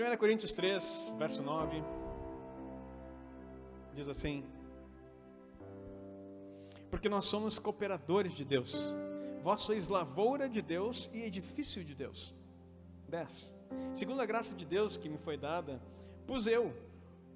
1 0.00 0.16
Coríntios 0.16 0.54
3, 0.54 1.14
verso 1.18 1.42
9, 1.42 1.84
diz 3.94 4.08
assim: 4.08 4.42
Porque 6.90 7.06
nós 7.06 7.26
somos 7.26 7.58
cooperadores 7.58 8.32
de 8.32 8.42
Deus, 8.42 8.94
vós 9.42 9.60
sois 9.60 9.88
lavoura 9.88 10.48
de 10.48 10.62
Deus 10.62 11.10
e 11.12 11.22
edifício 11.22 11.84
de 11.84 11.94
Deus. 11.94 12.34
10. 13.10 13.54
Segundo 13.92 14.22
a 14.22 14.24
graça 14.24 14.54
de 14.54 14.64
Deus 14.64 14.96
que 14.96 15.06
me 15.06 15.18
foi 15.18 15.36
dada, 15.36 15.78
pus 16.26 16.46
eu, 16.46 16.74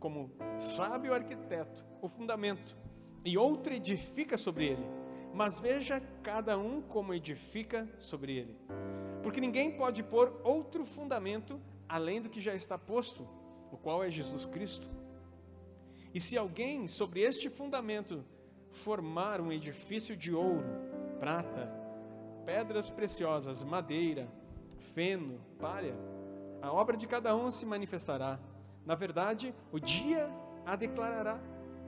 como 0.00 0.30
sábio 0.58 1.12
arquiteto, 1.12 1.84
o 2.00 2.08
fundamento, 2.08 2.74
e 3.26 3.36
outro 3.36 3.74
edifica 3.74 4.38
sobre 4.38 4.68
ele. 4.68 4.86
Mas 5.34 5.60
veja 5.60 6.00
cada 6.22 6.56
um 6.56 6.80
como 6.80 7.12
edifica 7.12 7.86
sobre 7.98 8.38
ele. 8.38 8.56
Porque 9.22 9.38
ninguém 9.38 9.76
pode 9.76 10.02
pôr 10.02 10.40
outro 10.42 10.86
fundamento 10.86 11.60
além 11.88 12.20
do 12.20 12.28
que 12.28 12.40
já 12.40 12.54
está 12.54 12.78
posto, 12.78 13.26
o 13.70 13.76
qual 13.76 14.02
é 14.04 14.10
Jesus 14.10 14.46
Cristo. 14.46 14.88
E 16.12 16.20
se 16.20 16.38
alguém 16.38 16.86
sobre 16.86 17.20
este 17.20 17.50
fundamento 17.50 18.24
formar 18.70 19.40
um 19.40 19.52
edifício 19.52 20.16
de 20.16 20.32
ouro, 20.32 20.66
prata, 21.18 21.72
pedras 22.44 22.90
preciosas, 22.90 23.62
madeira, 23.62 24.28
feno, 24.78 25.40
palha, 25.58 25.96
a 26.62 26.72
obra 26.72 26.96
de 26.96 27.06
cada 27.06 27.34
um 27.34 27.50
se 27.50 27.66
manifestará. 27.66 28.38
Na 28.86 28.94
verdade, 28.94 29.54
o 29.72 29.78
dia 29.78 30.30
a 30.64 30.76
declarará, 30.76 31.40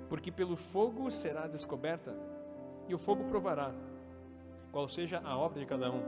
porque 0.08 0.30
pelo 0.30 0.56
fogo 0.56 1.10
será 1.10 1.46
descoberta, 1.46 2.14
e 2.88 2.94
o 2.94 2.98
fogo 2.98 3.24
provará 3.24 3.72
qual 4.72 4.88
seja 4.88 5.20
a 5.24 5.36
obra 5.36 5.60
de 5.60 5.66
cada 5.66 5.90
um. 5.90 6.02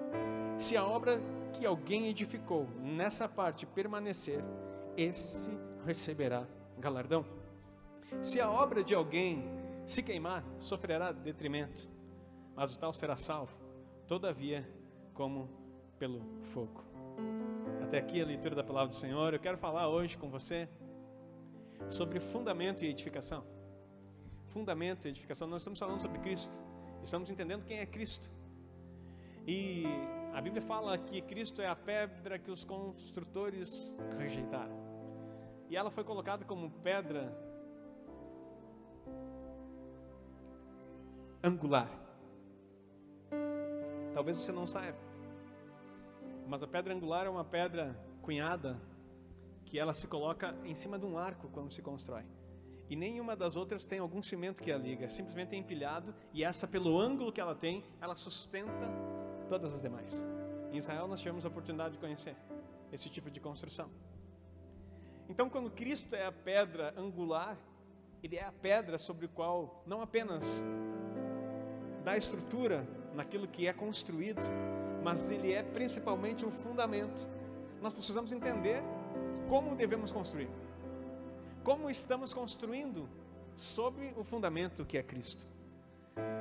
Se 0.59 0.77
a 0.77 0.84
obra 0.84 1.20
que 1.52 1.66
alguém 1.66 2.07
edificou 2.07 2.69
nessa 2.80 3.29
parte 3.29 3.66
permanecer, 3.66 4.43
esse 4.97 5.51
receberá 5.84 6.47
galardão. 6.79 7.25
Se 8.23 8.41
a 8.41 8.51
obra 8.51 8.83
de 8.83 8.95
alguém 8.95 9.45
se 9.86 10.03
queimar, 10.03 10.45
sofrerá 10.58 11.12
detrimento, 11.12 11.89
mas 12.55 12.75
o 12.75 12.78
tal 12.78 12.92
será 12.92 13.17
salvo, 13.17 13.56
todavia, 14.06 14.69
como 15.14 15.48
pelo 15.98 16.23
fogo. 16.42 16.84
Até 17.83 17.98
aqui 17.98 18.20
a 18.20 18.27
leitura 18.27 18.55
da 18.55 18.62
palavra 18.62 18.89
do 18.89 18.95
Senhor. 18.95 19.33
Eu 19.33 19.41
quero 19.41 19.56
falar 19.56 19.89
hoje 19.89 20.17
com 20.17 20.28
você 20.28 20.69
sobre 21.89 22.20
fundamento 22.20 22.84
e 22.84 22.89
edificação. 22.89 23.45
Fundamento 24.47 25.06
e 25.06 25.08
edificação. 25.08 25.48
Nós 25.48 25.62
estamos 25.62 25.78
falando 25.78 26.01
sobre 26.01 26.19
Cristo. 26.19 26.56
Estamos 27.03 27.30
entendendo 27.30 27.64
quem 27.64 27.78
é 27.78 27.86
Cristo. 27.86 28.30
E 29.47 29.84
a 30.39 30.41
Bíblia 30.41 30.62
fala 30.62 30.97
que 30.97 31.20
Cristo 31.20 31.61
é 31.61 31.67
a 31.67 31.75
pedra 31.75 32.39
que 32.39 32.48
os 32.48 32.62
construtores 32.62 33.92
rejeitaram. 34.17 34.78
E 35.69 35.77
ela 35.77 35.91
foi 35.91 36.05
colocada 36.05 36.45
como 36.45 36.70
pedra 36.70 37.36
angular. 41.42 41.91
Talvez 44.14 44.36
você 44.36 44.53
não 44.53 44.64
saiba. 44.64 44.97
Mas 46.47 46.62
a 46.62 46.69
pedra 46.69 46.95
angular 46.95 47.27
é 47.27 47.28
uma 47.28 47.45
pedra 47.45 48.00
cunhada 48.23 48.80
que 49.64 49.77
ela 49.77 49.92
se 49.92 50.06
coloca 50.06 50.55
em 50.64 50.77
cima 50.77 51.00
de 51.00 51.05
um 51.05 51.19
arco 51.19 51.48
quando 51.48 51.73
se 51.73 51.83
constrói. 51.83 52.23
E 52.89 52.95
nenhuma 52.95 53.34
das 53.34 53.56
outras 53.56 53.84
tem 53.84 53.98
algum 53.98 54.23
cimento 54.23 54.62
que 54.62 54.70
a 54.70 54.78
liga, 54.78 55.06
é 55.06 55.08
simplesmente 55.08 55.56
é 55.56 55.58
empilhado 55.58 56.14
e 56.33 56.45
essa 56.45 56.69
pelo 56.69 56.97
ângulo 56.97 57.33
que 57.33 57.41
ela 57.41 57.56
tem, 57.56 57.84
ela 58.00 58.14
sustenta 58.14 59.17
todas 59.49 59.75
as 59.75 59.83
demais. 59.83 60.25
Em 60.71 60.77
Israel 60.77 61.09
nós 61.09 61.21
tivemos 61.21 61.45
a 61.45 61.49
oportunidade 61.49 61.93
de 61.95 61.99
conhecer 61.99 62.37
esse 62.93 63.09
tipo 63.09 63.31
de 63.31 63.41
construção. 63.41 63.89
Então, 65.29 65.51
quando 65.51 65.71
Cristo 65.71 66.15
é 66.15 66.25
a 66.25 66.33
pedra 66.33 66.95
angular, 66.97 67.57
ele 68.23 68.37
é 68.37 68.45
a 68.45 68.53
pedra 68.53 68.97
sobre 68.97 69.27
a 69.27 69.29
qual 69.29 69.83
não 69.87 70.01
apenas 70.01 70.65
dá 72.03 72.17
estrutura 72.17 72.87
naquilo 73.14 73.47
que 73.47 73.67
é 73.67 73.73
construído, 73.73 74.41
mas 75.03 75.31
ele 75.31 75.53
é 75.53 75.63
principalmente 75.63 76.47
o 76.47 76.51
fundamento. 76.51 77.27
Nós 77.83 77.92
precisamos 77.92 78.33
entender 78.33 78.83
como 79.48 79.77
devemos 79.77 80.11
construir. 80.11 80.48
Como 81.63 81.91
estamos 81.91 82.33
construindo 82.33 83.08
sobre 83.55 84.14
o 84.17 84.25
fundamento 84.25 84.85
que 84.85 84.97
é 84.97 85.03
Cristo. 85.03 85.45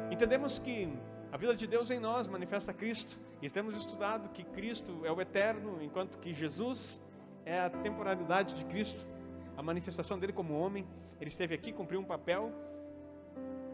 Entendemos 0.10 0.60
que 0.60 0.88
a 1.32 1.38
vida 1.38 1.56
de 1.56 1.68
Deus 1.68 1.92
em 1.92 2.00
nós 2.00 2.28
manifesta 2.28 2.74
Cristo, 2.74 3.20
e 3.42 3.50
temos 3.50 3.76
estudado 3.76 4.30
que 4.30 4.44
Cristo 4.44 5.06
é 5.06 5.12
o 5.12 5.22
eterno, 5.22 5.82
enquanto 5.82 6.18
que 6.20 6.34
Jesus 6.34 7.02
é 7.46 7.60
a 7.60 7.70
temporalidade 7.70 8.56
de 8.56 8.66
Cristo, 8.66 9.08
a 9.56 9.62
manifestação 9.62 10.18
dele 10.18 10.34
como 10.34 10.58
homem. 10.58 10.88
Ele 11.20 11.30
esteve 11.30 11.54
aqui, 11.56 11.74
cumpriu 11.74 12.00
um 12.00 12.06
papel, 12.06 12.52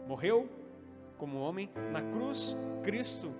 morreu 0.06 0.48
como 1.16 1.38
homem, 1.38 1.70
na 1.92 2.02
cruz, 2.02 2.56
Cristo 2.82 3.34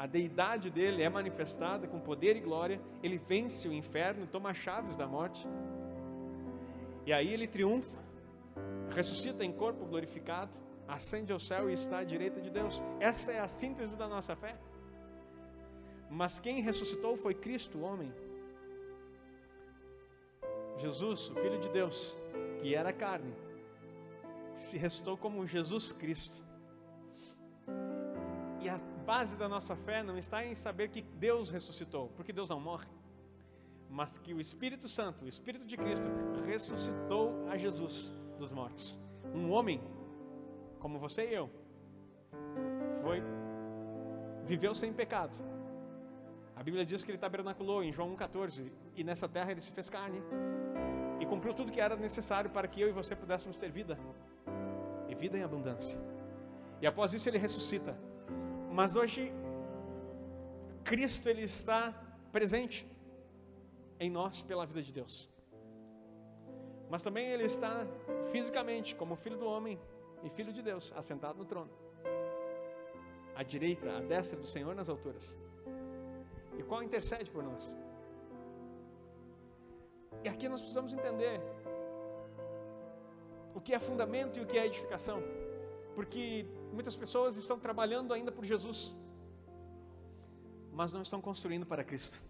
a 0.00 0.06
deidade 0.06 0.70
dele 0.70 1.02
é 1.02 1.10
manifestada 1.10 1.86
com 1.86 2.00
poder 2.00 2.34
e 2.34 2.40
glória, 2.40 2.80
ele 3.02 3.18
vence 3.18 3.68
o 3.68 3.72
inferno, 3.74 4.26
toma 4.26 4.50
as 4.50 4.56
chaves 4.56 4.96
da 4.96 5.06
morte. 5.06 5.46
E 7.04 7.12
aí 7.12 7.30
ele 7.30 7.46
triunfa, 7.46 7.98
ressuscita 8.94 9.44
em 9.44 9.52
corpo 9.52 9.84
glorificado, 9.84 10.58
ascende 10.94 11.32
ao 11.32 11.38
céu 11.38 11.70
e 11.70 11.74
está 11.74 11.98
à 11.98 12.04
direita 12.04 12.40
de 12.40 12.50
Deus. 12.50 12.82
Essa 12.98 13.32
é 13.32 13.40
a 13.40 13.48
síntese 13.48 13.96
da 13.96 14.08
nossa 14.08 14.34
fé. 14.34 14.58
Mas 16.10 16.40
quem 16.40 16.60
ressuscitou 16.60 17.16
foi 17.16 17.34
Cristo, 17.34 17.78
o 17.78 17.82
homem. 17.82 18.12
Jesus, 20.78 21.30
o 21.30 21.34
Filho 21.34 21.58
de 21.60 21.68
Deus, 21.68 22.16
que 22.58 22.74
era 22.74 22.92
carne, 22.92 23.34
se 24.56 24.76
ressuscitou 24.76 25.16
como 25.16 25.46
Jesus 25.46 25.92
Cristo. 25.92 26.42
E 28.60 28.68
a 28.68 28.78
base 29.06 29.36
da 29.36 29.48
nossa 29.48 29.76
fé 29.76 30.02
não 30.02 30.18
está 30.18 30.44
em 30.44 30.54
saber 30.54 30.88
que 30.88 31.02
Deus 31.02 31.50
ressuscitou, 31.50 32.08
porque 32.16 32.32
Deus 32.32 32.48
não 32.48 32.58
morre, 32.58 32.88
mas 33.88 34.18
que 34.18 34.34
o 34.34 34.40
Espírito 34.40 34.88
Santo, 34.88 35.24
o 35.24 35.28
Espírito 35.28 35.64
de 35.64 35.76
Cristo, 35.76 36.08
ressuscitou 36.44 37.46
a 37.48 37.56
Jesus 37.56 38.12
dos 38.38 38.50
mortos. 38.50 38.98
Um 39.34 39.50
homem, 39.50 39.80
como 40.80 40.98
você 40.98 41.28
e 41.28 41.34
eu, 41.34 41.50
foi, 43.00 43.22
viveu 44.44 44.74
sem 44.74 44.92
pecado. 44.92 45.38
A 46.56 46.62
Bíblia 46.62 46.84
diz 46.84 47.04
que 47.04 47.10
ele 47.12 47.18
tabernaculou 47.18 47.82
em 47.84 47.92
João 47.92 48.16
1,14, 48.16 48.70
e 48.96 49.04
nessa 49.04 49.28
terra 49.28 49.52
ele 49.52 49.62
se 49.62 49.72
fez 49.72 49.88
carne, 49.88 50.20
e 51.20 51.26
cumpriu 51.26 51.54
tudo 51.54 51.70
que 51.70 51.80
era 51.80 51.94
necessário 51.94 52.50
para 52.50 52.66
que 52.66 52.80
eu 52.80 52.88
e 52.88 52.92
você 52.92 53.14
pudéssemos 53.14 53.56
ter 53.56 53.70
vida, 53.70 53.96
e 55.08 55.14
vida 55.14 55.38
em 55.38 55.42
abundância. 55.42 55.98
E 56.82 56.86
após 56.86 57.14
isso 57.14 57.28
ele 57.28 57.38
ressuscita 57.38 57.96
mas 58.70 58.94
hoje 58.94 59.32
Cristo 60.84 61.28
ele 61.28 61.42
está 61.42 61.92
presente 62.30 62.86
em 63.98 64.08
nós 64.08 64.42
pela 64.42 64.64
vida 64.64 64.82
de 64.82 64.92
Deus. 64.92 65.28
Mas 66.88 67.02
também 67.02 67.26
ele 67.26 67.44
está 67.44 67.86
fisicamente 68.30 68.94
como 68.94 69.16
filho 69.16 69.36
do 69.36 69.46
homem 69.46 69.78
e 70.22 70.28
filho 70.28 70.52
de 70.52 70.62
Deus, 70.62 70.92
assentado 70.96 71.38
no 71.38 71.44
trono. 71.44 71.70
À 73.34 73.42
direita, 73.42 73.96
à 73.96 74.00
destra 74.00 74.38
do 74.38 74.46
Senhor 74.46 74.74
nas 74.74 74.88
alturas. 74.88 75.36
E 76.58 76.62
qual 76.62 76.82
intercede 76.82 77.30
por 77.30 77.42
nós? 77.42 77.76
E 80.22 80.28
aqui 80.28 80.48
nós 80.48 80.60
precisamos 80.60 80.92
entender 80.92 81.40
o 83.54 83.60
que 83.60 83.72
é 83.72 83.78
fundamento 83.78 84.38
e 84.38 84.42
o 84.42 84.46
que 84.46 84.58
é 84.58 84.66
edificação. 84.66 85.22
Porque 85.94 86.46
Muitas 86.72 86.96
pessoas 86.96 87.36
estão 87.36 87.58
trabalhando 87.58 88.14
ainda 88.14 88.30
por 88.30 88.44
Jesus, 88.44 88.96
mas 90.72 90.92
não 90.92 91.02
estão 91.02 91.20
construindo 91.20 91.66
para 91.66 91.82
Cristo. 91.82 92.22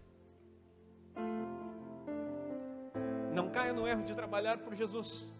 Não 3.33 3.49
caia 3.51 3.71
no 3.71 3.87
erro 3.87 4.03
de 4.03 4.15
trabalhar 4.15 4.57
por 4.57 4.73
Jesus 4.73 5.31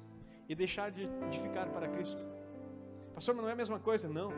e 0.47 0.53
deixar 0.53 0.91
de 0.91 1.09
edificar 1.25 1.69
para 1.69 1.87
Cristo. 1.89 2.23
Pastor, 3.21 3.35
mas 3.35 3.43
não 3.43 3.49
é 3.51 3.53
a 3.53 3.55
mesma 3.55 3.79
coisa? 3.79 4.09
Não. 4.09 4.31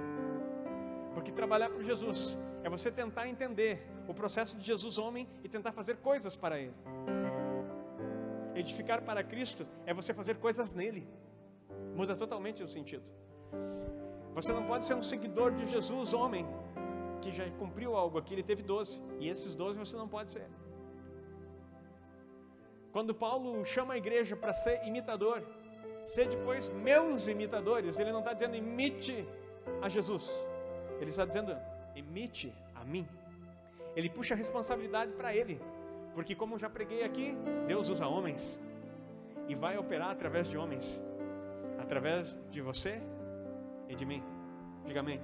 Porque 1.13 1.31
trabalhar 1.31 1.69
por 1.69 1.81
Jesus 1.85 2.37
é 2.65 2.69
você 2.69 2.91
tentar 2.91 3.29
entender 3.29 3.81
o 4.09 4.13
processo 4.13 4.57
de 4.57 4.65
Jesus 4.65 4.97
homem 4.97 5.25
e 5.41 5.47
tentar 5.47 5.71
fazer 5.71 5.95
coisas 5.99 6.35
para 6.35 6.59
Ele. 6.59 6.73
Edificar 8.53 9.01
para 9.01 9.23
Cristo 9.23 9.65
é 9.85 9.93
você 9.93 10.13
fazer 10.13 10.35
coisas 10.35 10.73
nele. 10.73 11.07
Muda 11.95 12.13
totalmente 12.13 12.61
o 12.61 12.67
sentido. 12.67 13.09
Você 14.33 14.51
não 14.51 14.65
pode 14.65 14.83
ser 14.83 14.95
um 14.95 15.03
seguidor 15.03 15.53
de 15.53 15.63
Jesus, 15.63 16.13
homem, 16.13 16.45
que 17.21 17.31
já 17.31 17.49
cumpriu 17.51 17.95
algo 17.95 18.17
aqui, 18.17 18.33
ele 18.33 18.43
teve 18.43 18.63
12, 18.63 19.01
e 19.17 19.29
esses 19.29 19.55
12 19.55 19.79
você 19.79 19.95
não 19.95 20.09
pode 20.09 20.33
ser. 20.33 20.49
Quando 22.91 23.15
Paulo 23.15 23.63
chama 23.63 23.93
a 23.93 23.97
igreja 23.97 24.35
para 24.35 24.53
ser 24.53 24.85
imitador, 24.85 25.41
ser 26.07 26.27
depois 26.27 26.69
meus 26.69 27.27
imitadores, 27.27 27.99
ele 27.99 28.11
não 28.11 28.19
está 28.19 28.33
dizendo 28.33 28.55
imite 28.55 29.27
a 29.81 29.89
Jesus, 29.89 30.45
ele 30.99 31.09
está 31.09 31.25
dizendo 31.25 31.55
imite 31.95 32.53
a 32.75 32.83
mim. 32.83 33.07
Ele 33.95 34.09
puxa 34.09 34.33
a 34.33 34.37
responsabilidade 34.37 35.11
para 35.13 35.35
ele, 35.35 35.61
Porque, 36.13 36.35
como 36.35 36.59
já 36.59 36.69
preguei 36.69 37.03
aqui, 37.03 37.35
Deus 37.67 37.89
usa 37.89 38.05
homens 38.07 38.59
e 39.47 39.55
vai 39.55 39.77
operar 39.77 40.11
através 40.11 40.47
de 40.47 40.57
homens, 40.57 41.03
através 41.79 42.37
de 42.51 42.61
você 42.61 43.01
e 43.89 43.95
de 43.95 44.05
mim. 44.05 44.23
Diga 44.85 44.99
amém. 44.99 45.19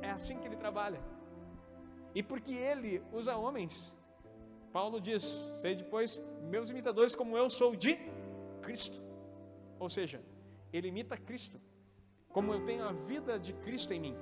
É 0.00 0.10
assim 0.10 0.38
que 0.38 0.46
ele 0.46 0.56
trabalha. 0.56 1.00
E 2.14 2.22
porque 2.22 2.52
ele 2.52 3.02
usa 3.12 3.36
homens, 3.36 3.94
Paulo 4.72 5.00
diz: 5.00 5.24
Sei 5.60 5.74
depois, 5.74 6.22
meus 6.48 6.70
imitadores, 6.70 7.14
como 7.14 7.36
eu 7.36 7.50
sou 7.50 7.74
de 7.74 7.98
Cristo. 8.62 8.96
Ou 9.78 9.90
seja, 9.90 10.22
ele 10.72 10.88
imita 10.88 11.16
Cristo, 11.16 11.60
como 12.28 12.52
eu 12.54 12.64
tenho 12.64 12.84
a 12.84 12.92
vida 12.92 13.38
de 13.38 13.52
Cristo 13.52 13.92
em 13.92 14.00
mim. 14.00 14.16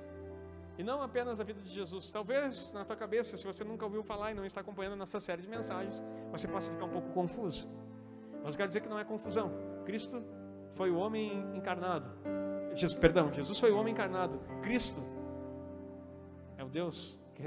E 0.79 0.83
não 0.83 1.03
apenas 1.03 1.39
a 1.39 1.45
vida 1.45 1.61
de 1.61 1.69
Jesus. 1.69 2.11
Talvez 2.11 2.73
na 2.73 2.85
tua 2.85 2.97
cabeça, 2.97 3.37
se 3.37 3.45
você 3.45 3.63
nunca 3.63 3.85
ouviu 3.85 4.03
falar 4.03 4.31
e 4.31 4.35
não 4.35 4.47
está 4.47 4.63
acompanhando 4.63 4.97
nossa 4.97 5.21
série 5.21 5.43
de 5.43 5.49
mensagens, 5.49 6.03
você 6.31 6.49
possa 6.49 6.73
ficar 6.73 6.87
um 6.87 6.91
pouco 6.91 7.11
confuso. 7.11 7.69
Mas 8.43 8.57
quero 8.57 8.69
dizer 8.69 8.81
que 8.81 8.89
não 8.89 8.99
é 8.99 9.05
confusão. 9.05 9.53
Cristo 9.85 10.25
foi 10.73 10.91
o 10.91 10.97
homem 10.97 11.45
encarnado. 11.55 12.11
Jesus, 12.75 12.99
perdão, 12.99 13.33
Jesus 13.33 13.59
foi 13.61 13.71
o 13.71 13.79
homem 13.79 13.93
encarnado. 13.93 14.41
Cristo 14.63 15.03
é 16.57 16.65
o 16.65 16.69
Deus 16.69 17.19
que 17.35 17.43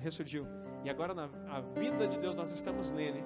ressurgiu. 0.00 0.46
E 0.84 0.88
agora 0.88 1.12
na 1.12 1.28
a 1.48 1.60
vida 1.60 2.06
de 2.08 2.18
Deus 2.18 2.34
nós 2.34 2.52
estamos 2.52 2.90
nele. 2.90 3.22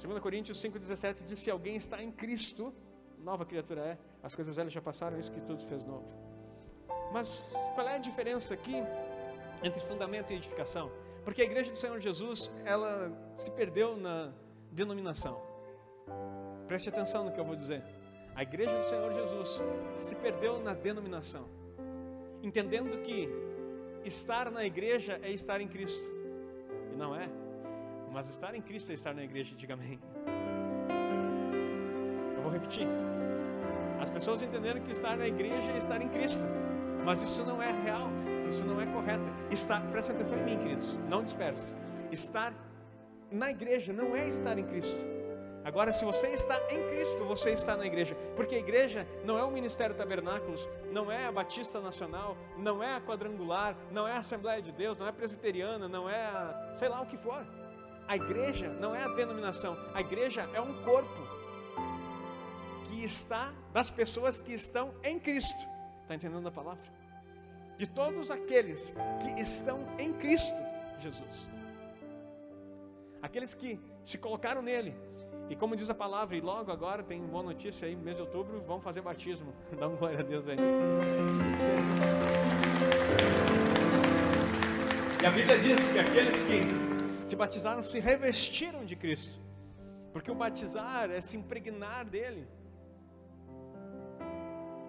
2 0.00 0.18
Coríntios 0.20 0.58
5,17 0.62 1.24
diz: 1.24 1.38
Se 1.38 1.50
alguém 1.50 1.76
está 1.76 2.02
em 2.02 2.10
Cristo, 2.10 2.72
nova 3.18 3.44
criatura 3.44 3.82
é, 3.82 3.98
as 4.22 4.34
coisas 4.34 4.56
velhas 4.56 4.72
já 4.72 4.80
passaram, 4.80 5.18
isso 5.18 5.30
que 5.30 5.40
tudo 5.42 5.62
fez 5.64 5.84
novo. 5.84 6.08
Mas 7.12 7.52
qual 7.74 7.86
é 7.86 7.96
a 7.96 7.98
diferença 7.98 8.54
aqui 8.54 8.76
entre 9.62 9.80
fundamento 9.80 10.32
e 10.32 10.36
edificação? 10.36 10.90
Porque 11.24 11.42
a 11.42 11.44
igreja 11.44 11.70
do 11.70 11.78
Senhor 11.78 12.00
Jesus, 12.00 12.50
ela 12.64 13.12
se 13.36 13.50
perdeu 13.50 13.96
na 13.96 14.32
denominação. 14.72 15.40
Preste 16.66 16.88
atenção 16.88 17.24
no 17.24 17.32
que 17.32 17.38
eu 17.38 17.44
vou 17.44 17.56
dizer. 17.56 17.82
A 18.34 18.42
igreja 18.42 18.78
do 18.78 18.84
Senhor 18.84 19.12
Jesus 19.12 19.62
se 19.96 20.16
perdeu 20.16 20.60
na 20.60 20.72
denominação, 20.72 21.46
entendendo 22.42 23.02
que 23.02 23.28
estar 24.04 24.50
na 24.50 24.64
igreja 24.64 25.20
é 25.22 25.30
estar 25.30 25.60
em 25.60 25.68
Cristo. 25.68 26.08
E 26.92 26.96
não 26.96 27.14
é. 27.14 27.28
Mas 28.12 28.28
estar 28.28 28.54
em 28.54 28.62
Cristo 28.62 28.90
é 28.90 28.94
estar 28.94 29.14
na 29.14 29.22
igreja, 29.22 29.54
diga 29.54 29.74
amém. 29.74 29.98
Eu 32.36 32.42
vou 32.42 32.52
repetir. 32.52 32.86
As 34.00 34.10
pessoas 34.10 34.42
entenderam 34.42 34.80
que 34.80 34.90
estar 34.90 35.16
na 35.16 35.26
igreja 35.26 35.70
é 35.72 35.78
estar 35.78 36.00
em 36.00 36.08
Cristo. 36.08 36.42
Mas 37.04 37.22
isso 37.22 37.44
não 37.44 37.62
é 37.62 37.70
real, 37.82 38.08
isso 38.48 38.64
não 38.64 38.80
é 38.80 38.86
correto. 38.86 39.24
Estar, 39.50 39.80
presta 39.90 40.12
atenção 40.12 40.38
em 40.38 40.44
mim, 40.44 40.58
queridos, 40.58 40.98
não 41.08 41.22
disperse. 41.22 41.74
Estar 42.10 42.52
na 43.30 43.50
igreja 43.50 43.92
não 43.92 44.14
é 44.16 44.28
estar 44.28 44.58
em 44.58 44.64
Cristo. 44.64 45.04
Agora, 45.62 45.92
se 45.92 46.04
você 46.04 46.28
está 46.28 46.58
em 46.70 46.88
Cristo, 46.88 47.22
você 47.24 47.50
está 47.50 47.76
na 47.76 47.86
igreja, 47.86 48.16
porque 48.34 48.54
a 48.54 48.58
igreja 48.58 49.06
não 49.24 49.38
é 49.38 49.44
o 49.44 49.50
Ministério 49.50 49.94
Tabernáculos, 49.94 50.66
não 50.90 51.12
é 51.12 51.26
a 51.26 51.32
Batista 51.32 51.80
Nacional, 51.80 52.36
não 52.56 52.82
é 52.82 52.96
a 52.96 53.00
Quadrangular, 53.00 53.76
não 53.92 54.08
é 54.08 54.12
a 54.12 54.18
Assembleia 54.18 54.62
de 54.62 54.72
Deus, 54.72 54.98
não 54.98 55.06
é 55.06 55.10
a 55.10 55.12
Presbiteriana, 55.12 55.86
não 55.86 56.08
é 56.08 56.22
a 56.22 56.72
sei 56.74 56.88
lá 56.88 57.02
o 57.02 57.06
que 57.06 57.16
for. 57.16 57.44
A 58.10 58.16
igreja 58.16 58.68
não 58.80 58.92
é 58.92 59.04
a 59.04 59.06
denominação, 59.06 59.78
a 59.94 60.00
igreja 60.00 60.50
é 60.52 60.60
um 60.60 60.82
corpo 60.82 61.28
que 62.86 63.04
está 63.04 63.52
das 63.72 63.88
pessoas 63.88 64.42
que 64.42 64.52
estão 64.52 64.92
em 65.04 65.16
Cristo. 65.16 65.64
Está 66.02 66.16
entendendo 66.16 66.44
a 66.48 66.50
palavra? 66.50 66.82
De 67.78 67.86
todos 67.88 68.28
aqueles 68.28 68.92
que 69.20 69.40
estão 69.40 69.86
em 69.96 70.12
Cristo 70.12 70.56
Jesus. 70.98 71.48
Aqueles 73.22 73.54
que 73.54 73.78
se 74.04 74.18
colocaram 74.18 74.60
nele, 74.60 74.92
e 75.48 75.54
como 75.54 75.76
diz 75.76 75.88
a 75.88 75.94
palavra, 75.94 76.34
e 76.34 76.40
logo 76.40 76.72
agora 76.72 77.04
tem 77.04 77.24
boa 77.24 77.44
notícia 77.44 77.86
aí, 77.86 77.94
mês 77.94 78.16
de 78.16 78.22
outubro, 78.22 78.60
vamos 78.66 78.82
fazer 78.82 79.02
batismo. 79.02 79.54
Dá 79.78 79.86
uma 79.86 79.96
glória 79.96 80.18
a 80.18 80.22
Deus 80.22 80.48
aí. 80.48 80.56
E 85.22 85.26
a 85.26 85.30
Bíblia 85.30 85.60
diz 85.60 85.88
que 85.90 85.98
aqueles 86.00 86.42
que 86.42 86.89
se 87.30 87.36
batizaram 87.36 87.84
se 87.84 88.00
revestiram 88.00 88.84
de 88.84 88.96
Cristo. 88.96 89.38
Porque 90.12 90.30
o 90.30 90.34
batizar 90.34 91.08
é 91.10 91.20
se 91.20 91.36
impregnar 91.36 92.04
dele. 92.04 92.44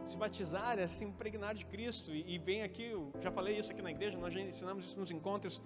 Se 0.03 0.17
batizar 0.17 0.79
é 0.79 0.88
se 0.88 1.05
impregnar 1.05 1.53
de 1.53 1.65
Cristo. 1.67 2.09
E, 2.15 2.39
vem 2.39 2.63
aqui, 2.63 2.91
já 3.19 3.31
falei 3.31 3.59
isso 3.59 3.71
aqui 3.71 3.83
na 3.83 3.91
igreja, 3.91 4.17
nós 4.17 4.33
já 4.33 4.41
ensinamos 4.41 4.85
isso 4.85 4.99
nos 4.99 5.11
encontros. 5.11 5.61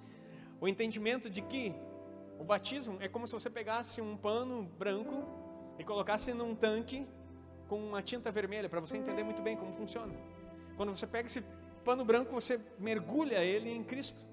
O 0.60 0.68
entendimento 0.68 1.30
de 1.30 1.42
que 1.42 1.74
o 2.38 2.44
batismo 2.44 2.98
é 3.00 3.08
como 3.08 3.26
se 3.26 3.34
você 3.34 3.50
pegasse 3.50 4.02
um 4.02 4.18
pano 4.18 4.64
branco 4.78 5.24
e 5.80 5.84
colocasse 5.86 6.34
num 6.34 6.54
tanque 6.54 7.08
com 7.70 7.78
uma 7.78 8.02
tinta 8.02 8.30
vermelha, 8.32 8.68
para 8.68 8.82
você 8.82 8.98
entender 8.98 9.24
muito 9.24 9.42
bem 9.42 9.56
como 9.56 9.72
funciona. 9.74 10.14
Quando 10.76 10.94
você 10.96 11.08
pega 11.08 11.28
esse 11.28 11.42
pano 11.86 12.04
branco, 12.04 12.34
você 12.34 12.60
mergulha 12.78 13.42
ele 13.42 13.70
em 13.70 13.84
Cristo. 13.84 14.28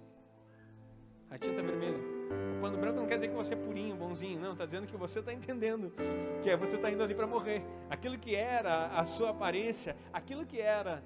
A 1.31 1.39
tinta 1.39 1.63
vermelha. 1.63 2.22
O 2.59 2.61
pano 2.61 2.79
branco 2.79 3.01
não 3.01 3.07
quer 3.07 3.17
dizer 3.17 3.29
que 3.29 3.35
você 3.35 3.55
é 3.55 3.57
purinho, 3.57 3.97
bonzinho, 3.97 4.41
não, 4.41 4.53
está 4.53 4.65
dizendo 4.65 4.87
que 4.87 4.97
você 4.97 5.19
está 5.19 5.33
entendendo 5.33 5.93
que 6.43 6.51
é 6.51 6.57
você 6.57 6.77
está 6.77 6.91
indo 6.91 7.03
ali 7.03 7.15
para 7.15 7.27
morrer. 7.27 7.63
Aquilo 7.91 8.19
que 8.19 8.35
era 8.35 8.87
a 8.87 9.05
sua 9.05 9.31
aparência, 9.31 9.97
aquilo 10.13 10.47
que 10.47 10.61
era 10.61 11.03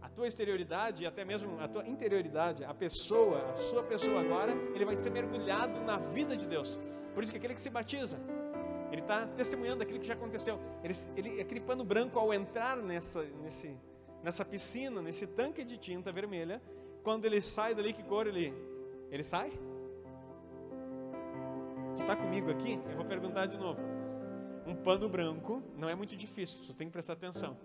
a 0.00 0.08
tua 0.08 0.26
exterioridade 0.26 1.06
até 1.06 1.24
mesmo 1.24 1.58
a 1.60 1.66
tua 1.66 1.88
interioridade, 1.88 2.62
a 2.62 2.74
pessoa, 2.74 3.52
a 3.52 3.56
sua 3.56 3.82
pessoa 3.82 4.20
agora, 4.20 4.52
ele 4.74 4.84
vai 4.84 4.96
ser 4.96 5.10
mergulhado 5.10 5.80
na 5.80 5.96
vida 5.96 6.36
de 6.36 6.46
Deus. 6.46 6.78
Por 7.14 7.22
isso 7.22 7.32
que 7.32 7.38
aquele 7.38 7.54
que 7.54 7.60
se 7.60 7.70
batiza, 7.70 8.18
ele 8.92 9.00
está 9.00 9.26
testemunhando 9.26 9.82
aquilo 9.82 9.98
que 9.98 10.06
já 10.06 10.14
aconteceu. 10.14 10.58
Ele, 10.82 10.94
ele, 11.16 11.40
aquele 11.40 11.60
pano 11.60 11.84
branco 11.84 12.18
ao 12.18 12.34
entrar 12.34 12.76
nessa, 12.76 13.24
nesse, 13.42 13.76
nessa 14.22 14.44
piscina, 14.44 15.00
nesse 15.00 15.26
tanque 15.26 15.64
de 15.64 15.78
tinta 15.78 16.12
vermelha, 16.12 16.60
quando 17.02 17.24
ele 17.24 17.40
sai 17.40 17.74
dali, 17.74 17.92
que 17.92 18.02
cor 18.02 18.26
ele, 18.26 18.54
ele 19.10 19.24
sai? 19.24 19.52
Tu 21.96 22.02
está 22.02 22.16
comigo 22.16 22.50
aqui? 22.50 22.80
Eu 22.90 22.96
vou 22.96 23.04
perguntar 23.04 23.46
de 23.46 23.58
novo. 23.58 23.80
Um 24.66 24.74
pano 24.74 25.08
branco 25.08 25.62
não 25.76 25.88
é 25.88 25.94
muito 25.94 26.16
difícil, 26.16 26.62
só 26.62 26.72
tem 26.72 26.86
que 26.86 26.92
prestar 26.92 27.12
atenção 27.14 27.56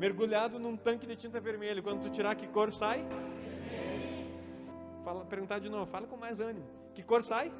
mergulhado 0.00 0.58
num 0.58 0.78
tanque 0.78 1.06
de 1.06 1.14
tinta 1.14 1.38
vermelha. 1.38 1.82
Quando 1.82 2.00
tu 2.00 2.08
tirar, 2.08 2.34
que 2.34 2.48
cor 2.48 2.72
sai? 2.72 3.06
Fala, 5.04 5.26
perguntar 5.26 5.58
de 5.58 5.68
novo, 5.68 5.84
fala 5.84 6.06
com 6.06 6.16
mais 6.16 6.40
ânimo. 6.40 6.66
Que 6.94 7.02
cor 7.02 7.22
sai? 7.22 7.52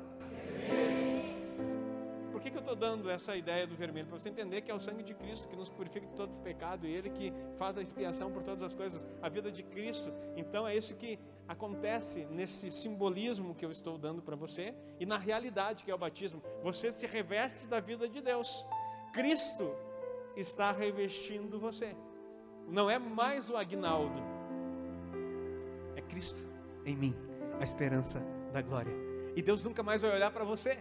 Por 2.32 2.40
que, 2.40 2.50
que 2.50 2.56
eu 2.56 2.60
estou 2.60 2.74
dando 2.74 3.10
essa 3.10 3.36
ideia 3.36 3.66
do 3.66 3.76
vermelho? 3.76 4.06
Para 4.06 4.18
você 4.18 4.30
entender 4.30 4.62
que 4.62 4.70
é 4.70 4.74
o 4.74 4.80
sangue 4.80 5.02
de 5.02 5.12
Cristo 5.12 5.46
que 5.46 5.54
nos 5.54 5.68
purifica 5.68 6.06
de 6.06 6.14
todo 6.14 6.32
pecado 6.42 6.86
e 6.86 6.90
Ele 6.90 7.10
que 7.10 7.30
faz 7.58 7.76
a 7.76 7.82
expiação 7.82 8.32
por 8.32 8.42
todas 8.42 8.62
as 8.62 8.74
coisas. 8.74 9.06
A 9.20 9.28
vida 9.28 9.52
de 9.52 9.62
Cristo. 9.62 10.10
Então 10.34 10.66
é 10.66 10.74
isso 10.74 10.96
que 10.96 11.18
acontece 11.52 12.24
nesse 12.30 12.70
simbolismo 12.70 13.54
que 13.54 13.64
eu 13.64 13.70
estou 13.70 13.98
dando 13.98 14.22
para 14.22 14.36
você 14.36 14.72
e 14.98 15.04
na 15.04 15.18
realidade 15.18 15.84
que 15.84 15.90
é 15.90 15.94
o 15.94 15.98
batismo. 15.98 16.42
Você 16.62 16.92
se 16.92 17.06
reveste 17.06 17.66
da 17.66 17.80
vida 17.80 18.08
de 18.08 18.20
Deus. 18.20 18.64
Cristo 19.12 19.74
está 20.36 20.70
revestindo 20.70 21.58
você 21.58 21.94
não 22.70 22.88
é 22.88 22.98
mais 22.98 23.50
o 23.50 23.56
Agnaldo, 23.56 24.22
é 25.96 26.00
Cristo 26.00 26.46
em 26.84 26.96
mim, 26.96 27.14
a 27.58 27.64
esperança 27.64 28.22
da 28.52 28.62
glória. 28.62 28.92
E 29.34 29.42
Deus 29.42 29.62
nunca 29.62 29.82
mais 29.82 30.02
vai 30.02 30.12
olhar 30.12 30.30
para 30.30 30.44
você. 30.44 30.78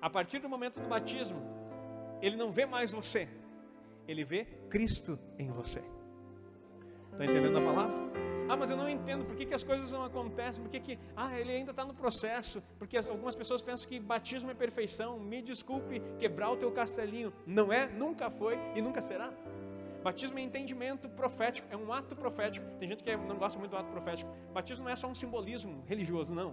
A 0.00 0.10
partir 0.10 0.38
do 0.38 0.48
momento 0.48 0.80
do 0.80 0.88
batismo, 0.88 1.40
Ele 2.20 2.36
não 2.36 2.50
vê 2.50 2.66
mais 2.66 2.92
você, 2.92 3.28
Ele 4.08 4.24
vê 4.24 4.44
Cristo 4.68 5.18
em 5.38 5.50
você. 5.50 5.82
Está 7.12 7.24
entendendo 7.24 7.58
a 7.58 7.62
palavra? 7.62 8.29
Ah, 8.50 8.56
mas 8.56 8.68
eu 8.68 8.76
não 8.76 8.88
entendo 8.88 9.24
por 9.24 9.36
que, 9.36 9.46
que 9.46 9.54
as 9.54 9.62
coisas 9.62 9.92
não 9.92 10.02
acontecem, 10.04 10.60
por 10.60 10.68
que, 10.68 10.80
que 10.80 10.98
ah, 11.16 11.38
ele 11.38 11.52
ainda 11.52 11.70
está 11.70 11.84
no 11.84 11.94
processo, 11.94 12.60
porque 12.80 12.96
algumas 12.96 13.36
pessoas 13.36 13.62
pensam 13.62 13.88
que 13.88 14.00
batismo 14.00 14.50
é 14.50 14.54
perfeição. 14.54 15.20
Me 15.20 15.40
desculpe 15.40 16.02
quebrar 16.18 16.50
o 16.50 16.56
teu 16.56 16.72
castelinho. 16.72 17.32
Não 17.46 17.72
é, 17.72 17.86
nunca 17.86 18.28
foi 18.28 18.58
e 18.74 18.82
nunca 18.82 19.00
será. 19.00 19.32
Batismo 20.02 20.36
é 20.40 20.42
entendimento 20.42 21.08
profético, 21.10 21.68
é 21.70 21.76
um 21.76 21.92
ato 21.92 22.16
profético. 22.16 22.66
Tem 22.80 22.88
gente 22.88 23.04
que 23.04 23.16
não 23.16 23.36
gosta 23.36 23.56
muito 23.56 23.70
do 23.70 23.76
ato 23.76 23.92
profético. 23.92 24.28
Batismo 24.52 24.84
não 24.84 24.90
é 24.90 24.96
só 24.96 25.06
um 25.06 25.14
simbolismo 25.14 25.84
religioso, 25.86 26.34
não. 26.34 26.52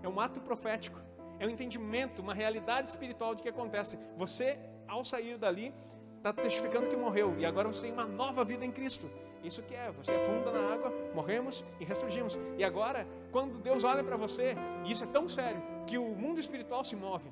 É 0.00 0.08
um 0.08 0.20
ato 0.20 0.40
profético. 0.40 1.00
É 1.40 1.46
um 1.46 1.50
entendimento, 1.50 2.22
uma 2.22 2.34
realidade 2.34 2.88
espiritual 2.88 3.34
de 3.34 3.42
que 3.42 3.48
acontece. 3.48 3.98
Você, 4.16 4.60
ao 4.86 5.04
sair 5.04 5.36
dali, 5.38 5.74
está 6.18 6.32
testificando 6.32 6.88
que 6.88 6.94
morreu 6.94 7.34
e 7.36 7.44
agora 7.44 7.66
você 7.66 7.82
tem 7.82 7.92
uma 7.92 8.06
nova 8.06 8.44
vida 8.44 8.64
em 8.64 8.70
Cristo. 8.70 9.10
Isso 9.42 9.62
que 9.62 9.74
é, 9.74 9.90
você 9.90 10.12
afunda 10.12 10.52
na 10.52 10.72
água, 10.74 10.92
morremos 11.14 11.64
e 11.80 11.84
ressurgimos. 11.84 12.38
E 12.56 12.62
agora, 12.62 13.06
quando 13.30 13.58
Deus 13.58 13.82
olha 13.84 14.04
para 14.04 14.16
você, 14.16 14.54
e 14.84 14.92
isso 14.92 15.04
é 15.04 15.06
tão 15.08 15.28
sério, 15.28 15.60
que 15.86 15.98
o 15.98 16.14
mundo 16.14 16.38
espiritual 16.38 16.84
se 16.84 16.94
move. 16.94 17.30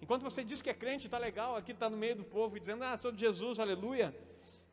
Enquanto 0.00 0.22
você 0.22 0.42
diz 0.42 0.60
que 0.60 0.68
é 0.68 0.74
crente, 0.74 1.06
está 1.06 1.18
legal, 1.18 1.54
aqui 1.54 1.70
está 1.70 1.88
no 1.88 1.96
meio 1.96 2.16
do 2.16 2.24
povo, 2.24 2.58
dizendo, 2.58 2.82
ah, 2.82 2.98
sou 2.98 3.12
de 3.12 3.20
Jesus, 3.20 3.60
aleluia. 3.60 4.12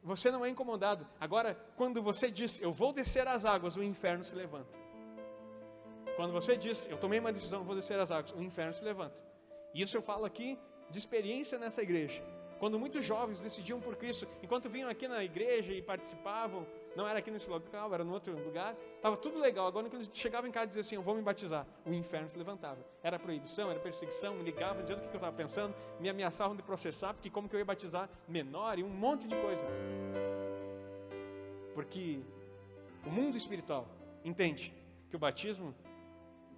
Você 0.01 0.31
não 0.31 0.43
é 0.43 0.50
incomodado. 0.50 1.08
Agora, 1.19 1.55
quando 1.75 2.01
você 2.01 2.31
diz, 2.31 2.60
eu 2.60 2.72
vou 2.72 2.91
descer 2.91 3.27
as 3.27 3.46
águas, 3.46 3.75
o 3.77 3.84
inferno 3.84 4.24
se 4.24 4.34
levanta. 4.34 4.79
Quando 6.15 6.34
você 6.34 6.58
diz, 6.58 6.88
eu 6.88 6.98
tomei 6.98 7.19
uma 7.19 7.31
decisão, 7.31 7.63
vou 7.63 7.75
descer 7.75 8.00
as 8.00 8.10
águas, 8.10 8.31
o 8.31 8.41
inferno 8.41 8.74
se 8.74 8.84
levanta. 8.84 9.22
Isso 9.74 9.96
eu 9.96 10.01
falo 10.01 10.25
aqui 10.25 10.58
de 10.89 10.98
experiência 10.98 11.60
nessa 11.60 11.81
igreja. 11.81 12.24
Quando 12.60 12.77
muitos 12.77 13.05
jovens 13.05 13.41
decidiam 13.41 13.79
por 13.79 13.96
Cristo, 13.96 14.27
enquanto 14.43 14.69
vinham 14.69 14.89
aqui 14.89 15.08
na 15.08 15.24
igreja 15.24 15.72
e 15.72 15.81
participavam, 15.81 16.67
não 16.99 17.07
era 17.07 17.19
aqui 17.19 17.31
nesse 17.31 17.49
local, 17.49 17.93
era 17.93 18.03
no 18.03 18.11
outro 18.11 18.37
lugar, 18.37 18.75
estava 18.97 19.15
tudo 19.15 19.39
legal. 19.39 19.67
Agora, 19.67 19.89
quando 19.89 20.01
eles 20.01 20.09
chegavam 20.11 20.49
em 20.49 20.51
casa 20.51 20.65
e 20.65 20.67
diziam 20.67 20.81
assim: 20.81 20.95
Eu 20.95 21.01
vou 21.01 21.15
me 21.15 21.21
batizar, 21.21 21.65
o 21.85 21.93
inferno 21.93 22.27
se 22.27 22.37
levantava. 22.37 22.85
Era 23.01 23.17
proibição, 23.17 23.71
era 23.71 23.79
perseguição, 23.79 24.35
me 24.35 24.43
ligavam 24.43 24.81
dizendo 24.83 24.99
o 24.99 25.01
que 25.03 25.15
eu 25.15 25.15
estava 25.15 25.35
pensando, 25.35 25.73
me 25.97 26.09
ameaçavam 26.09 26.57
de 26.57 26.61
processar, 26.61 27.13
porque 27.13 27.29
como 27.29 27.47
que 27.47 27.55
eu 27.55 27.59
ia 27.59 27.65
batizar 27.65 28.09
menor 28.27 28.77
e 28.77 28.83
um 28.83 28.89
monte 28.89 29.27
de 29.27 29.35
coisa. 29.37 29.65
Porque 31.73 32.19
o 33.05 33.09
mundo 33.09 33.37
espiritual 33.37 33.87
entende 34.25 34.73
que 35.09 35.15
o 35.15 35.19
batismo 35.19 35.73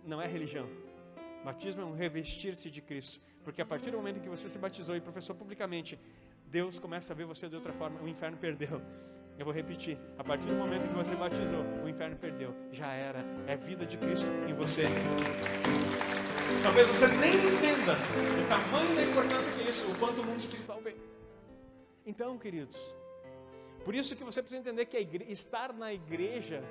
não 0.04 0.20
é 0.20 0.26
religião. 0.26 0.68
O 1.42 1.46
batismo 1.46 1.84
é 1.84 1.86
um 1.86 1.94
revestir-se 1.94 2.72
de 2.72 2.82
Cristo. 2.82 3.22
Porque 3.44 3.62
a 3.62 3.66
partir 3.66 3.92
do 3.92 3.98
momento 3.98 4.20
que 4.20 4.30
você 4.30 4.48
se 4.48 4.58
batizou 4.58 4.96
e 4.96 5.02
professou 5.02 5.36
publicamente, 5.36 6.00
Deus 6.46 6.80
começa 6.80 7.14
a 7.14 7.16
ver 7.16 7.26
você 7.26 7.48
de 7.50 7.56
outra 7.56 7.74
forma. 7.74 8.00
O 8.02 8.08
inferno 8.08 8.38
perdeu. 8.38 8.82
Eu 9.38 9.46
vou 9.46 9.54
repetir. 9.54 9.98
A 10.18 10.24
partir 10.24 10.48
do 10.48 10.54
momento 10.54 10.88
que 10.88 10.94
você 10.94 11.16
batizou, 11.16 11.64
o 11.84 11.90
inferno 11.90 12.16
perdeu. 12.18 12.54
Já 12.72 12.92
era. 12.94 13.26
É 13.48 13.56
vida 13.56 13.86
de 13.86 13.98
Cristo 13.98 14.30
em 14.48 14.54
você. 14.54 14.84
Talvez 16.62 16.88
você 16.88 17.08
nem 17.08 17.34
entenda 17.34 17.94
o 17.94 18.48
tamanho 18.48 18.96
da 18.96 19.04
importância 19.04 19.52
que 19.54 19.68
isso, 19.68 19.90
o 19.90 19.98
quanto 19.98 20.22
o 20.22 20.26
mundo 20.26 20.40
espiritual 20.40 20.80
vê. 20.82 20.96
Então, 22.06 22.38
queridos, 22.38 22.96
por 23.84 23.96
isso 23.96 24.16
que 24.16 24.24
você 24.24 24.42
precisa 24.42 24.60
entender 24.60 24.86
que 24.86 24.98
estar 25.30 25.74
na 25.74 25.94
igreja 25.94 26.64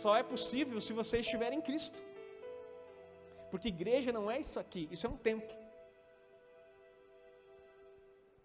só 0.00 0.16
é 0.16 0.22
possível 0.22 0.80
se 0.80 0.92
você 0.92 1.18
estiver 1.18 1.52
em 1.52 1.60
Cristo. 1.60 2.02
Porque 3.50 3.68
igreja 3.68 4.12
não 4.12 4.30
é 4.30 4.40
isso 4.40 4.58
aqui, 4.58 4.88
isso 4.90 5.06
é 5.06 5.10
um 5.10 5.16
templo. 5.16 5.65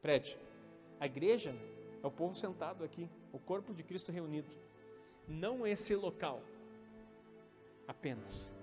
Prédio. 0.01 0.37
A 0.99 1.05
igreja 1.05 1.55
é 2.03 2.07
o 2.07 2.11
povo 2.11 2.33
sentado 2.33 2.83
aqui, 2.83 3.09
o 3.31 3.39
corpo 3.39 3.73
de 3.73 3.83
Cristo 3.83 4.11
reunido. 4.11 4.49
Não 5.27 5.65
esse 5.65 5.95
local 5.95 6.41
apenas, 7.87 8.53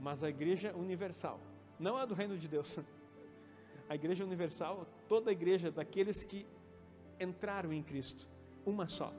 mas 0.00 0.22
a 0.22 0.28
igreja 0.28 0.74
universal. 0.74 1.40
Não 1.78 1.96
a 1.96 2.04
do 2.04 2.14
reino 2.14 2.36
de 2.36 2.48
Deus. 2.48 2.78
A 3.88 3.94
igreja 3.94 4.24
universal, 4.24 4.84
toda 5.08 5.30
a 5.30 5.32
igreja 5.32 5.70
daqueles 5.70 6.24
que 6.24 6.44
entraram 7.20 7.72
em 7.72 7.82
Cristo, 7.82 8.28
uma 8.64 8.88
só, 8.88 9.12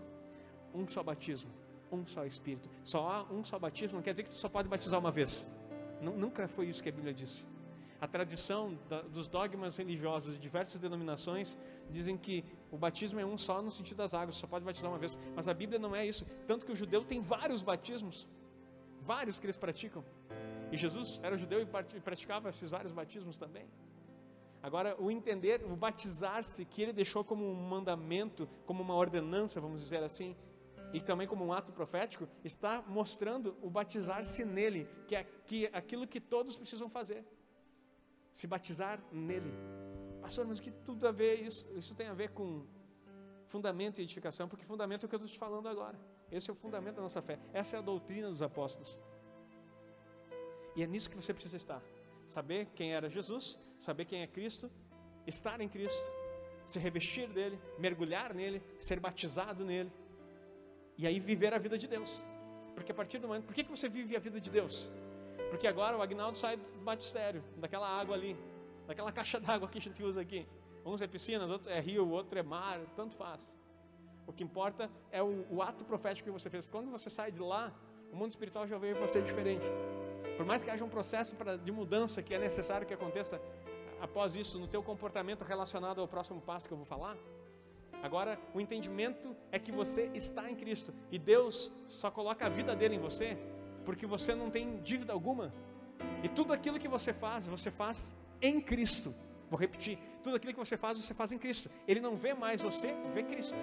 um 0.74 0.86
só 0.86 1.02
batismo, 1.02 1.50
um 1.90 2.06
só 2.06 2.26
Espírito. 2.26 2.70
Só 2.84 3.10
há 3.10 3.24
um 3.32 3.46
só 3.46 3.58
batismo, 3.58 3.96
não 3.96 4.04
quer 4.04 4.12
dizer 4.12 4.24
que 4.24 4.30
tu 4.30 4.36
só 4.36 4.50
pode 4.50 4.68
batizar 4.68 5.00
uma 5.00 5.12
vez. 5.12 5.50
Nunca 6.02 6.48
foi 6.50 6.68
isso 6.68 6.84
que 6.84 6.90
a 6.90 6.92
Bíblia 6.92 7.14
disse. 7.14 7.48
A 8.00 8.08
tradição 8.08 8.78
da, 8.88 9.02
dos 9.02 9.28
dogmas 9.28 9.76
religiosos 9.78 10.36
de 10.36 10.40
diversas 10.40 10.80
denominações 10.80 11.58
dizem 11.90 12.16
que 12.16 12.44
o 12.72 12.78
batismo 12.78 13.20
é 13.20 13.26
um 13.26 13.38
só 13.38 13.62
no 13.62 13.72
sentido 13.72 13.98
das 13.98 14.14
águas, 14.14 14.36
só 14.36 14.46
pode 14.46 14.64
batizar 14.64 14.92
uma 14.92 15.00
vez. 15.00 15.18
Mas 15.36 15.50
a 15.50 15.54
Bíblia 15.54 15.80
não 15.80 15.96
é 15.96 16.06
isso. 16.06 16.26
Tanto 16.46 16.66
que 16.66 16.72
o 16.72 16.76
judeu 16.76 17.04
tem 17.04 17.20
vários 17.20 17.64
batismos, 17.64 18.28
vários 19.02 19.40
que 19.40 19.46
eles 19.46 19.58
praticam. 19.58 20.04
E 20.72 20.78
Jesus 20.78 21.20
era 21.24 21.38
judeu 21.38 21.62
e 21.62 21.66
praticava 22.02 22.50
esses 22.50 22.70
vários 22.70 22.92
batismos 22.92 23.36
também. 23.36 23.68
Agora, 24.62 24.96
o 25.00 25.10
entender, 25.10 25.64
o 25.64 25.76
batizar-se, 25.76 26.66
que 26.66 26.82
ele 26.82 26.94
deixou 26.94 27.24
como 27.24 27.50
um 27.50 27.56
mandamento, 27.56 28.50
como 28.66 28.84
uma 28.84 28.96
ordenança, 28.96 29.62
vamos 29.62 29.82
dizer 29.82 30.04
assim, 30.04 30.36
e 30.94 31.00
também 31.00 31.28
como 31.28 31.46
um 31.46 31.54
ato 31.54 31.72
profético, 31.72 32.28
está 32.44 32.82
mostrando 32.88 33.56
o 33.62 33.70
batizar-se 33.70 34.44
nele, 34.44 34.88
que 35.08 35.16
é 35.16 35.70
aquilo 35.74 36.08
que 36.08 36.20
todos 36.20 36.58
precisam 36.58 36.90
fazer. 36.90 37.24
Se 38.32 38.48
batizar 38.48 39.02
nele. 39.12 39.52
Pastor, 40.22 40.46
mas 40.46 40.60
o 40.60 40.62
que 40.62 40.72
tudo 40.72 41.08
a 41.08 41.12
ver 41.12 41.42
isso? 41.42 41.68
Isso 41.76 41.96
tem 41.96 42.08
a 42.08 42.14
ver 42.14 42.30
com 42.30 42.66
fundamento 43.46 44.00
e 44.00 44.04
edificação, 44.04 44.48
porque 44.48 44.66
fundamento 44.66 45.04
é 45.04 45.06
o 45.06 45.10
que 45.10 45.16
eu 45.16 45.18
estou 45.18 45.32
te 45.32 45.40
falando 45.40 45.68
agora. 45.68 45.98
Esse 46.32 46.50
é 46.50 46.54
o 46.54 46.56
fundamento 46.56 46.96
da 46.96 47.02
nossa 47.02 47.22
fé. 47.22 47.40
Essa 47.54 47.78
é 47.78 47.80
a 47.80 47.82
doutrina 47.82 48.30
dos 48.30 48.42
apóstolos. 48.42 49.00
E 50.76 50.84
é 50.84 50.88
nisso 50.88 51.10
que 51.10 51.16
você 51.16 51.34
precisa 51.34 51.58
estar. 51.58 51.82
Saber 52.28 52.68
quem 52.76 52.94
era 52.94 53.10
Jesus, 53.10 53.58
saber 53.80 54.06
quem 54.06 54.22
é 54.22 54.28
Cristo, 54.28 54.70
estar 55.26 55.62
em 55.62 55.70
Cristo, 55.70 56.12
se 56.66 56.78
revestir 56.78 57.30
dele, 57.30 57.58
mergulhar 57.80 58.34
nele, 58.34 58.62
ser 58.80 59.00
batizado 59.00 59.64
nele 59.64 59.92
e 60.98 61.08
aí 61.08 61.20
viver 61.20 61.54
a 61.54 61.58
vida 61.58 61.78
de 61.78 61.88
Deus. 61.88 62.24
Porque 62.76 62.92
a 62.92 62.96
partir 62.96 63.20
do 63.20 63.28
momento, 63.28 63.46
por 63.46 63.56
que, 63.56 63.64
que 63.64 63.70
você 63.70 63.88
vive 63.88 64.16
a 64.16 64.20
vida 64.20 64.40
de 64.42 64.52
Deus? 64.52 64.92
Porque 65.50 65.68
agora 65.68 65.98
o 65.98 66.02
Agnaldo 66.02 66.38
sai 66.38 66.58
do 66.58 66.84
batistério, 66.84 67.44
daquela 67.58 67.88
água 67.88 68.16
ali, 68.16 68.38
daquela 68.86 69.12
caixa 69.14 69.40
d'água 69.40 69.68
que 69.68 69.78
a 69.78 69.82
gente 69.82 70.02
usa 70.04 70.22
aqui. 70.22 70.48
Uns 70.86 71.02
é 71.02 71.08
piscina, 71.08 71.46
outros 71.46 71.68
é 71.68 71.80
rio, 71.80 72.10
outro 72.10 72.40
é 72.40 72.44
mar, 72.44 72.80
tanto 72.96 73.16
faz. 73.16 73.56
O 74.26 74.34
que 74.34 74.44
importa 74.44 74.90
é 75.12 75.22
o, 75.22 75.46
o 75.50 75.62
ato 75.62 75.84
profético 75.86 76.30
que 76.30 76.32
você 76.32 76.50
fez. 76.50 76.70
Quando 76.70 76.90
você 76.90 77.10
sai 77.10 77.32
de 77.32 77.40
lá, 77.40 77.74
o 78.12 78.16
mundo 78.16 78.32
espiritual 78.32 78.68
já 78.68 78.78
veio 78.78 78.96
você 78.96 79.22
diferente. 79.22 79.66
Por 80.36 80.46
mais 80.46 80.64
que 80.64 80.70
haja 80.70 80.84
um 80.84 80.90
processo 80.90 81.36
pra, 81.36 81.58
de 81.58 81.72
mudança 81.72 82.22
que 82.22 82.34
é 82.34 82.38
necessário 82.38 82.86
que 82.86 82.94
aconteça 82.94 83.42
após 84.00 84.36
isso 84.36 84.60
no 84.60 84.68
teu 84.68 84.84
comportamento 84.84 85.44
relacionado 85.44 86.00
ao 86.00 86.08
próximo 86.08 86.40
passo 86.40 86.68
que 86.68 86.74
eu 86.74 86.78
vou 86.78 86.86
falar, 86.86 87.18
Agora, 88.04 88.40
o 88.54 88.62
entendimento 88.62 89.36
é 89.52 89.58
que 89.58 89.72
você 89.72 90.12
está 90.14 90.50
em 90.50 90.56
Cristo 90.56 90.94
e 91.12 91.18
Deus 91.18 91.72
só 91.88 92.12
coloca 92.12 92.46
a 92.46 92.50
vida 92.50 92.76
dele 92.76 92.96
em 92.96 93.00
você 93.00 93.38
porque 93.88 94.06
você 94.06 94.36
não 94.36 94.50
tem 94.52 94.82
dívida 94.82 95.14
alguma. 95.14 95.54
E 96.22 96.28
tudo 96.28 96.52
aquilo 96.52 96.78
que 96.78 96.90
você 96.90 97.14
faz, 97.14 97.48
você 97.48 97.72
faz 97.72 98.14
em 98.42 98.60
Cristo. 98.60 99.16
Vou 99.50 99.58
repetir: 99.58 99.98
tudo 100.22 100.36
aquilo 100.36 100.52
que 100.52 100.60
você 100.60 100.76
faz, 100.76 100.98
você 100.98 101.14
faz 101.14 101.32
em 101.32 101.38
Cristo. 101.38 101.72
Ele 101.88 102.02
não 102.02 102.18
vê 102.18 102.34
mais 102.34 102.62
você, 102.62 102.94
vê 103.14 103.24
Cristo. 103.24 103.56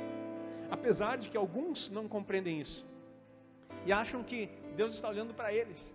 Apesar 0.71 1.19
de 1.19 1.29
que 1.29 1.37
alguns 1.37 1.91
não 1.91 2.09
compreendem 2.09 2.59
isso 2.59 2.87
e 3.85 3.93
acham 3.93 4.25
que 4.25 4.49
Deus 4.75 4.95
está 4.95 5.11
olhando 5.11 5.35
para 5.35 5.53
eles. 5.53 5.95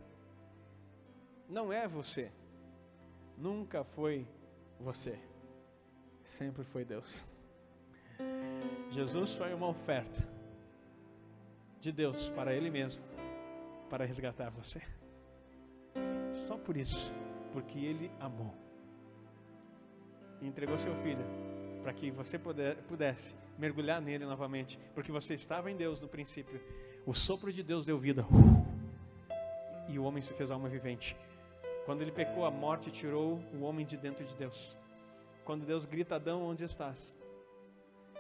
Não 1.50 1.74
é 1.74 1.88
você, 1.88 2.32
nunca 3.36 3.84
foi 3.84 4.28
você, 4.80 5.18
sempre 6.24 6.64
foi 6.64 6.86
Deus. 6.86 7.26
Jesus 8.92 9.34
foi 9.34 9.56
uma 9.56 9.68
oferta 9.68 10.24
de 11.80 11.92
Deus 11.92 12.30
para 12.30 12.54
Ele 12.54 12.70
mesmo, 12.70 13.04
para 13.90 14.06
resgatar 14.06 14.50
você. 14.50 14.82
Só 16.34 16.58
por 16.58 16.78
isso, 16.78 17.12
porque 17.52 17.80
Ele 17.80 18.12
amou 18.20 18.54
e 20.42 20.48
entregou 20.48 20.78
seu 20.78 20.96
filho 20.96 21.26
para 21.82 21.94
que 21.94 22.12
você 22.12 22.38
puder, 22.38 22.76
pudesse 22.84 23.34
mergulhar 23.58 24.02
nele 24.02 24.26
novamente, 24.26 24.80
porque 24.94 25.12
você 25.12 25.34
estava 25.34 25.72
em 25.72 25.76
Deus 25.76 26.00
no 26.00 26.08
princípio. 26.08 26.62
O 27.06 27.14
sopro 27.14 27.52
de 27.52 27.64
Deus 27.64 27.86
deu 27.86 27.98
vida 27.98 28.26
e 29.88 29.98
o 29.98 30.04
homem 30.04 30.22
se 30.22 30.34
fez 30.34 30.52
alma 30.52 30.70
vivente. 30.70 31.16
Quando 31.86 32.02
ele 32.02 32.12
pecou, 32.12 32.46
a 32.46 32.52
morte 32.52 32.92
tirou 32.92 33.42
o 33.54 33.62
homem 33.62 33.86
de 33.86 33.98
dentro 33.98 34.24
de 34.24 34.36
Deus. 34.36 34.78
Quando 35.44 35.66
Deus 35.66 35.86
grita, 35.86 36.16
Adão, 36.16 36.44
onde 36.44 36.64
estás? 36.64 37.18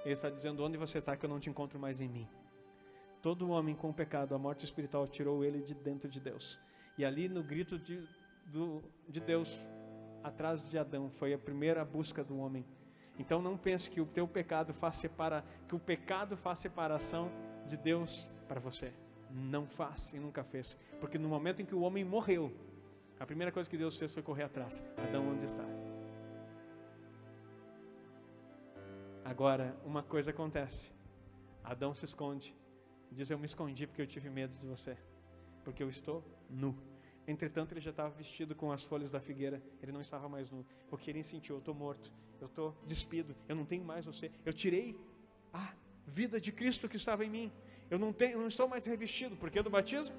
Ele 0.03 0.13
está 0.13 0.29
dizendo: 0.29 0.63
Onde 0.65 0.77
você 0.77 0.97
está 0.97 1.15
que 1.15 1.25
eu 1.25 1.29
não 1.29 1.39
te 1.39 1.49
encontro 1.49 1.77
mais 1.77 2.01
em 2.01 2.07
mim? 2.07 2.27
Todo 3.21 3.49
homem 3.49 3.75
com 3.75 3.91
pecado, 3.91 4.33
a 4.33 4.39
morte 4.39 4.63
espiritual 4.63 5.07
tirou 5.07 5.43
ele 5.43 5.61
de 5.61 5.73
dentro 5.73 6.09
de 6.09 6.19
Deus. 6.19 6.59
E 6.97 7.03
ali 7.03 7.27
no 7.27 7.43
grito 7.43 7.77
de, 7.77 8.07
do, 8.45 8.81
de 9.07 9.19
Deus, 9.19 9.65
atrás 10.23 10.69
de 10.69 10.77
Adão, 10.77 11.09
foi 11.09 11.33
a 11.33 11.37
primeira 11.37 11.83
busca 11.83 12.23
do 12.23 12.37
homem. 12.37 12.65
Então 13.17 13.41
não 13.41 13.57
pense 13.57 13.89
que 13.89 13.99
o 13.99 14.05
teu 14.05 14.27
pecado 14.27 14.73
faz 14.73 14.97
separa, 14.97 15.43
que 15.67 15.75
o 15.75 15.79
pecado 15.79 16.37
faz 16.37 16.59
separação 16.59 17.29
de 17.67 17.77
Deus 17.77 18.31
para 18.47 18.59
você. 18.59 18.93
Não 19.29 19.67
faz 19.67 20.13
e 20.13 20.19
nunca 20.19 20.43
fez. 20.43 20.77
Porque 20.99 21.17
no 21.17 21.27
momento 21.27 21.61
em 21.61 21.65
que 21.65 21.75
o 21.75 21.81
homem 21.81 22.05
morreu, 22.05 22.51
a 23.19 23.25
primeira 23.25 23.51
coisa 23.51 23.69
que 23.69 23.77
Deus 23.77 23.97
fez 23.97 24.13
foi 24.13 24.23
correr 24.23 24.43
atrás. 24.43 24.81
Adão, 24.97 25.27
onde 25.27 25.45
está? 25.45 25.65
Agora, 29.25 29.75
uma 29.85 30.01
coisa 30.01 30.31
acontece. 30.31 30.91
Adão 31.63 31.93
se 31.93 32.05
esconde. 32.05 32.55
Diz: 33.11 33.29
Eu 33.29 33.39
me 33.39 33.45
escondi 33.45 33.87
porque 33.87 34.01
eu 34.01 34.07
tive 34.07 34.29
medo 34.29 34.57
de 34.57 34.65
você. 34.65 34.97
Porque 35.63 35.83
eu 35.83 35.89
estou 35.89 36.23
nu. 36.49 36.75
Entretanto, 37.27 37.73
ele 37.73 37.81
já 37.81 37.91
estava 37.91 38.09
vestido 38.09 38.55
com 38.55 38.71
as 38.71 38.83
folhas 38.85 39.11
da 39.11 39.19
figueira. 39.19 39.61
Ele 39.81 39.91
não 39.91 40.01
estava 40.01 40.27
mais 40.27 40.49
nu. 40.49 40.65
Porque 40.89 41.09
ele 41.09 41.23
sentiu: 41.23 41.55
Eu 41.55 41.59
estou 41.59 41.73
morto. 41.73 42.11
Eu 42.39 42.47
estou 42.47 42.75
despido. 42.85 43.35
Eu 43.47 43.55
não 43.55 43.65
tenho 43.65 43.83
mais 43.83 44.05
você. 44.05 44.31
Eu 44.45 44.53
tirei 44.53 44.95
a 45.53 45.73
vida 46.05 46.39
de 46.39 46.51
Cristo 46.51 46.87
que 46.87 46.97
estava 46.97 47.25
em 47.25 47.29
mim. 47.29 47.51
Eu 47.89 47.97
não, 47.97 48.13
tenho, 48.13 48.33
eu 48.33 48.39
não 48.39 48.47
estou 48.47 48.67
mais 48.67 48.85
revestido. 48.85 49.35
Por 49.35 49.49
que 49.49 49.61
do 49.61 49.69
batismo? 49.69 50.15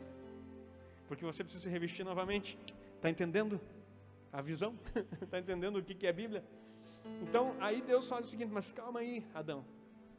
Porque 1.08 1.24
você 1.24 1.42
precisa 1.42 1.64
se 1.64 1.70
revestir 1.70 2.04
novamente. 2.04 2.58
Está 2.96 3.08
entendendo 3.08 3.60
a 4.32 4.40
visão? 4.40 4.78
Está 5.22 5.38
entendendo 5.40 5.76
o 5.76 5.82
que 5.82 6.06
é 6.06 6.10
a 6.10 6.12
Bíblia? 6.12 6.44
Então, 7.22 7.56
aí 7.60 7.80
Deus 7.80 8.08
faz 8.08 8.26
o 8.26 8.28
seguinte: 8.28 8.52
mas 8.52 8.72
calma 8.72 9.00
aí, 9.00 9.26
Adão. 9.34 9.64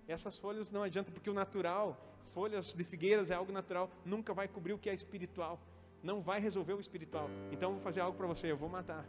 Essas 0.07 0.37
folhas 0.39 0.69
não 0.69 0.83
adianta, 0.83 1.11
porque 1.11 1.29
o 1.29 1.33
natural, 1.33 2.10
folhas 2.33 2.73
de 2.73 2.83
figueiras 2.83 3.31
é 3.31 3.35
algo 3.35 3.51
natural, 3.51 3.89
nunca 4.05 4.33
vai 4.33 4.47
cobrir 4.47 4.73
o 4.73 4.77
que 4.77 4.89
é 4.89 4.93
espiritual. 4.93 5.59
não 6.03 6.19
vai 6.19 6.39
resolver 6.39 6.73
o 6.73 6.79
espiritual. 6.79 7.29
Então 7.51 7.69
eu 7.69 7.75
vou 7.75 7.83
fazer 7.83 8.01
algo 8.01 8.17
para 8.17 8.25
você, 8.25 8.51
eu 8.51 8.57
vou 8.57 8.67
matar. 8.69 9.05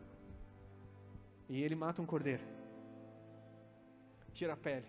E 1.49 1.62
ele 1.62 1.75
mata 1.75 2.02
um 2.02 2.07
cordeiro. 2.07 2.42
Tira 4.35 4.52
a 4.52 4.57
pele. 4.57 4.87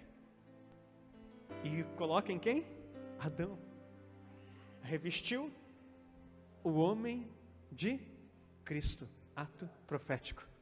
E 1.63 1.83
coloca 1.95 2.31
em 2.31 2.39
quem? 2.39 2.65
Adão. 3.19 3.57
Revestiu 4.81 5.51
o 6.63 6.71
homem 6.73 7.27
de 7.71 7.99
Cristo. 8.65 9.07
Ato 9.35 9.69
profético. 9.87 10.52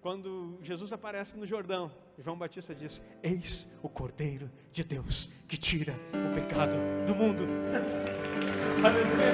Quando 0.00 0.58
Jesus 0.62 0.94
aparece 0.94 1.36
no 1.36 1.46
Jordão, 1.46 1.90
João 2.18 2.38
Batista 2.38 2.74
diz: 2.74 3.02
Eis 3.22 3.66
o 3.82 3.88
Cordeiro 3.88 4.50
de 4.72 4.82
Deus 4.82 5.26
que 5.46 5.58
tira 5.58 5.92
o 6.14 6.34
pecado 6.34 6.74
do 7.06 7.14
mundo. 7.14 7.44
Aleluia. 8.82 9.30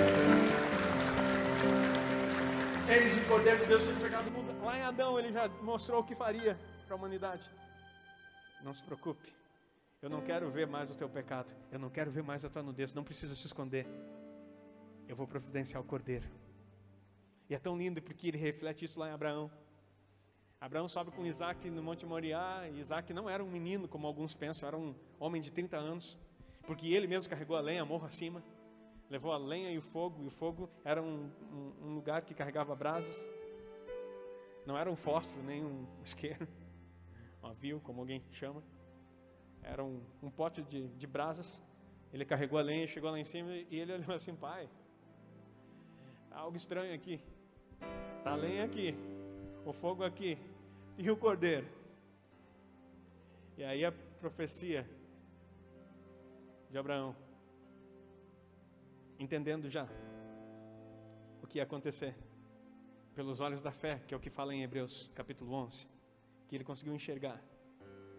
Eis 2.89 3.17
o 3.17 3.29
Cordeiro 3.29 3.61
de 3.61 3.67
Deus 3.67 3.83
que 3.83 3.89
tira 3.89 3.99
o 3.99 4.03
pecado 4.03 4.25
do 4.25 4.31
mundo. 4.33 4.65
Lá 4.65 4.77
em 4.77 4.83
Adão 4.83 5.17
ele 5.17 5.33
já 5.33 5.49
mostrou 5.63 6.01
o 6.01 6.05
que 6.05 6.17
faria 6.17 6.59
para 6.85 6.97
a 6.97 6.99
humanidade. 6.99 7.49
Não 8.61 8.75
se 8.75 8.83
preocupe. 8.83 9.33
Eu 10.03 10.11
não 10.11 10.21
quero 10.21 10.51
ver 10.51 10.67
mais 10.67 10.91
o 10.91 10.97
teu 10.97 11.09
pecado. 11.09 11.55
Eu 11.71 11.79
não 11.79 11.91
quero 11.91 12.11
ver 12.11 12.25
mais 12.25 12.45
a 12.45 12.51
tua 12.51 12.63
nudez. 12.63 12.93
Não 12.93 13.05
precisa 13.05 13.37
se 13.37 13.47
esconder. 13.47 13.87
Eu 15.07 15.15
vou 15.15 15.29
providenciar 15.29 15.81
o 15.81 15.87
cordeiro. 15.87 16.27
E 17.49 17.55
é 17.55 17.59
tão 17.59 17.79
lindo 17.79 18.03
porque 18.03 18.27
ele 18.27 18.37
reflete 18.37 18.85
isso 18.85 18.99
lá 18.99 19.09
em 19.09 19.13
Abraão. 19.13 19.49
Abraão 20.61 20.89
sobe 20.89 21.11
com 21.11 21.27
Isaac 21.27 21.69
no 21.71 21.83
Monte 21.83 22.07
Moriá. 22.07 22.69
E 22.73 22.81
Isaac 22.81 23.13
não 23.13 23.29
era 23.29 23.45
um 23.45 23.51
menino, 23.51 23.87
como 23.87 24.07
alguns 24.07 24.35
pensam, 24.35 24.67
era 24.67 24.77
um 24.77 24.95
homem 25.21 25.41
de 25.41 25.53
30 25.53 25.77
anos. 25.77 26.19
Porque 26.67 26.89
ele 26.89 27.07
mesmo 27.07 27.29
carregou 27.29 27.57
a 27.57 27.61
lenha 27.61 27.85
morro 27.85 28.07
acima. 28.07 28.43
Levou 29.09 29.33
a 29.33 29.37
lenha 29.37 29.71
e 29.71 29.79
o 29.79 29.83
fogo. 29.83 30.25
E 30.25 30.27
o 30.27 30.31
fogo 30.31 30.69
era 30.85 31.03
um, 31.03 31.31
um, 31.53 31.73
um 31.89 31.95
lugar 31.95 32.23
que 32.23 32.35
carregava 32.35 32.75
brasas. 32.75 33.29
Não 34.67 34.77
era 34.77 34.91
um 34.91 34.97
fósforo, 34.97 35.43
nem 35.43 35.65
um 35.65 35.87
isqueiro. 36.05 36.47
Um 37.43 37.49
avio, 37.49 37.81
como 37.81 38.01
alguém 38.01 38.25
chama. 38.33 38.61
Era 39.63 39.85
um, 39.85 40.03
um 40.21 40.29
pote 40.29 40.63
de, 40.63 40.89
de 40.89 41.07
brasas. 41.07 41.63
Ele 42.13 42.25
carregou 42.25 42.59
a 42.59 42.63
lenha, 42.63 42.89
chegou 42.89 43.09
lá 43.09 43.21
em 43.21 43.25
cima 43.25 43.53
e 43.53 43.79
ele 43.79 43.93
olhou 43.93 44.13
assim: 44.13 44.35
Pai, 44.35 44.69
algo 46.31 46.57
estranho 46.57 46.93
aqui. 46.93 47.21
Tá 48.25 48.33
a 48.33 48.37
lenha 48.37 48.65
aqui, 48.65 48.97
o 49.67 49.73
fogo 49.73 50.05
aqui 50.05 50.39
e 50.97 51.11
o 51.11 51.17
cordeiro. 51.17 51.67
E 53.59 53.65
aí 53.65 53.85
a 53.85 53.93
profecia 53.93 54.89
de 56.71 56.79
Abraão, 56.79 57.17
entendendo 59.19 59.69
já 59.69 59.89
o 61.43 61.47
que 61.47 61.59
ia 61.59 61.65
acontecer, 61.65 62.15
pelos 63.15 63.41
olhos 63.41 63.63
da 63.63 63.73
fé, 63.73 64.01
que 64.07 64.13
é 64.13 64.17
o 64.17 64.21
que 64.21 64.31
fala 64.31 64.55
em 64.55 64.63
Hebreus 64.63 65.11
capítulo 65.15 65.53
11, 65.55 65.89
que 66.49 66.55
ele 66.55 66.65
conseguiu 66.65 66.95
enxergar. 66.95 67.43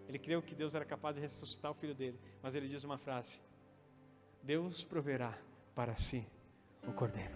Ele 0.08 0.18
creu 0.18 0.42
que 0.42 0.56
Deus 0.56 0.74
era 0.74 0.84
capaz 0.84 1.16
de 1.16 1.22
ressuscitar 1.22 1.72
o 1.72 1.75
filho 1.75 1.94
dele, 1.94 2.20
mas 2.42 2.56
ele 2.56 2.68
diz 2.68 2.84
uma 2.84 2.98
frase: 2.98 3.39
Deus 4.42 4.84
proverá 4.84 5.38
para 5.75 5.96
si 5.98 6.25
o 6.88 6.92
cordeiro. 6.92 7.36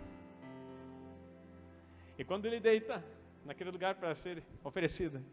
E 2.17 2.23
quando 2.23 2.45
ele 2.45 2.59
deita 2.59 3.03
naquele 3.45 3.71
lugar 3.71 3.95
para 3.95 4.13
ser 4.15 4.43
oferecido 4.63 5.23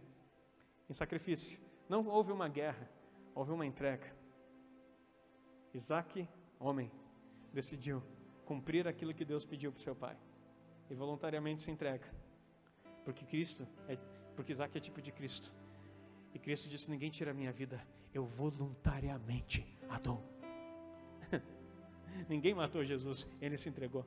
em 0.88 0.92
sacrifício, 0.92 1.58
não 1.88 2.06
houve 2.06 2.32
uma 2.32 2.48
guerra, 2.48 2.88
houve 3.34 3.52
uma 3.52 3.66
entrega. 3.66 4.14
Isaac, 5.74 6.28
homem, 6.58 6.90
decidiu 7.52 8.02
cumprir 8.44 8.88
aquilo 8.88 9.12
que 9.12 9.24
Deus 9.24 9.44
pediu 9.44 9.70
para 9.70 9.82
seu 9.82 9.94
pai 9.94 10.16
e 10.90 10.94
voluntariamente 10.94 11.62
se 11.62 11.70
entrega, 11.70 12.06
porque 13.04 13.24
Cristo, 13.24 13.66
é, 13.86 13.96
porque 14.34 14.52
Isaac 14.52 14.76
é 14.76 14.80
tipo 14.80 15.02
de 15.02 15.12
Cristo. 15.12 15.52
E 16.32 16.38
Cristo 16.38 16.68
disse: 16.68 16.90
Ninguém 16.90 17.10
tira 17.10 17.30
a 17.30 17.34
minha 17.34 17.52
vida, 17.52 17.80
eu 18.12 18.24
voluntariamente 18.24 19.66
a 19.88 19.98
dou. 19.98 20.22
Ninguém 22.28 22.54
matou 22.54 22.84
Jesus, 22.84 23.30
ele 23.40 23.56
se 23.56 23.68
entregou. 23.68 24.06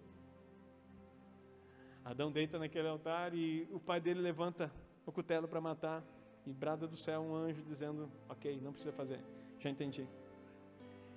Adão 2.03 2.31
deita 2.31 2.57
naquele 2.57 2.87
altar 2.87 3.33
e 3.33 3.67
o 3.71 3.79
pai 3.79 4.01
dele 4.01 4.21
levanta 4.21 4.71
o 5.05 5.11
cutelo 5.11 5.47
para 5.47 5.61
matar 5.61 6.03
e 6.45 6.51
brada 6.51 6.87
do 6.87 6.97
céu 6.97 7.21
um 7.21 7.35
anjo 7.35 7.61
dizendo: 7.63 8.11
Ok, 8.27 8.59
não 8.61 8.71
precisa 8.71 8.91
fazer, 8.91 9.19
já 9.59 9.69
entendi. 9.69 10.07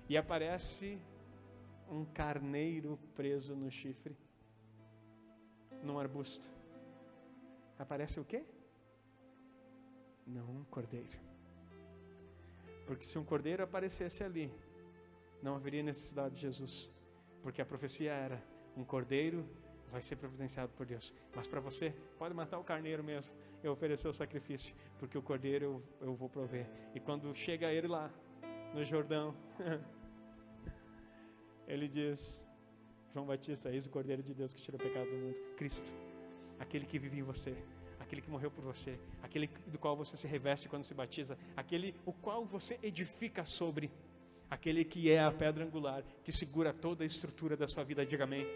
E 0.08 0.16
aparece 0.16 1.00
um 1.90 2.04
carneiro 2.04 2.98
preso 3.14 3.54
no 3.56 3.70
chifre, 3.70 4.16
num 5.82 5.98
arbusto. 5.98 6.50
Aparece 7.78 8.20
o 8.20 8.24
quê? 8.24 8.44
não 10.26 10.44
um 10.50 10.64
cordeiro. 10.64 11.18
Porque 12.86 13.04
se 13.04 13.18
um 13.18 13.24
cordeiro 13.24 13.62
aparecesse 13.62 14.22
ali, 14.22 14.52
não 15.42 15.54
haveria 15.56 15.82
necessidade 15.82 16.34
de 16.34 16.40
Jesus. 16.40 16.90
Porque 17.42 17.60
a 17.60 17.66
profecia 17.66 18.12
era: 18.12 18.42
um 18.76 18.84
cordeiro 18.84 19.46
vai 19.94 20.02
ser 20.02 20.16
providenciado 20.16 20.72
por 20.72 20.84
Deus. 20.84 21.14
Mas 21.34 21.46
para 21.46 21.60
você, 21.60 21.94
pode 22.18 22.34
matar 22.34 22.58
o 22.58 22.64
carneiro 22.64 23.04
mesmo. 23.04 23.32
Eu 23.62 23.72
oferecer 23.72 24.08
o 24.08 24.12
sacrifício, 24.12 24.74
porque 24.98 25.16
o 25.16 25.22
cordeiro 25.22 25.82
eu, 26.00 26.08
eu 26.08 26.14
vou 26.14 26.28
prover. 26.28 26.66
E 26.94 27.00
quando 27.00 27.32
chega 27.34 27.72
ele 27.72 27.86
lá, 27.86 28.10
no 28.74 28.84
Jordão, 28.84 29.34
ele 31.68 31.86
diz: 31.86 32.44
João 33.12 33.24
Batista, 33.24 33.70
eis 33.70 33.86
o 33.86 33.90
cordeiro 33.90 34.22
de 34.22 34.34
Deus 34.34 34.52
que 34.52 34.60
tira 34.60 34.76
o 34.76 34.80
pecado 34.80 35.08
do 35.08 35.16
mundo. 35.16 35.36
Cristo, 35.56 35.90
aquele 36.58 36.84
que 36.84 36.98
vive 36.98 37.20
em 37.20 37.22
você 37.22 37.56
aquele 38.00 38.20
que 38.20 38.30
morreu 38.30 38.50
por 38.50 38.62
você, 38.62 38.98
aquele 39.22 39.48
do 39.66 39.78
qual 39.78 39.96
você 39.96 40.14
se 40.14 40.26
reveste 40.26 40.68
quando 40.68 40.84
se 40.84 40.92
batiza, 40.92 41.38
aquele 41.56 41.94
o 42.04 42.12
qual 42.12 42.44
você 42.44 42.78
edifica 42.82 43.46
sobre, 43.46 43.90
aquele 44.50 44.84
que 44.84 45.10
é 45.10 45.22
a 45.22 45.32
pedra 45.32 45.64
angular, 45.64 46.04
que 46.22 46.30
segura 46.30 46.72
toda 46.72 47.02
a 47.02 47.06
estrutura 47.06 47.56
da 47.56 47.66
sua 47.66 47.82
vida. 47.82 48.04
Diga 48.04 48.24
amém. 48.24 48.46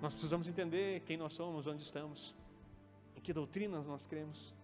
Nós 0.00 0.14
precisamos 0.14 0.46
entender 0.46 1.00
quem 1.00 1.16
nós 1.16 1.34
somos, 1.34 1.66
onde 1.66 1.82
estamos, 1.82 2.34
em 3.16 3.20
que 3.20 3.32
doutrinas 3.32 3.84
nós 3.84 4.06
cremos. 4.06 4.54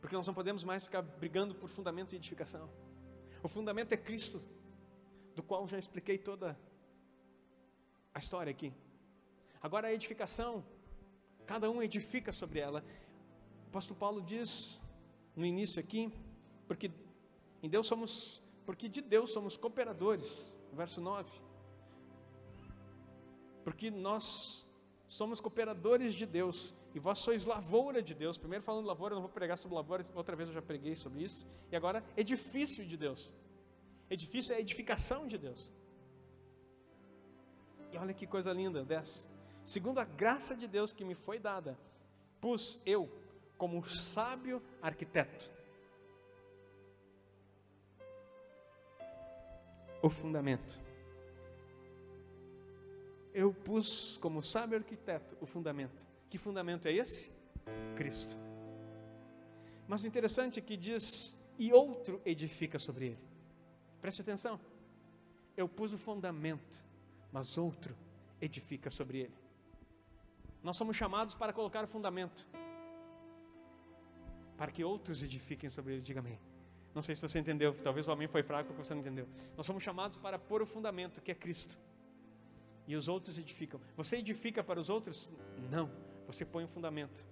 Porque 0.00 0.14
nós 0.14 0.26
não 0.26 0.34
podemos 0.34 0.62
mais 0.62 0.84
ficar 0.84 1.02
brigando 1.02 1.52
por 1.54 1.68
fundamento 1.68 2.12
e 2.12 2.16
edificação. 2.16 2.70
O 3.42 3.48
fundamento 3.48 3.92
é 3.92 3.96
Cristo, 3.96 4.40
do 5.34 5.42
qual 5.42 5.66
já 5.66 5.78
expliquei 5.78 6.16
toda 6.16 6.56
a 8.14 8.18
história 8.20 8.52
aqui. 8.52 8.72
Agora 9.60 9.88
a 9.88 9.92
edificação, 9.92 10.64
cada 11.44 11.68
um 11.68 11.82
edifica 11.82 12.32
sobre 12.32 12.60
ela. 12.60 12.84
O 13.64 13.68
apóstolo 13.68 13.98
Paulo 13.98 14.22
diz 14.22 14.80
no 15.34 15.44
início 15.44 15.80
aqui, 15.80 16.12
porque 16.68 16.88
em 17.60 17.68
Deus 17.68 17.88
somos, 17.88 18.40
porque 18.64 18.88
de 18.88 19.00
Deus 19.00 19.30
somos 19.30 19.56
cooperadores, 19.56 20.54
verso 20.72 21.00
9. 21.00 21.41
Porque 23.64 23.90
nós 23.90 24.66
somos 25.06 25.40
cooperadores 25.40 26.14
de 26.14 26.26
Deus 26.26 26.74
e 26.94 26.98
vós 26.98 27.18
sois 27.18 27.44
lavoura 27.44 28.02
de 28.02 28.14
Deus. 28.14 28.38
Primeiro 28.38 28.64
falando 28.64 28.86
lavoura, 28.86 29.12
eu 29.12 29.16
não 29.16 29.22
vou 29.22 29.30
pregar 29.30 29.58
sobre 29.58 29.76
lavoura, 29.76 30.04
outra 30.14 30.34
vez 30.34 30.48
eu 30.48 30.54
já 30.54 30.62
preguei 30.62 30.96
sobre 30.96 31.22
isso. 31.22 31.46
E 31.70 31.76
agora 31.76 32.04
edifício 32.16 32.84
de 32.84 32.96
Deus. 32.96 33.32
Edifício 34.10 34.54
é 34.54 34.60
edificação 34.60 35.26
de 35.26 35.38
Deus. 35.38 35.72
E 37.92 37.98
olha 37.98 38.14
que 38.14 38.26
coisa 38.26 38.52
linda, 38.52 38.84
desce 38.84 39.26
segundo 39.64 39.98
a 39.98 40.04
graça 40.04 40.56
de 40.56 40.66
Deus 40.66 40.92
que 40.92 41.04
me 41.04 41.14
foi 41.14 41.38
dada, 41.38 41.78
pus 42.40 42.80
eu 42.84 43.08
como 43.56 43.88
sábio 43.88 44.62
arquiteto 44.80 45.50
o 50.02 50.10
fundamento. 50.10 50.80
Eu 53.34 53.52
pus 53.52 54.18
como 54.18 54.42
sábio 54.42 54.78
arquiteto 54.78 55.36
o 55.40 55.46
fundamento. 55.46 56.06
Que 56.28 56.38
fundamento 56.38 56.86
é 56.86 56.92
esse? 56.92 57.30
Cristo. 57.96 58.36
Mas 59.88 60.02
o 60.02 60.06
interessante 60.06 60.58
é 60.58 60.62
que 60.62 60.76
diz: 60.76 61.36
e 61.58 61.72
outro 61.72 62.20
edifica 62.24 62.78
sobre 62.78 63.06
ele. 63.06 63.18
Preste 64.00 64.22
atenção. 64.22 64.58
Eu 65.56 65.68
pus 65.68 65.92
o 65.92 65.98
fundamento, 65.98 66.84
mas 67.30 67.56
outro 67.58 67.96
edifica 68.40 68.90
sobre 68.90 69.18
ele. 69.18 69.34
Nós 70.62 70.76
somos 70.76 70.96
chamados 70.96 71.34
para 71.34 71.52
colocar 71.52 71.84
o 71.84 71.86
fundamento, 71.86 72.46
para 74.56 74.70
que 74.70 74.84
outros 74.84 75.22
edifiquem 75.22 75.68
sobre 75.68 75.94
ele. 75.94 76.02
Diga 76.02 76.20
amém. 76.20 76.38
Não 76.94 77.00
sei 77.02 77.14
se 77.14 77.22
você 77.22 77.38
entendeu, 77.38 77.74
talvez 77.82 78.06
o 78.06 78.12
homem 78.12 78.28
foi 78.28 78.42
fraco 78.42 78.68
porque 78.68 78.84
você 78.84 78.94
não 78.94 79.00
entendeu. 79.00 79.26
Nós 79.56 79.64
somos 79.64 79.82
chamados 79.82 80.18
para 80.18 80.38
pôr 80.38 80.60
o 80.62 80.66
fundamento, 80.66 81.20
que 81.20 81.30
é 81.30 81.34
Cristo. 81.34 81.78
E 82.86 82.96
os 82.96 83.08
outros 83.08 83.38
edificam. 83.38 83.80
Você 83.96 84.16
edifica 84.16 84.62
para 84.62 84.80
os 84.80 84.90
outros? 84.90 85.30
Não. 85.70 85.90
Você 86.26 86.44
põe 86.44 86.64
o 86.64 86.68
fundamento. 86.68 87.24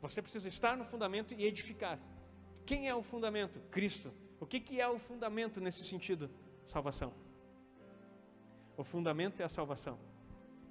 Você 0.00 0.20
precisa 0.20 0.48
estar 0.48 0.76
no 0.76 0.84
fundamento 0.84 1.34
e 1.34 1.44
edificar. 1.44 1.98
Quem 2.66 2.88
é 2.88 2.94
o 2.94 3.02
fundamento? 3.02 3.60
Cristo. 3.70 4.12
O 4.40 4.46
que, 4.46 4.58
que 4.58 4.80
é 4.80 4.88
o 4.88 4.98
fundamento 4.98 5.60
nesse 5.60 5.84
sentido? 5.84 6.30
Salvação. 6.64 7.12
O 8.76 8.82
fundamento 8.82 9.40
é 9.40 9.44
a 9.44 9.48
salvação. 9.48 9.98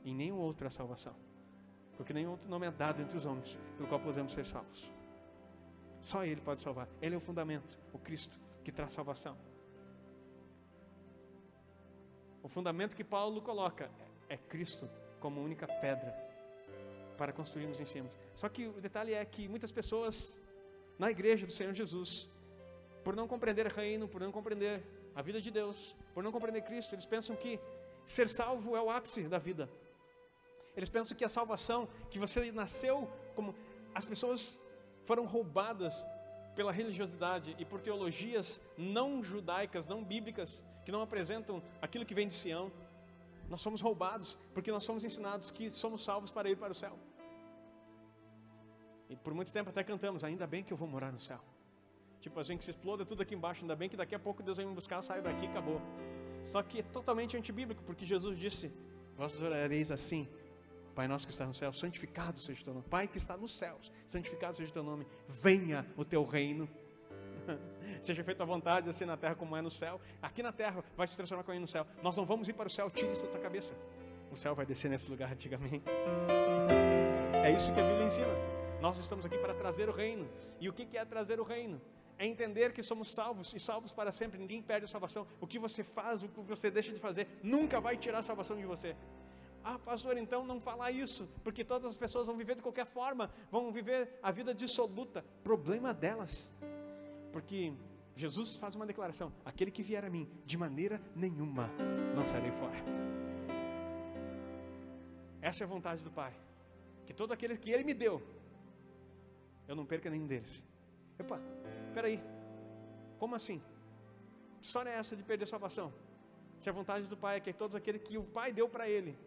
Em 0.03 0.13
nenhum 0.13 0.37
outro 0.37 0.65
é 0.65 0.67
a 0.67 0.71
salvação. 0.71 1.15
Porque 1.95 2.13
nenhum 2.13 2.31
outro 2.31 2.49
nome 2.49 2.67
é 2.67 2.71
dado 2.71 3.01
entre 3.01 3.15
os 3.15 3.25
homens 3.25 3.57
pelo 3.77 3.87
qual 3.87 4.01
podemos 4.01 4.33
ser 4.33 4.45
salvos. 4.45 4.91
Só 6.01 6.25
Ele 6.25 6.41
pode 6.41 6.61
salvar. 6.61 6.89
Ele 7.01 7.15
é 7.15 7.17
o 7.17 7.21
fundamento, 7.21 7.79
o 7.93 7.99
Cristo 7.99 8.39
que 8.63 8.71
traz 8.71 8.93
salvação. 8.93 9.37
O 12.43 12.49
fundamento 12.49 12.95
que 12.95 13.03
Paulo 13.03 13.41
coloca 13.41 13.89
é 14.27 14.37
Cristo 14.37 14.89
como 15.19 15.41
única 15.41 15.67
pedra 15.67 16.11
para 17.17 17.31
construirmos 17.31 17.79
em 17.79 17.85
cima. 17.85 18.09
Só 18.35 18.49
que 18.49 18.67
o 18.67 18.81
detalhe 18.81 19.13
é 19.13 19.23
que 19.23 19.47
muitas 19.47 19.71
pessoas 19.71 20.39
na 20.97 21.11
igreja 21.11 21.45
do 21.45 21.51
Senhor 21.51 21.73
Jesus, 21.73 22.29
por 23.03 23.15
não 23.15 23.27
compreender 23.27 23.67
reino, 23.67 24.07
por 24.07 24.21
não 24.21 24.31
compreender 24.31 24.83
a 25.15 25.21
vida 25.21 25.39
de 25.39 25.51
Deus, 25.51 25.95
por 26.13 26.23
não 26.23 26.31
compreender 26.31 26.61
Cristo, 26.61 26.95
eles 26.95 27.05
pensam 27.05 27.35
que 27.35 27.59
ser 28.05 28.27
salvo 28.29 28.75
é 28.75 28.81
o 28.81 28.89
ápice 28.89 29.23
da 29.23 29.37
vida. 29.37 29.69
Eles 30.75 30.89
pensam 30.89 31.15
que 31.15 31.25
a 31.25 31.29
salvação, 31.29 31.87
que 32.09 32.17
você 32.17 32.51
nasceu 32.51 33.07
como 33.35 33.53
as 33.93 34.05
pessoas 34.05 34.59
foram 35.05 35.25
roubadas 35.25 36.05
pela 36.55 36.71
religiosidade 36.71 37.55
e 37.59 37.65
por 37.65 37.81
teologias 37.81 38.61
não 38.77 39.23
judaicas, 39.23 39.87
não 39.87 40.03
bíblicas, 40.03 40.63
que 40.83 40.91
não 40.91 41.01
apresentam 41.01 41.61
aquilo 41.81 42.05
que 42.05 42.13
vem 42.13 42.27
de 42.27 42.33
Sião. 42.33 42.71
Nós 43.49 43.61
somos 43.61 43.81
roubados 43.81 44.37
porque 44.53 44.71
nós 44.71 44.83
somos 44.83 45.03
ensinados 45.03 45.51
que 45.51 45.71
somos 45.71 46.03
salvos 46.03 46.31
para 46.31 46.49
ir 46.49 46.57
para 46.57 46.71
o 46.71 46.75
céu. 46.75 46.97
E 49.09 49.15
por 49.15 49.33
muito 49.33 49.51
tempo 49.51 49.69
até 49.69 49.83
cantamos, 49.83 50.23
ainda 50.23 50.47
bem 50.47 50.63
que 50.63 50.71
eu 50.71 50.77
vou 50.77 50.87
morar 50.87 51.11
no 51.11 51.19
céu. 51.19 51.39
Tipo, 52.21 52.39
a 52.39 52.43
gente 52.43 52.63
se 52.63 52.71
exploda 52.71 53.05
tudo 53.05 53.21
aqui 53.23 53.35
embaixo, 53.35 53.61
ainda 53.61 53.75
bem 53.75 53.89
que 53.89 53.97
daqui 53.97 54.15
a 54.15 54.19
pouco 54.19 54.41
Deus 54.41 54.57
vai 54.57 54.65
me 54.65 54.73
buscar, 54.73 54.97
eu 54.97 55.03
saio 55.03 55.23
daqui 55.23 55.45
e 55.45 55.47
acabou. 55.47 55.81
Só 56.45 56.61
que 56.61 56.79
é 56.79 56.83
totalmente 56.83 57.35
antibíblico, 57.35 57.83
porque 57.83 58.05
Jesus 58.05 58.37
disse: 58.37 58.71
Vós 59.17 59.41
orareis 59.41 59.91
assim, 59.91 60.29
Pai 60.95 61.07
nosso 61.07 61.25
que 61.25 61.31
está 61.31 61.45
no 61.45 61.53
céu, 61.53 61.71
santificado 61.71 62.39
seja 62.39 62.61
o 62.61 62.63
teu 62.63 62.73
nome. 62.73 62.85
Pai 62.89 63.07
que 63.07 63.17
está 63.17 63.37
nos 63.37 63.51
céus, 63.51 63.91
santificado 64.05 64.57
seja 64.57 64.69
o 64.69 64.73
teu 64.73 64.83
nome. 64.83 65.07
Venha 65.27 65.85
o 65.95 66.03
teu 66.03 66.23
reino. 66.23 66.69
seja 68.01 68.23
feita 68.23 68.43
a 68.43 68.45
vontade, 68.45 68.89
assim 68.89 69.05
na 69.05 69.17
terra 69.17 69.35
como 69.35 69.55
é 69.55 69.61
no 69.61 69.71
céu. 69.71 69.99
Aqui 70.21 70.41
na 70.41 70.51
terra 70.51 70.83
vai 70.95 71.07
se 71.07 71.15
transformar 71.15 71.43
como 71.43 71.57
é 71.57 71.59
no 71.59 71.67
céu. 71.67 71.85
Nós 72.01 72.15
não 72.17 72.25
vamos 72.25 72.47
ir 72.49 72.53
para 72.53 72.67
o 72.67 72.69
céu, 72.69 72.89
tire 72.89 73.11
isso 73.11 73.25
da 73.25 73.31
tua 73.31 73.39
cabeça. 73.39 73.73
O 74.31 74.35
céu 74.35 74.55
vai 74.55 74.65
descer 74.65 74.89
nesse 74.89 75.09
lugar 75.09 75.31
antigamente. 75.31 75.83
É 77.43 77.51
isso 77.51 77.73
que 77.73 77.79
a 77.79 77.83
Bíblia 77.83 78.05
ensina. 78.05 78.27
Nós 78.81 78.97
estamos 78.97 79.25
aqui 79.25 79.37
para 79.37 79.53
trazer 79.53 79.89
o 79.89 79.91
reino. 79.91 80.27
E 80.59 80.69
o 80.69 80.73
que 80.73 80.97
é 80.97 81.03
trazer 81.05 81.39
o 81.39 81.43
reino? 81.43 81.81
É 82.17 82.25
entender 82.25 82.71
que 82.71 82.81
somos 82.81 83.09
salvos 83.11 83.53
e 83.53 83.59
salvos 83.59 83.91
para 83.91 84.11
sempre. 84.11 84.39
Ninguém 84.39 84.61
perde 84.61 84.85
a 84.85 84.87
salvação. 84.87 85.27
O 85.39 85.47
que 85.47 85.59
você 85.59 85.83
faz, 85.83 86.23
o 86.23 86.29
que 86.29 86.41
você 86.41 86.71
deixa 86.71 86.93
de 86.93 86.99
fazer, 86.99 87.27
nunca 87.43 87.79
vai 87.79 87.97
tirar 87.97 88.19
a 88.19 88.23
salvação 88.23 88.57
de 88.57 88.65
você. 88.65 88.95
Ah, 89.63 89.77
pastor, 89.77 90.17
então 90.17 90.43
não 90.43 90.59
falar 90.59 90.91
isso, 90.91 91.29
porque 91.43 91.63
todas 91.63 91.91
as 91.91 91.97
pessoas 91.97 92.25
vão 92.25 92.35
viver 92.35 92.55
de 92.55 92.63
qualquer 92.63 92.85
forma, 92.85 93.29
vão 93.51 93.71
viver 93.71 94.19
a 94.21 94.31
vida 94.31 94.53
dissoluta. 94.53 95.23
Problema 95.43 95.93
delas. 95.93 96.51
Porque 97.31 97.73
Jesus 98.15 98.55
faz 98.55 98.75
uma 98.75 98.85
declaração: 98.85 99.31
aquele 99.45 99.71
que 99.71 99.83
vier 99.83 100.03
a 100.03 100.09
mim, 100.09 100.29
de 100.45 100.57
maneira 100.57 101.01
nenhuma 101.15 101.69
não 102.15 102.25
sairei 102.25 102.51
fora. 102.51 102.77
Essa 105.41 105.63
é 105.63 105.65
a 105.65 105.67
vontade 105.67 106.03
do 106.03 106.11
Pai. 106.11 106.33
Que 107.05 107.13
todo 107.13 107.31
aquele 107.31 107.57
que 107.57 107.71
Ele 107.71 107.83
me 107.83 107.93
deu, 107.93 108.21
eu 109.67 109.75
não 109.75 109.85
perca 109.85 110.09
nenhum 110.09 110.27
deles. 110.27 110.63
Epa, 111.17 111.39
peraí, 111.93 112.21
como 113.17 113.35
assim? 113.35 113.61
Que 114.59 114.65
história 114.65 114.91
é 114.91 114.93
essa 114.93 115.15
de 115.15 115.23
perder 115.23 115.47
salvação? 115.47 115.91
Se 116.59 116.69
a 116.69 116.73
vontade 116.73 117.07
do 117.07 117.17
Pai 117.17 117.37
é 117.37 117.39
que 117.39 117.51
todos 117.51 117.75
aqueles 117.75 118.01
que 118.03 118.17
o 118.17 118.23
Pai 118.23 118.53
deu 118.53 118.69
para 118.69 118.87
Ele, 118.87 119.17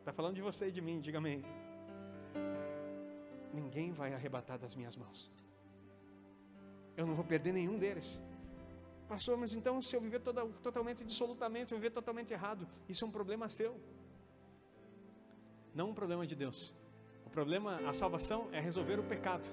Está 0.00 0.12
falando 0.14 0.34
de 0.34 0.40
você 0.40 0.68
e 0.68 0.72
de 0.72 0.80
mim, 0.80 0.98
diga 0.98 1.18
amém. 1.18 1.42
Ninguém 3.52 3.92
vai 3.92 4.14
arrebatar 4.14 4.58
das 4.58 4.74
minhas 4.74 4.96
mãos. 4.96 5.30
Eu 7.00 7.06
não 7.06 7.14
vou 7.14 7.24
perder 7.24 7.54
nenhum 7.54 7.78
deles. 7.78 8.20
Pastor, 9.08 9.34
mas 9.38 9.54
então 9.54 9.80
se 9.80 9.96
eu 9.96 10.02
viver 10.02 10.20
toda, 10.20 10.44
totalmente 10.62 11.02
dissolutamente, 11.02 11.72
eu 11.72 11.78
viver 11.78 11.90
totalmente 11.90 12.30
errado, 12.30 12.68
isso 12.86 13.02
é 13.06 13.08
um 13.08 13.10
problema 13.10 13.48
seu. 13.48 13.74
Não 15.74 15.88
um 15.88 15.94
problema 15.94 16.26
de 16.26 16.36
Deus. 16.36 16.74
O 17.24 17.30
problema, 17.30 17.76
a 17.88 17.94
salvação 17.94 18.48
é 18.52 18.60
resolver 18.60 19.00
o 19.00 19.02
pecado. 19.02 19.48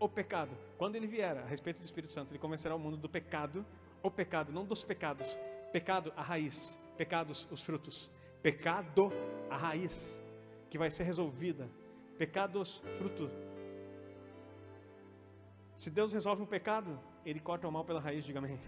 O 0.00 0.08
pecado, 0.08 0.56
quando 0.78 0.96
ele 0.96 1.06
vier 1.06 1.36
a 1.36 1.44
respeito 1.44 1.82
do 1.82 1.84
Espírito 1.84 2.14
Santo, 2.14 2.32
ele 2.32 2.38
convencerá 2.38 2.74
o 2.74 2.78
mundo 2.78 2.96
do 2.96 3.08
pecado, 3.08 3.62
o 4.02 4.10
pecado, 4.10 4.50
não 4.50 4.64
dos 4.64 4.84
pecados. 4.84 5.38
Pecado, 5.70 6.14
a 6.16 6.22
raiz. 6.22 6.78
Pecados, 6.96 7.46
os 7.50 7.62
frutos. 7.62 8.10
Pecado, 8.42 9.12
a 9.50 9.56
raiz, 9.58 10.18
que 10.70 10.78
vai 10.78 10.90
ser 10.90 11.02
resolvida. 11.02 11.68
Pecados, 12.16 12.82
fruto. 12.96 13.30
Se 15.78 15.88
Deus 15.90 16.12
resolve 16.12 16.42
o 16.42 16.46
pecado, 16.46 16.98
Ele 17.24 17.38
corta 17.38 17.68
o 17.68 17.72
mal 17.72 17.84
pela 17.84 18.00
raiz, 18.00 18.24
diga 18.24 18.40
amém. 18.40 18.58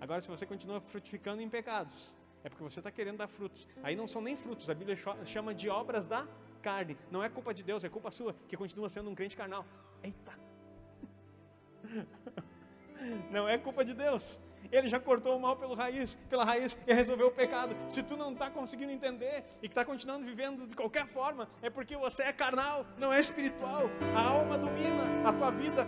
Agora, 0.00 0.20
se 0.20 0.28
você 0.28 0.46
continua 0.46 0.80
frutificando 0.80 1.42
em 1.42 1.48
pecados, 1.48 2.14
é 2.44 2.48
porque 2.48 2.62
você 2.62 2.78
está 2.78 2.92
querendo 2.92 3.16
dar 3.18 3.26
frutos. 3.26 3.66
Aí 3.82 3.96
não 3.96 4.06
são 4.06 4.22
nem 4.22 4.36
frutos, 4.36 4.70
a 4.70 4.74
Bíblia 4.74 4.96
chama 5.24 5.52
de 5.52 5.68
obras 5.68 6.06
da 6.06 6.24
carne. 6.62 6.96
Não 7.10 7.24
é 7.24 7.28
culpa 7.28 7.52
de 7.52 7.64
Deus, 7.64 7.82
é 7.82 7.88
culpa 7.88 8.12
sua, 8.12 8.36
que 8.48 8.56
continua 8.56 8.88
sendo 8.88 9.10
um 9.10 9.16
crente 9.16 9.36
carnal. 9.36 9.66
Eita! 10.02 10.32
Não 13.30 13.48
é 13.48 13.56
culpa 13.56 13.84
de 13.84 13.94
Deus. 13.94 14.40
Ele 14.70 14.88
já 14.88 15.00
cortou 15.00 15.36
o 15.36 15.40
mal 15.40 15.56
pelo 15.56 15.74
raiz, 15.74 16.14
pela 16.28 16.44
raiz 16.44 16.78
e 16.86 16.92
resolveu 16.92 17.28
o 17.28 17.30
pecado. 17.30 17.74
Se 17.88 18.02
tu 18.02 18.16
não 18.16 18.32
está 18.32 18.50
conseguindo 18.50 18.92
entender 18.92 19.44
e 19.62 19.66
está 19.66 19.84
continuando 19.84 20.24
vivendo 20.24 20.66
de 20.66 20.74
qualquer 20.74 21.06
forma, 21.06 21.48
é 21.62 21.70
porque 21.70 21.96
você 21.96 22.24
é 22.24 22.32
carnal, 22.32 22.86
não 22.98 23.12
é 23.12 23.18
espiritual. 23.18 23.90
A 24.14 24.20
alma 24.20 24.58
domina 24.58 25.28
a 25.28 25.32
tua 25.32 25.50
vida, 25.50 25.86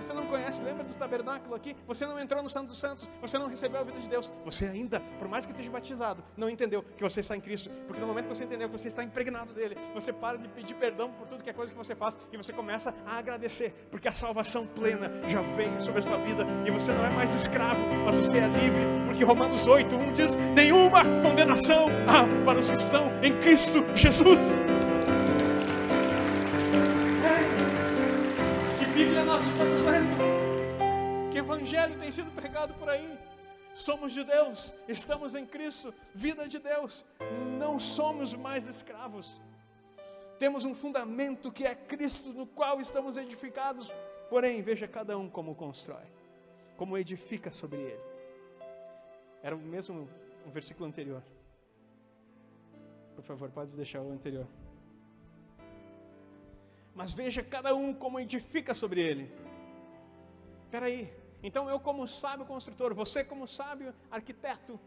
você 0.00 0.12
não 0.12 0.26
conhece. 0.26 0.62
Lembra 0.62 0.84
do 0.84 0.94
tabernáculo 0.94 1.54
aqui? 1.54 1.76
Você 1.86 2.06
não 2.06 2.18
entrou 2.18 2.42
no 2.42 2.48
Santo 2.48 2.68
dos 2.68 2.78
Santos, 2.78 3.08
você 3.20 3.38
não 3.38 3.48
recebeu 3.48 3.80
a 3.80 3.84
vida 3.84 3.98
de 3.98 4.08
Deus. 4.08 4.30
Você 4.44 4.66
ainda, 4.66 5.00
por 5.18 5.28
mais 5.28 5.44
que 5.44 5.52
esteja 5.52 5.70
batizado, 5.70 6.22
não 6.36 6.48
entendeu 6.48 6.82
que 6.96 7.02
você 7.02 7.20
está 7.20 7.36
em 7.36 7.40
Cristo. 7.40 7.70
Porque 7.86 8.00
no 8.00 8.06
momento 8.06 8.28
que 8.28 8.36
você 8.36 8.44
entendeu 8.44 8.68
que 8.68 8.78
você 8.78 8.88
está 8.88 9.02
impregnado 9.02 9.52
dele, 9.52 9.76
você 9.94 10.12
para 10.12 10.38
de 10.38 10.48
pedir 10.48 10.74
perdão 10.74 11.10
por 11.10 11.26
tudo 11.26 11.42
que 11.42 11.50
é 11.50 11.52
coisa 11.52 11.72
que 11.72 11.78
você 11.78 11.94
faz 11.94 12.18
e 12.32 12.36
você 12.36 12.52
começa 12.52 12.94
a 13.06 13.18
agradecer, 13.18 13.74
porque 13.90 14.08
a 14.08 14.12
salvação 14.12 14.66
plena 14.66 15.10
já 15.28 15.40
veio 15.40 15.80
sobre 15.80 16.00
a 16.00 16.02
sua 16.02 16.16
vida 16.18 16.44
e 16.66 16.70
você 16.70 16.92
não 16.92 17.04
é 17.04 17.10
mais 17.10 17.34
escravo, 17.34 17.80
mas 18.04 18.14
você 18.14 18.38
é 18.38 18.46
livre, 18.46 18.84
porque 19.06 19.24
Romanos 19.24 19.66
8, 19.66 19.94
1 19.94 20.12
diz: 20.12 20.34
nenhuma 20.54 21.02
condenação 21.22 21.86
há 22.06 22.44
para 22.44 22.58
os 22.58 22.68
que 22.68 22.76
estão 22.76 23.10
em 23.22 23.38
Cristo 23.40 23.84
Jesus. 23.94 24.87
Evangelho 31.38 31.98
tem 31.98 32.10
sido 32.10 32.30
pregado 32.30 32.74
por 32.74 32.88
aí? 32.88 33.18
Somos 33.74 34.12
de 34.12 34.24
Deus, 34.24 34.74
estamos 34.88 35.34
em 35.34 35.46
Cristo, 35.46 35.94
vida 36.14 36.48
de 36.48 36.58
Deus, 36.58 37.04
não 37.58 37.78
somos 37.78 38.34
mais 38.34 38.66
escravos. 38.66 39.40
Temos 40.38 40.64
um 40.64 40.74
fundamento 40.74 41.52
que 41.52 41.64
é 41.64 41.74
Cristo, 41.74 42.32
no 42.32 42.46
qual 42.46 42.80
estamos 42.80 43.16
edificados. 43.16 43.92
Porém, 44.28 44.62
veja 44.62 44.86
cada 44.86 45.16
um 45.16 45.28
como 45.28 45.54
constrói 45.54 46.18
como 46.78 46.96
edifica 46.96 47.50
sobre 47.50 47.80
ele. 47.80 48.00
Era 49.42 49.56
o 49.56 49.58
mesmo 49.58 50.08
o 50.46 50.50
versículo 50.50 50.86
anterior. 50.86 51.22
Por 53.16 53.24
favor, 53.24 53.50
pode 53.50 53.74
deixar 53.74 54.00
o 54.00 54.12
anterior. 54.12 54.46
Mas 56.94 57.12
veja 57.12 57.42
cada 57.42 57.74
um 57.74 57.92
como 57.92 58.20
edifica 58.20 58.72
sobre 58.74 59.02
ele. 59.02 59.30
Espera 60.62 60.86
aí. 60.86 61.12
Então 61.42 61.68
eu 61.68 61.78
como 61.78 62.06
sábio 62.06 62.44
construtor, 62.46 62.94
você 62.94 63.24
como 63.24 63.46
sábio 63.46 63.94
arquiteto, 64.10 64.78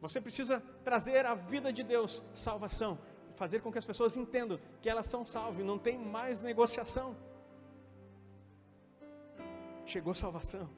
você 0.00 0.20
precisa 0.20 0.60
trazer 0.82 1.24
a 1.24 1.34
vida 1.34 1.72
de 1.72 1.82
Deus, 1.82 2.22
salvação, 2.34 2.98
fazer 3.36 3.60
com 3.60 3.72
que 3.72 3.78
as 3.78 3.86
pessoas 3.86 4.16
entendam 4.16 4.58
que 4.82 4.88
elas 4.88 5.06
são 5.06 5.24
salvas, 5.24 5.64
não 5.64 5.78
tem 5.78 5.98
mais 5.98 6.42
negociação. 6.42 7.16
Chegou 9.86 10.14
salvação. 10.14 10.68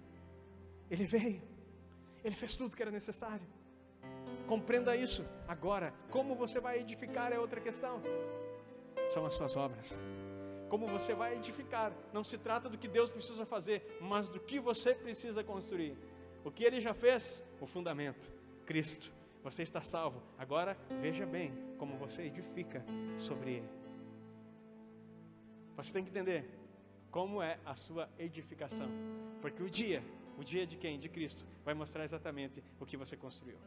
Ele 0.90 1.04
veio, 1.04 1.42
ele 2.22 2.34
fez 2.34 2.54
tudo 2.56 2.76
que 2.76 2.82
era 2.82 2.90
necessário. 2.90 3.46
Compreenda 4.46 4.94
isso. 4.94 5.24
Agora, 5.48 5.92
como 6.10 6.34
você 6.34 6.60
vai 6.60 6.78
edificar 6.78 7.32
é 7.32 7.38
outra 7.38 7.60
questão. 7.60 8.00
São 9.08 9.26
as 9.26 9.34
suas 9.34 9.56
obras. 9.56 10.00
Como 10.68 10.86
você 10.86 11.14
vai 11.14 11.36
edificar, 11.36 11.92
não 12.12 12.24
se 12.24 12.38
trata 12.38 12.68
do 12.68 12.76
que 12.76 12.88
Deus 12.88 13.10
precisa 13.10 13.46
fazer, 13.46 13.98
mas 14.00 14.28
do 14.28 14.40
que 14.40 14.58
você 14.58 14.94
precisa 14.94 15.44
construir. 15.44 15.96
O 16.44 16.50
que 16.50 16.64
ele 16.64 16.80
já 16.80 16.94
fez? 16.94 17.44
O 17.60 17.66
fundamento, 17.66 18.32
Cristo. 18.64 19.12
Você 19.42 19.62
está 19.62 19.80
salvo. 19.80 20.22
Agora, 20.36 20.76
veja 21.00 21.24
bem 21.24 21.52
como 21.78 21.96
você 21.96 22.22
edifica 22.22 22.84
sobre 23.18 23.54
ele. 23.58 23.68
Você 25.76 25.92
tem 25.92 26.02
que 26.02 26.10
entender 26.10 26.50
como 27.10 27.40
é 27.40 27.58
a 27.64 27.76
sua 27.76 28.08
edificação, 28.18 28.88
porque 29.40 29.62
o 29.62 29.70
dia 29.70 30.02
O 30.38 30.44
dia 30.44 30.66
de 30.66 30.76
quem? 30.76 30.98
De 30.98 31.08
Cristo. 31.08 31.46
Vai 31.64 31.74
mostrar 31.74 32.04
exatamente 32.04 32.62
o 32.78 32.84
que 32.84 32.96
você 32.96 33.16
construiu. 33.16 33.58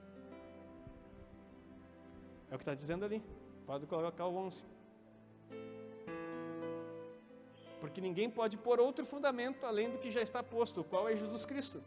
É 2.50 2.56
o 2.56 2.58
que 2.58 2.64
está 2.64 2.76
dizendo 2.76 3.06
ali. 3.06 3.24
Pode 3.66 3.86
colocar 3.88 4.26
o 4.26 4.36
11. 4.36 4.66
Porque 7.80 8.02
ninguém 8.02 8.30
pode 8.30 8.58
pôr 8.58 8.80
outro 8.80 9.06
fundamento 9.06 9.66
além 9.66 9.90
do 9.90 9.98
que 9.98 10.12
já 10.12 10.22
está 10.22 10.44
posto, 10.44 10.84
qual 10.84 11.08
é 11.08 11.16
Jesus 11.16 11.46
Cristo. 11.46 11.82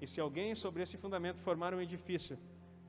E 0.00 0.06
se 0.06 0.20
alguém 0.20 0.54
sobre 0.54 0.82
esse 0.82 0.96
fundamento 0.96 1.40
formar 1.40 1.72
um 1.72 1.80
edifício 1.80 2.36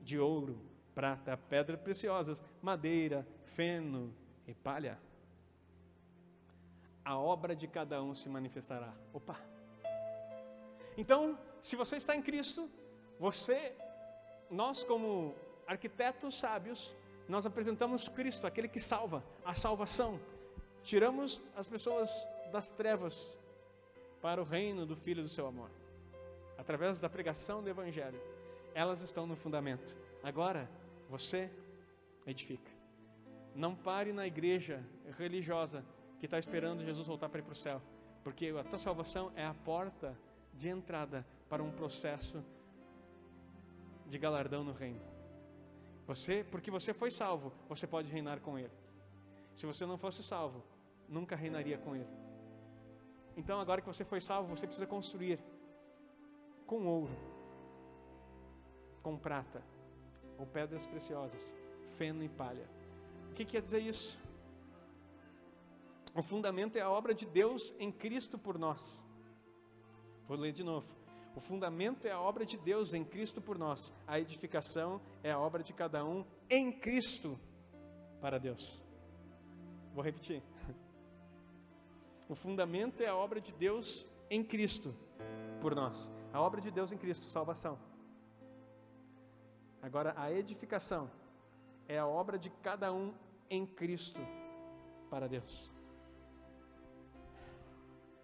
de 0.02 0.18
ouro, 0.18 0.58
prata, 0.94 1.36
pedras 1.36 1.80
preciosas, 1.80 2.42
madeira, 2.60 3.26
feno 3.44 4.12
e 4.46 4.54
palha, 4.54 4.98
a 7.04 7.18
obra 7.18 7.54
de 7.54 7.68
cada 7.68 8.02
um 8.02 8.14
se 8.14 8.28
manifestará. 8.28 8.92
Opa! 9.12 9.38
Então, 10.96 11.38
se 11.60 11.76
você 11.76 11.96
está 11.96 12.16
em 12.16 12.22
Cristo, 12.22 12.70
você, 13.18 13.76
nós 14.50 14.82
como 14.82 15.34
arquitetos 15.66 16.34
sábios, 16.34 16.94
nós 17.28 17.46
apresentamos 17.46 18.08
Cristo, 18.08 18.46
aquele 18.46 18.68
que 18.68 18.80
salva, 18.80 19.24
a 19.44 19.54
salvação. 19.54 20.20
Tiramos 20.84 21.42
as 21.56 21.66
pessoas 21.66 22.10
das 22.52 22.70
trevas 22.70 23.36
para 24.22 24.40
o 24.40 24.44
reino 24.44 24.86
do 24.86 24.94
Filho 24.94 25.22
do 25.22 25.28
seu 25.28 25.46
amor 25.46 25.70
através 26.56 27.00
da 27.00 27.08
pregação 27.08 27.62
do 27.62 27.68
Evangelho, 27.68 28.20
elas 28.74 29.02
estão 29.02 29.26
no 29.26 29.36
fundamento. 29.36 29.94
Agora, 30.22 30.68
você 31.08 31.50
edifica. 32.26 32.70
Não 33.54 33.74
pare 33.74 34.12
na 34.12 34.26
igreja 34.26 34.84
religiosa 35.18 35.84
que 36.18 36.26
está 36.26 36.38
esperando 36.38 36.84
Jesus 36.84 37.06
voltar 37.06 37.28
para 37.28 37.40
ir 37.40 37.42
para 37.42 37.52
o 37.52 37.56
céu, 37.56 37.80
porque 38.22 38.48
a 38.48 38.64
tua 38.64 38.78
salvação 38.78 39.32
é 39.36 39.44
a 39.44 39.54
porta 39.54 40.16
de 40.52 40.68
entrada 40.68 41.26
para 41.48 41.62
um 41.62 41.70
processo 41.70 42.42
de 44.06 44.18
galardão 44.18 44.64
no 44.64 44.72
reino. 44.72 45.00
Você, 46.06 46.44
porque 46.50 46.70
você 46.70 46.92
foi 46.92 47.10
salvo, 47.10 47.52
você 47.68 47.86
pode 47.86 48.10
reinar 48.10 48.40
com 48.40 48.58
Ele. 48.58 48.72
Se 49.54 49.66
você 49.66 49.86
não 49.86 49.96
fosse 49.96 50.22
salvo, 50.22 50.62
nunca 51.08 51.36
reinaria 51.36 51.78
com 51.78 51.94
Ele. 51.94 52.08
Então, 53.36 53.60
agora 53.60 53.80
que 53.80 53.86
você 53.86 54.04
foi 54.04 54.20
salvo, 54.20 54.56
você 54.56 54.66
precisa 54.66 54.86
construir 54.86 55.38
com 56.66 56.86
ouro, 56.86 57.16
com 59.02 59.16
prata, 59.16 59.62
ou 60.38 60.46
pedras 60.46 60.86
preciosas, 60.86 61.54
feno 61.90 62.22
e 62.22 62.28
palha. 62.28 62.68
O 63.30 63.34
que 63.34 63.44
quer 63.44 63.60
dizer 63.62 63.80
isso? 63.80 64.18
O 66.14 66.22
fundamento 66.22 66.76
é 66.76 66.80
a 66.80 66.90
obra 66.90 67.12
de 67.12 67.26
Deus 67.26 67.74
em 67.78 67.90
Cristo 67.90 68.38
por 68.38 68.56
nós. 68.56 69.04
Vou 70.28 70.36
ler 70.36 70.52
de 70.52 70.62
novo. 70.62 70.94
O 71.34 71.40
fundamento 71.40 72.06
é 72.06 72.12
a 72.12 72.20
obra 72.20 72.46
de 72.46 72.56
Deus 72.56 72.94
em 72.94 73.04
Cristo 73.04 73.40
por 73.42 73.58
nós. 73.58 73.92
A 74.06 74.20
edificação 74.20 75.00
é 75.22 75.32
a 75.32 75.38
obra 75.38 75.62
de 75.64 75.72
cada 75.72 76.04
um 76.04 76.24
em 76.48 76.70
Cristo 76.70 77.38
para 78.20 78.38
Deus. 78.38 78.84
Vou 79.92 80.04
repetir. 80.04 80.40
O 82.28 82.34
fundamento 82.34 83.02
é 83.02 83.08
a 83.08 83.16
obra 83.16 83.40
de 83.40 83.52
Deus 83.52 84.06
em 84.30 84.42
Cristo 84.42 84.94
por 85.60 85.74
nós. 85.74 86.10
A 86.32 86.40
obra 86.40 86.60
de 86.60 86.70
Deus 86.70 86.92
em 86.92 86.98
Cristo, 86.98 87.26
salvação. 87.26 87.78
Agora, 89.82 90.14
a 90.16 90.32
edificação 90.32 91.10
é 91.86 91.98
a 91.98 92.06
obra 92.06 92.38
de 92.38 92.50
cada 92.50 92.92
um 92.92 93.14
em 93.50 93.66
Cristo 93.66 94.20
para 95.10 95.28
Deus. 95.28 95.70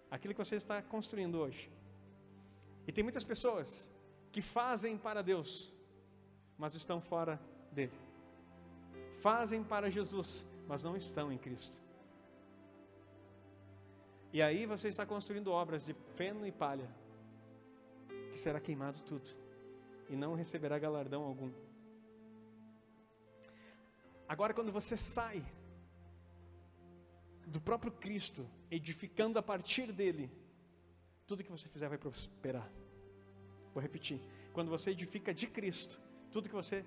Aquilo 0.09 0.33
que 0.33 0.43
você 0.43 0.55
está 0.55 0.81
construindo 0.81 1.35
hoje. 1.35 1.71
E 2.87 2.91
tem 2.91 3.03
muitas 3.03 3.23
pessoas 3.23 3.89
que 4.31 4.41
fazem 4.41 4.97
para 4.97 5.21
Deus, 5.21 5.71
mas 6.57 6.75
estão 6.75 6.99
fora 6.99 7.39
dele. 7.71 7.93
Fazem 9.21 9.63
para 9.63 9.89
Jesus, 9.89 10.45
mas 10.67 10.83
não 10.83 10.97
estão 10.97 11.31
em 11.31 11.37
Cristo. 11.37 11.79
E 14.33 14.41
aí 14.41 14.65
você 14.65 14.87
está 14.87 15.05
construindo 15.05 15.51
obras 15.51 15.85
de 15.85 15.93
feno 16.15 16.45
e 16.47 16.51
palha, 16.51 16.89
que 18.31 18.39
será 18.39 18.59
queimado 18.59 19.01
tudo 19.01 19.29
e 20.09 20.15
não 20.15 20.33
receberá 20.33 20.77
galardão 20.77 21.23
algum. 21.23 21.51
Agora, 24.27 24.53
quando 24.53 24.71
você 24.71 24.95
sai 24.95 25.43
do 27.45 27.59
próprio 27.59 27.91
Cristo, 27.91 28.47
edificando 28.69 29.37
a 29.37 29.43
partir 29.43 29.91
dele, 29.91 30.31
tudo 31.27 31.43
que 31.43 31.51
você 31.51 31.67
fizer 31.67 31.89
vai 31.89 31.97
prosperar. 31.97 32.69
Vou 33.73 33.81
repetir: 33.81 34.21
quando 34.53 34.69
você 34.69 34.91
edifica 34.91 35.33
de 35.33 35.47
Cristo, 35.47 35.99
tudo 36.31 36.47
que 36.49 36.55
você 36.55 36.85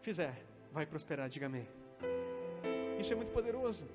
fizer 0.00 0.44
vai 0.72 0.86
prosperar. 0.86 1.28
Diga 1.28 1.46
amém. 1.46 1.66
Isso 3.00 3.12
é 3.12 3.16
muito 3.16 3.32
poderoso. 3.32 3.86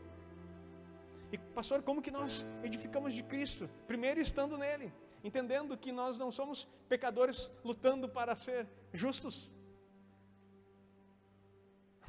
E 1.31 1.37
pastor, 1.37 1.81
como 1.83 2.01
que 2.01 2.11
nós 2.11 2.45
edificamos 2.63 3.13
de 3.13 3.23
Cristo? 3.23 3.69
Primeiro 3.87 4.19
estando 4.19 4.57
nele 4.57 4.91
entendendo 5.23 5.77
que 5.77 5.91
nós 5.91 6.17
não 6.17 6.31
somos 6.31 6.67
pecadores 6.87 7.51
lutando 7.63 8.07
para 8.07 8.35
ser 8.35 8.67
justos. 8.93 9.51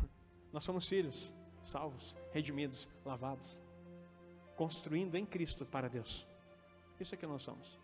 Nós 0.52 0.64
somos 0.64 0.88
filhos, 0.88 1.34
salvos, 1.62 2.16
redimidos, 2.32 2.88
lavados, 3.04 3.60
construindo 4.56 5.16
em 5.16 5.26
Cristo 5.26 5.64
para 5.64 5.88
Deus. 5.88 6.26
Isso 6.98 7.14
é 7.14 7.18
que 7.18 7.26
nós 7.26 7.42
somos. 7.42 7.78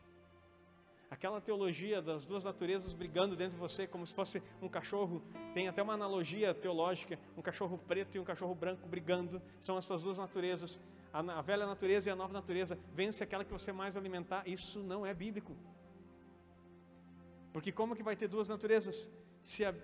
Aquela 1.08 1.40
teologia 1.40 2.02
das 2.02 2.26
duas 2.26 2.42
naturezas 2.42 2.92
brigando 2.92 3.36
dentro 3.36 3.54
de 3.54 3.60
você, 3.60 3.86
como 3.86 4.04
se 4.04 4.12
fosse 4.12 4.42
um 4.60 4.68
cachorro, 4.68 5.22
tem 5.54 5.68
até 5.68 5.80
uma 5.80 5.94
analogia 5.94 6.52
teológica: 6.52 7.18
um 7.36 7.40
cachorro 7.40 7.78
preto 7.78 8.16
e 8.16 8.18
um 8.18 8.24
cachorro 8.24 8.54
branco 8.54 8.86
brigando, 8.88 9.40
são 9.60 9.76
as 9.76 9.84
suas 9.84 10.02
duas 10.02 10.18
naturezas 10.18 10.78
a, 11.20 11.40
velha 11.40 11.64
natureza 11.66 12.10
e 12.10 12.12
a 12.12 12.16
nova 12.16 12.32
natureza, 12.32 12.78
vence 12.92 13.24
aquela 13.24 13.44
que 13.44 13.52
você 13.52 13.72
mais 13.72 13.96
alimentar, 13.96 14.46
isso 14.46 14.82
não 14.82 15.06
é 15.06 15.14
bíblico. 15.14 15.56
Porque 17.52 17.70
como 17.72 17.96
que 17.96 18.02
vai 18.02 18.16
ter 18.16 18.28
duas 18.28 18.48
naturezas? 18.48 19.08
Se 19.42 19.64
a 19.64 19.74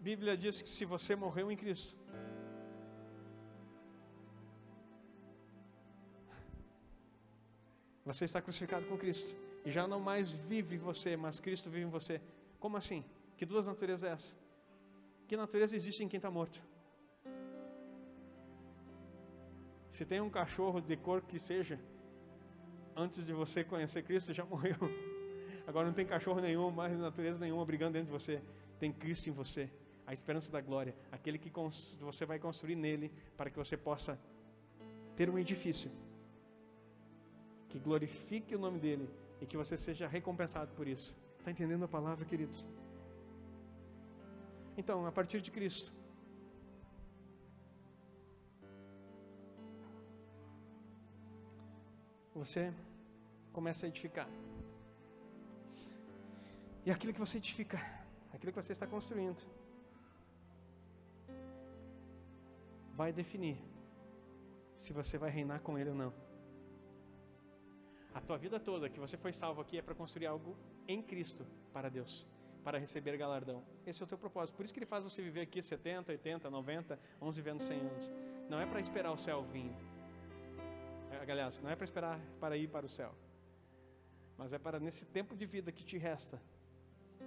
Bíblia 0.00 0.36
diz 0.36 0.60
que 0.60 0.68
se 0.68 0.84
você 0.84 1.16
morreu 1.16 1.50
em 1.50 1.56
Cristo, 1.56 1.96
você 8.04 8.26
está 8.26 8.42
crucificado 8.42 8.84
com 8.86 8.98
Cristo 8.98 9.34
e 9.64 9.70
já 9.70 9.86
não 9.86 10.00
mais 10.00 10.30
vive 10.30 10.76
você, 10.76 11.16
mas 11.16 11.40
Cristo 11.40 11.70
vive 11.70 11.86
em 11.86 11.90
você. 11.90 12.20
Como 12.60 12.76
assim? 12.76 13.02
Que 13.38 13.46
duas 13.46 13.66
naturezas 13.66 14.10
é 14.10 14.12
essa? 14.12 14.36
Que 15.26 15.34
natureza 15.36 15.74
existe 15.74 16.04
em 16.04 16.08
quem 16.08 16.18
está 16.18 16.30
morto? 16.30 16.60
Se 19.98 20.04
tem 20.04 20.20
um 20.20 20.30
cachorro 20.30 20.80
de 20.80 20.96
cor 20.96 21.20
que 21.22 21.40
seja, 21.40 21.76
antes 22.94 23.26
de 23.26 23.32
você 23.32 23.64
conhecer 23.64 24.04
Cristo, 24.04 24.32
já 24.32 24.44
morreu. 24.46 24.76
Agora 25.66 25.88
não 25.88 25.92
tem 25.92 26.06
cachorro 26.06 26.40
nenhum, 26.40 26.70
mais 26.70 26.96
natureza 26.96 27.40
nenhuma 27.40 27.66
brigando 27.66 27.94
dentro 27.94 28.06
de 28.06 28.12
você. 28.12 28.40
Tem 28.78 28.92
Cristo 28.92 29.28
em 29.28 29.32
você, 29.32 29.68
a 30.06 30.12
esperança 30.12 30.52
da 30.52 30.60
glória, 30.60 30.94
aquele 31.10 31.36
que 31.36 31.50
você 31.98 32.24
vai 32.24 32.38
construir 32.38 32.76
nele 32.76 33.12
para 33.36 33.50
que 33.50 33.56
você 33.56 33.76
possa 33.76 34.16
ter 35.16 35.28
um 35.28 35.36
edifício 35.36 35.90
que 37.68 37.80
glorifique 37.80 38.54
o 38.54 38.58
nome 38.60 38.78
dele 38.78 39.10
e 39.40 39.46
que 39.46 39.56
você 39.56 39.76
seja 39.76 40.06
recompensado 40.06 40.72
por 40.76 40.86
isso. 40.86 41.16
Está 41.40 41.50
entendendo 41.50 41.82
a 41.82 41.88
palavra, 41.88 42.24
queridos? 42.24 42.68
Então, 44.76 45.06
a 45.06 45.10
partir 45.10 45.40
de 45.40 45.50
Cristo, 45.50 45.92
você 52.38 52.72
começa 53.52 53.84
a 53.86 53.88
edificar. 53.88 54.28
E 56.86 56.90
aquilo 56.90 57.12
que 57.12 57.20
você 57.20 57.38
edifica, 57.38 57.78
aquilo 58.32 58.52
que 58.52 58.62
você 58.62 58.72
está 58.72 58.86
construindo, 58.86 59.42
vai 62.94 63.12
definir 63.12 63.58
se 64.76 64.92
você 64.92 65.18
vai 65.18 65.30
reinar 65.30 65.60
com 65.60 65.78
Ele 65.78 65.90
ou 65.90 65.96
não. 65.96 66.12
A 68.14 68.20
tua 68.20 68.38
vida 68.38 68.58
toda 68.58 68.88
que 68.88 68.98
você 68.98 69.16
foi 69.16 69.32
salvo 69.32 69.60
aqui 69.60 69.76
é 69.78 69.82
para 69.82 69.94
construir 69.94 70.26
algo 70.26 70.56
em 70.86 71.02
Cristo 71.02 71.46
para 71.72 71.88
Deus, 71.88 72.26
para 72.64 72.78
receber 72.78 73.16
galardão. 73.16 73.62
Esse 73.86 74.00
é 74.02 74.04
o 74.04 74.08
teu 74.08 74.16
propósito. 74.16 74.56
Por 74.56 74.64
isso 74.64 74.72
que 74.72 74.78
Ele 74.78 74.86
faz 74.86 75.04
você 75.04 75.20
viver 75.20 75.42
aqui 75.42 75.60
70, 75.60 76.12
80, 76.12 76.48
90, 76.48 76.98
11 77.20 77.40
vivendo 77.40 77.60
100 77.60 77.80
anos. 77.80 78.10
Não 78.48 78.60
é 78.60 78.66
para 78.66 78.80
esperar 78.80 79.12
o 79.12 79.16
céu 79.16 79.42
vir 79.42 79.70
aliás, 81.30 81.60
não 81.60 81.70
é 81.70 81.76
para 81.76 81.84
esperar 81.84 82.20
para 82.40 82.56
ir 82.56 82.68
para 82.68 82.86
o 82.86 82.88
céu, 82.88 83.14
mas 84.36 84.52
é 84.52 84.58
para 84.58 84.78
nesse 84.78 85.04
tempo 85.04 85.36
de 85.36 85.46
vida 85.46 85.72
que 85.72 85.84
te 85.84 85.98
resta, 85.98 86.40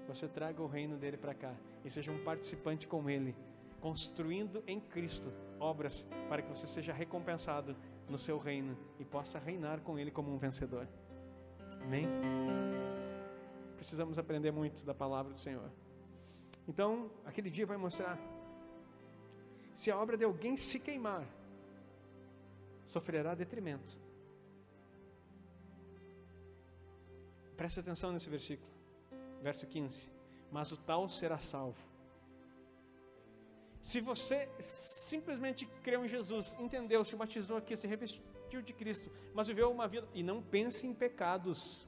você 0.07 0.27
traga 0.27 0.61
o 0.61 0.67
reino 0.67 0.97
dele 0.97 1.17
para 1.17 1.33
cá 1.33 1.53
e 1.83 1.91
seja 1.91 2.11
um 2.11 2.23
participante 2.23 2.87
com 2.87 3.09
ele, 3.09 3.35
construindo 3.79 4.63
em 4.67 4.79
Cristo 4.79 5.31
obras 5.59 6.05
para 6.27 6.41
que 6.41 6.49
você 6.49 6.67
seja 6.67 6.93
recompensado 6.93 7.75
no 8.09 8.17
seu 8.17 8.37
reino 8.37 8.77
e 8.99 9.05
possa 9.05 9.39
reinar 9.39 9.79
com 9.81 9.97
ele 9.97 10.11
como 10.11 10.33
um 10.33 10.37
vencedor. 10.37 10.87
Amém? 11.81 12.07
Precisamos 13.77 14.19
aprender 14.19 14.51
muito 14.51 14.85
da 14.85 14.93
palavra 14.93 15.33
do 15.33 15.39
Senhor. 15.39 15.71
Então, 16.67 17.09
aquele 17.25 17.49
dia 17.49 17.65
vai 17.65 17.77
mostrar 17.77 18.19
se 19.73 19.89
a 19.89 19.97
obra 19.97 20.17
de 20.17 20.25
alguém 20.25 20.57
se 20.57 20.79
queimar, 20.79 21.25
sofrerá 22.85 23.35
detrimento. 23.35 23.99
Preste 27.55 27.79
atenção 27.79 28.11
nesse 28.11 28.29
versículo, 28.29 28.71
verso 29.41 29.67
15. 29.67 30.09
Mas 30.51 30.71
o 30.71 30.77
tal 30.77 31.07
será 31.07 31.39
salvo. 31.39 31.91
Se 33.81 33.99
você 33.99 34.49
simplesmente 34.59 35.65
creu 35.83 36.05
em 36.05 36.07
Jesus, 36.07 36.55
entendeu, 36.59 37.03
se 37.03 37.15
batizou 37.15 37.57
aqui, 37.57 37.75
se 37.75 37.87
revestiu 37.87 38.61
de 38.61 38.73
Cristo, 38.73 39.11
mas 39.33 39.47
viveu 39.47 39.71
uma 39.71 39.87
vida 39.87 40.07
e 40.13 40.21
não 40.21 40.41
pense 40.41 40.85
em 40.85 40.93
pecados, 40.93 41.87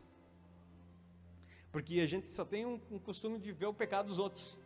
porque 1.71 1.99
a 1.99 2.05
gente 2.05 2.27
só 2.29 2.45
tem 2.45 2.65
um, 2.65 2.79
um 2.89 2.99
costume 2.99 3.37
de 3.37 3.51
ver 3.51 3.65
o 3.65 3.73
pecado 3.73 4.07
dos 4.07 4.19
outros 4.19 4.57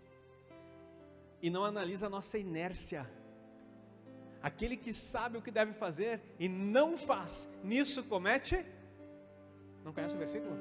e 1.41 1.49
não 1.49 1.65
analisa 1.65 2.07
a 2.07 2.09
nossa 2.09 2.37
inércia. 2.37 3.09
Aquele 4.41 4.77
que 4.77 4.93
sabe 4.93 5.37
o 5.37 5.41
que 5.41 5.51
deve 5.51 5.73
fazer 5.73 6.21
e 6.39 6.47
não 6.47 6.97
faz, 6.97 7.49
nisso 7.63 8.03
comete. 8.03 8.65
Não 9.83 9.93
conhece 9.93 10.15
o 10.15 10.19
versículo? 10.19 10.55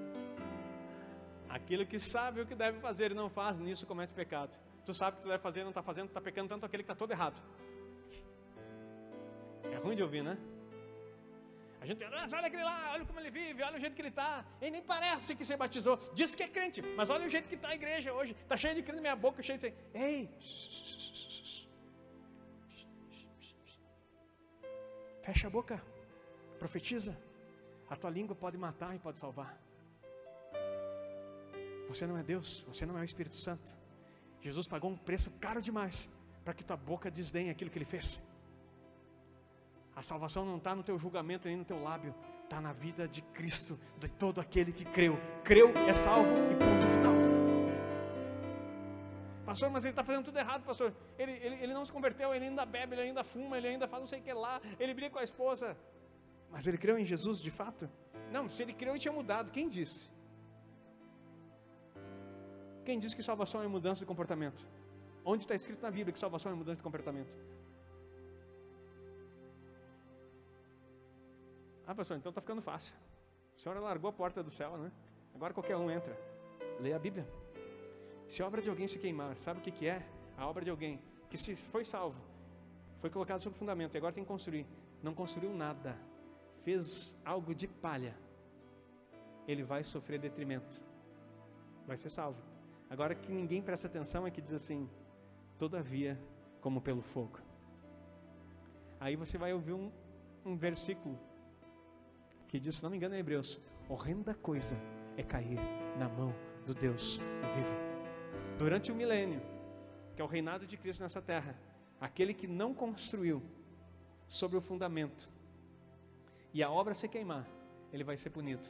Aquele 1.49 1.87
que 1.87 1.99
sabe 1.99 2.41
o 2.41 2.47
que 2.47 2.55
deve 2.55 2.81
fazer 2.81 3.13
e 3.13 3.15
não 3.15 3.29
faz, 3.29 3.59
nisso 3.59 3.87
comete 3.87 4.13
pecado. 4.13 4.59
Tu 4.85 4.95
sabe 4.95 5.15
o 5.15 5.17
que 5.17 5.23
tu 5.23 5.29
deve 5.29 5.43
fazer 5.43 5.61
e 5.61 5.63
não 5.65 5.71
está 5.71 5.83
fazendo, 5.83 6.09
está 6.09 6.21
pecando 6.21 6.49
tanto 6.49 6.65
aquele 6.65 6.83
que 6.83 6.91
está 6.91 6.95
todo 6.95 7.11
errado. 7.11 7.43
É 9.73 9.77
ruim 9.77 9.97
de 9.97 10.03
ouvir, 10.03 10.23
né? 10.23 10.39
A 11.81 11.87
gente, 11.87 12.03
olha 12.05 12.47
aquele 12.47 12.65
lá, 12.65 12.93
olha 12.95 13.05
como 13.05 13.21
ele 13.21 13.31
vive, 13.31 13.63
olha 13.63 13.77
o 13.77 13.81
jeito 13.81 13.95
que 13.95 14.03
ele 14.03 14.09
está. 14.09 14.45
Ele 14.61 14.73
nem 14.73 14.83
parece 14.83 15.37
que 15.37 15.45
se 15.45 15.57
batizou. 15.57 15.99
Diz 16.15 16.35
que 16.35 16.43
é 16.43 16.49
crente, 16.49 16.83
mas 16.97 17.11
olha 17.11 17.27
o 17.27 17.29
jeito 17.29 17.49
que 17.49 17.55
está 17.55 17.69
a 17.69 17.75
igreja 17.75 18.13
hoje. 18.13 18.33
Está 18.43 18.57
cheio 18.57 18.75
de 18.75 18.83
crente 18.83 18.97
na 18.97 19.03
minha 19.03 19.17
boca, 19.17 19.43
cheio 19.43 19.59
de. 19.59 19.73
Ei! 19.95 20.29
Fecha 25.27 25.49
a 25.49 25.51
boca, 25.51 25.83
profetiza. 26.57 27.19
A 27.91 27.97
tua 27.97 28.11
língua 28.11 28.37
pode 28.37 28.57
matar 28.57 28.95
e 28.95 28.99
pode 29.01 29.19
salvar. 29.19 29.61
Você 31.89 32.07
não 32.07 32.17
é 32.17 32.23
Deus, 32.23 32.65
você 32.69 32.87
não 32.87 32.97
é 32.97 33.01
o 33.01 33.05
Espírito 33.05 33.35
Santo. 33.35 33.75
Jesus 34.41 34.69
pagou 34.69 34.89
um 34.89 34.97
preço 34.97 35.33
caro 35.41 35.61
demais 35.61 36.09
para 36.45 36.55
que 36.55 36.63
tua 36.63 36.77
boca 36.77 37.11
desdenhe 37.11 37.51
aquilo 37.51 37.73
que 37.73 37.77
ele 37.79 37.85
fez. 37.85 38.23
A 39.97 40.03
salvação 40.03 40.45
não 40.45 40.59
está 40.59 40.77
no 40.77 40.85
teu 40.85 40.97
julgamento 40.97 41.49
nem 41.49 41.57
no 41.57 41.65
teu 41.65 41.83
lábio, 41.83 42.15
está 42.45 42.61
na 42.61 42.73
vida 42.73 43.09
de 43.09 43.21
Cristo, 43.21 43.77
de 43.99 44.09
todo 44.09 44.41
aquele 44.41 44.73
que 44.73 44.85
creu. 44.85 45.19
Creu 45.43 45.73
é 45.89 45.95
salvo 45.95 46.31
e 46.53 46.55
ponto 46.55 46.87
final. 46.95 47.36
Pastor, 49.47 49.71
mas 49.71 49.85
ele 49.85 49.93
está 49.93 50.03
fazendo 50.03 50.25
tudo 50.25 50.39
errado, 50.39 50.65
pastor. 50.65 50.93
Ele, 51.17 51.31
ele, 51.31 51.55
ele 51.63 51.73
não 51.73 51.85
se 51.85 51.93
converteu, 51.93 52.35
ele 52.35 52.47
ainda 52.47 52.67
bebe, 52.67 52.95
ele 52.95 53.03
ainda 53.03 53.23
fuma, 53.23 53.57
ele 53.57 53.69
ainda 53.69 53.87
faz 53.87 54.01
não 54.03 54.09
sei 54.09 54.19
o 54.19 54.23
que 54.23 54.33
lá, 54.33 54.61
ele 54.81 54.93
briga 54.93 55.13
com 55.13 55.21
a 55.21 55.23
esposa. 55.23 55.77
Mas 56.51 56.67
ele 56.67 56.77
creu 56.77 56.99
em 56.99 57.05
Jesus 57.05 57.41
de 57.41 57.51
fato? 57.51 57.89
Não, 58.33 58.49
se 58.49 58.61
ele 58.65 58.73
creu, 58.73 58.93
ele 58.93 58.99
tinha 58.99 59.13
mudado. 59.13 59.53
Quem 59.53 59.69
disse? 59.69 60.11
Quem 62.85 62.99
disse 62.99 63.15
que 63.15 63.23
salvação 63.23 63.63
é 63.63 63.69
mudança 63.69 64.01
de 64.01 64.07
comportamento? 64.07 64.67
Onde 65.25 65.45
está 65.45 65.55
escrito 65.55 65.81
na 65.81 65.93
Bíblia 65.93 66.13
que 66.13 66.19
salvação 66.19 66.51
é 66.51 66.55
mudança 66.57 66.79
de 66.79 66.83
comportamento? 66.83 67.33
Ah, 71.87 71.95
pastor, 71.95 72.17
então 72.17 72.31
está 72.31 72.41
ficando 72.41 72.61
fácil. 72.61 72.97
A 73.57 73.61
senhora 73.61 73.79
largou 73.79 74.11
a 74.11 74.13
porta 74.13 74.43
do 74.43 74.51
céu, 74.51 74.77
né? 74.77 74.91
Agora 75.33 75.55
qualquer 75.55 75.77
um 75.77 75.89
entra. 75.89 76.17
Leia 76.81 76.97
a 76.97 76.99
Bíblia. 76.99 77.25
Se 78.29 78.43
a 78.43 78.47
obra 78.47 78.61
de 78.61 78.69
alguém 78.69 78.89
se 78.89 78.99
queimar, 78.99 79.37
sabe 79.39 79.61
o 79.61 79.63
que, 79.63 79.71
que 79.71 79.87
é? 79.87 80.07
A 80.37 80.47
obra 80.47 80.65
de 80.65 80.71
alguém 80.71 81.01
que 81.31 81.39
se 81.39 81.55
foi 81.57 81.85
salvo, 81.85 82.21
foi 83.01 83.11
colocado 83.11 83.41
sobre 83.41 83.59
fundamento 83.59 83.95
e 83.95 83.99
agora 83.99 84.13
tem 84.13 84.25
que 84.25 84.29
construir. 84.29 84.67
Não 85.03 85.15
construiu 85.15 85.55
nada, 85.55 85.97
fez 86.59 87.17
algo 87.25 87.55
de 87.55 87.69
palha. 87.69 88.17
Ele 89.47 89.63
vai 89.63 89.85
sofrer 89.85 90.19
detrimento. 90.19 90.83
Vai 91.87 91.97
ser 91.97 92.11
salvo. 92.11 92.43
Agora 92.91 93.15
que 93.15 93.31
ninguém 93.31 93.63
presta 93.63 93.87
atenção 93.87 94.27
é 94.27 94.31
que 94.31 94.41
diz 94.41 94.53
assim: 94.53 94.89
todavia, 95.57 96.19
como 96.61 96.81
pelo 96.81 97.03
fogo. 97.03 97.39
Aí 98.99 99.15
você 99.15 99.39
vai 99.39 99.53
ouvir 99.53 99.73
um, 99.73 99.93
um 100.45 100.57
versículo 100.57 101.19
que 102.49 102.59
diz, 102.59 102.77
se 102.77 102.83
não 102.83 102.91
me 102.91 102.97
engano, 102.97 103.15
em 103.15 103.19
Hebreus: 103.19 103.61
horrenda 103.89 104.35
coisa 104.35 104.77
é 105.17 105.23
cair 105.23 105.61
na 105.97 106.09
mão 106.09 106.35
do 106.65 106.75
Deus 106.75 107.21
vivo 107.55 107.86
durante 108.59 108.91
o 108.91 108.95
milênio, 108.95 109.41
que 110.15 110.23
é 110.23 110.25
o 110.25 110.29
reinado 110.29 110.67
de 110.67 110.77
Cristo 110.77 111.03
nessa 111.03 111.21
terra, 111.21 111.55
aquele 112.01 112.33
que 112.33 112.47
não 112.47 112.75
construiu 112.75 113.43
sobre 114.29 114.57
o 114.57 114.61
fundamento 114.61 115.29
e 116.53 116.63
a 116.63 116.71
obra 116.71 116.95
se 116.95 117.09
queimar, 117.09 117.47
ele 117.93 118.03
vai 118.03 118.17
ser 118.17 118.31
punido 118.31 118.69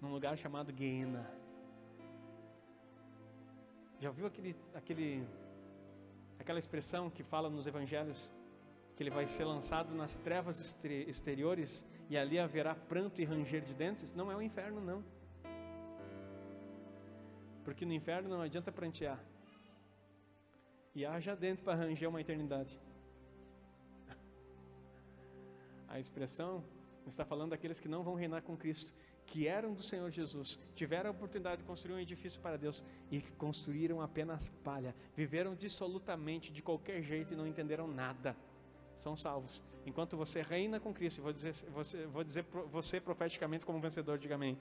num 0.00 0.12
lugar 0.12 0.36
chamado 0.38 0.72
Guiena. 0.72 1.28
Já 4.00 4.08
ouviu 4.08 4.26
aquele, 4.26 4.56
aquele, 4.74 5.26
aquela 6.38 6.58
expressão 6.58 7.10
que 7.10 7.22
fala 7.22 7.50
nos 7.50 7.66
evangelhos 7.66 8.32
que 8.96 9.02
ele 9.02 9.10
vai 9.10 9.26
ser 9.26 9.44
lançado 9.44 9.94
nas 9.94 10.16
trevas 10.18 10.76
exteriores 10.84 11.84
e 12.08 12.16
ali 12.16 12.38
haverá 12.38 12.74
pranto 12.74 13.20
e 13.20 13.24
ranger 13.24 13.62
de 13.62 13.74
dentes? 13.74 14.14
Não 14.14 14.30
é 14.30 14.36
o 14.36 14.42
inferno, 14.42 14.80
não. 14.80 15.04
Porque 17.64 17.84
no 17.84 17.92
inferno 17.92 18.28
não 18.28 18.40
adianta 18.40 18.72
prantear. 18.72 19.22
E 20.94 21.04
haja 21.04 21.36
dentro 21.36 21.64
para 21.64 21.76
ranger 21.76 22.08
uma 22.08 22.20
eternidade. 22.20 22.78
A 25.88 26.00
expressão 26.00 26.64
está 27.06 27.24
falando 27.24 27.50
daqueles 27.50 27.80
que 27.80 27.88
não 27.88 28.02
vão 28.02 28.14
reinar 28.14 28.42
com 28.42 28.56
Cristo, 28.56 28.92
que 29.26 29.46
eram 29.46 29.72
do 29.72 29.82
Senhor 29.82 30.10
Jesus, 30.10 30.58
tiveram 30.74 31.08
a 31.08 31.12
oportunidade 31.12 31.62
de 31.62 31.66
construir 31.66 31.94
um 31.94 32.00
edifício 32.00 32.40
para 32.40 32.56
Deus 32.56 32.84
e 33.10 33.20
construíram 33.38 34.00
apenas 34.00 34.48
palha, 34.64 34.94
viveram 35.14 35.54
dissolutamente 35.54 36.52
de 36.52 36.62
qualquer 36.62 37.00
jeito 37.02 37.32
e 37.32 37.36
não 37.36 37.46
entenderam 37.46 37.86
nada. 37.86 38.36
São 38.96 39.16
salvos. 39.16 39.62
Enquanto 39.86 40.16
você 40.16 40.42
reina 40.42 40.78
com 40.78 40.92
Cristo, 40.92 41.22
vou 41.22 41.32
dizer, 41.32 41.54
você, 41.72 42.06
vou 42.06 42.24
dizer 42.24 42.44
você 42.70 43.00
profeticamente 43.00 43.64
como 43.64 43.80
vencedor, 43.80 44.18
diga 44.18 44.34
amém. 44.34 44.58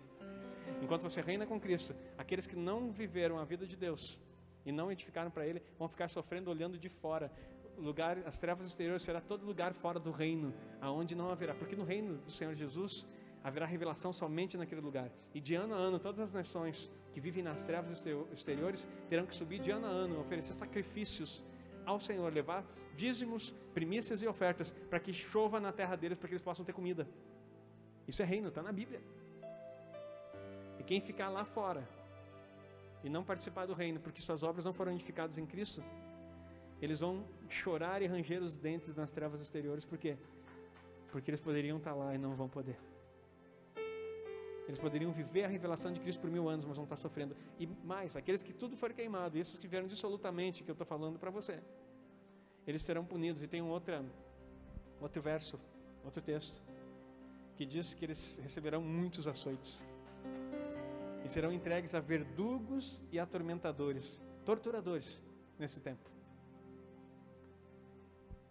Enquanto 0.81 1.03
você 1.03 1.21
reina 1.21 1.45
com 1.45 1.59
Cristo, 1.59 1.95
aqueles 2.17 2.47
que 2.47 2.55
não 2.55 2.91
viveram 2.91 3.37
a 3.39 3.45
vida 3.45 3.65
de 3.65 3.75
Deus 3.75 4.19
e 4.65 4.71
não 4.71 4.91
edificaram 4.91 5.31
para 5.31 5.45
Ele, 5.45 5.61
vão 5.77 5.87
ficar 5.87 6.09
sofrendo 6.09 6.49
olhando 6.49 6.77
de 6.77 6.89
fora. 6.89 7.31
Lugar, 7.77 8.17
as 8.25 8.37
trevas 8.39 8.67
exteriores 8.67 9.03
será 9.03 9.21
todo 9.21 9.45
lugar 9.45 9.73
fora 9.73 9.99
do 9.99 10.11
reino, 10.11 10.53
aonde 10.81 11.15
não 11.15 11.29
haverá, 11.29 11.55
porque 11.55 11.75
no 11.75 11.83
reino 11.83 12.17
do 12.17 12.31
Senhor 12.31 12.53
Jesus 12.53 13.07
haverá 13.43 13.65
revelação 13.65 14.11
somente 14.11 14.57
naquele 14.57 14.81
lugar. 14.81 15.09
E 15.33 15.39
de 15.39 15.55
ano 15.55 15.73
a 15.73 15.77
ano, 15.77 15.99
todas 15.99 16.19
as 16.19 16.33
nações 16.33 16.91
que 17.13 17.21
vivem 17.21 17.43
nas 17.43 17.63
trevas 17.63 18.05
exteriores 18.33 18.87
terão 19.07 19.25
que 19.25 19.33
subir 19.33 19.59
de 19.59 19.71
ano 19.71 19.85
a 19.85 19.89
ano, 19.89 20.19
oferecer 20.19 20.53
sacrifícios 20.53 21.43
ao 21.85 21.99
Senhor, 21.99 22.31
levar 22.33 22.65
dízimos, 22.95 23.51
primícias 23.73 24.21
e 24.21 24.27
ofertas, 24.27 24.71
para 24.89 24.99
que 24.99 25.13
chova 25.13 25.59
na 25.59 25.71
terra 25.71 25.95
deles, 25.95 26.17
para 26.17 26.27
que 26.27 26.33
eles 26.33 26.43
possam 26.43 26.65
ter 26.65 26.73
comida. 26.73 27.07
Isso 28.07 28.21
é 28.21 28.25
reino, 28.25 28.49
está 28.49 28.61
na 28.61 28.71
Bíblia. 28.71 29.01
Quem 30.89 30.99
ficar 30.99 31.29
lá 31.29 31.45
fora 31.45 31.87
e 33.03 33.09
não 33.11 33.23
participar 33.23 33.67
do 33.67 33.75
reino, 33.75 33.99
porque 33.99 34.19
suas 34.19 34.41
obras 34.41 34.65
não 34.65 34.73
foram 34.73 34.91
edificadas 34.91 35.37
em 35.37 35.45
Cristo, 35.45 35.83
eles 36.81 36.99
vão 36.99 37.23
chorar 37.47 38.01
e 38.01 38.07
ranger 38.07 38.41
os 38.41 38.57
dentes 38.57 38.95
nas 38.95 39.11
trevas 39.11 39.39
exteriores, 39.39 39.85
por 39.85 39.99
quê? 39.99 40.17
Porque 41.11 41.29
eles 41.29 41.39
poderiam 41.39 41.77
estar 41.77 41.93
lá 41.93 42.15
e 42.15 42.17
não 42.17 42.33
vão 42.33 42.49
poder. 42.49 42.75
Eles 44.67 44.79
poderiam 44.79 45.11
viver 45.11 45.43
a 45.43 45.47
revelação 45.47 45.93
de 45.93 45.99
Cristo 45.99 46.21
por 46.21 46.31
mil 46.31 46.49
anos, 46.49 46.65
mas 46.65 46.75
vão 46.75 46.85
estar 46.85 46.97
sofrendo. 46.97 47.37
E 47.59 47.67
mais, 47.67 48.15
aqueles 48.15 48.41
que 48.41 48.51
tudo 48.51 48.75
for 48.75 48.91
queimado, 48.91 49.37
e 49.37 49.41
esses 49.41 49.59
que 49.59 49.67
vieram 49.67 49.85
dissolutamente, 49.85 50.63
que 50.63 50.71
eu 50.71 50.73
estou 50.73 50.87
falando 50.87 51.19
para 51.19 51.29
você, 51.29 51.59
eles 52.65 52.81
serão 52.81 53.05
punidos. 53.05 53.43
E 53.43 53.47
tem 53.47 53.61
um 53.61 53.69
outra, 53.69 54.03
outro 54.99 55.21
verso, 55.21 55.59
outro 56.03 56.19
texto, 56.19 56.63
que 57.55 57.63
diz 57.63 57.93
que 57.93 58.05
eles 58.05 58.39
receberão 58.41 58.81
muitos 58.81 59.27
açoites 59.27 59.85
serão 61.29 61.51
entregues 61.51 61.93
a 61.95 61.99
verdugos 61.99 63.03
e 63.11 63.19
atormentadores, 63.19 64.21
torturadores 64.45 65.23
nesse 65.57 65.79
tempo. 65.79 66.09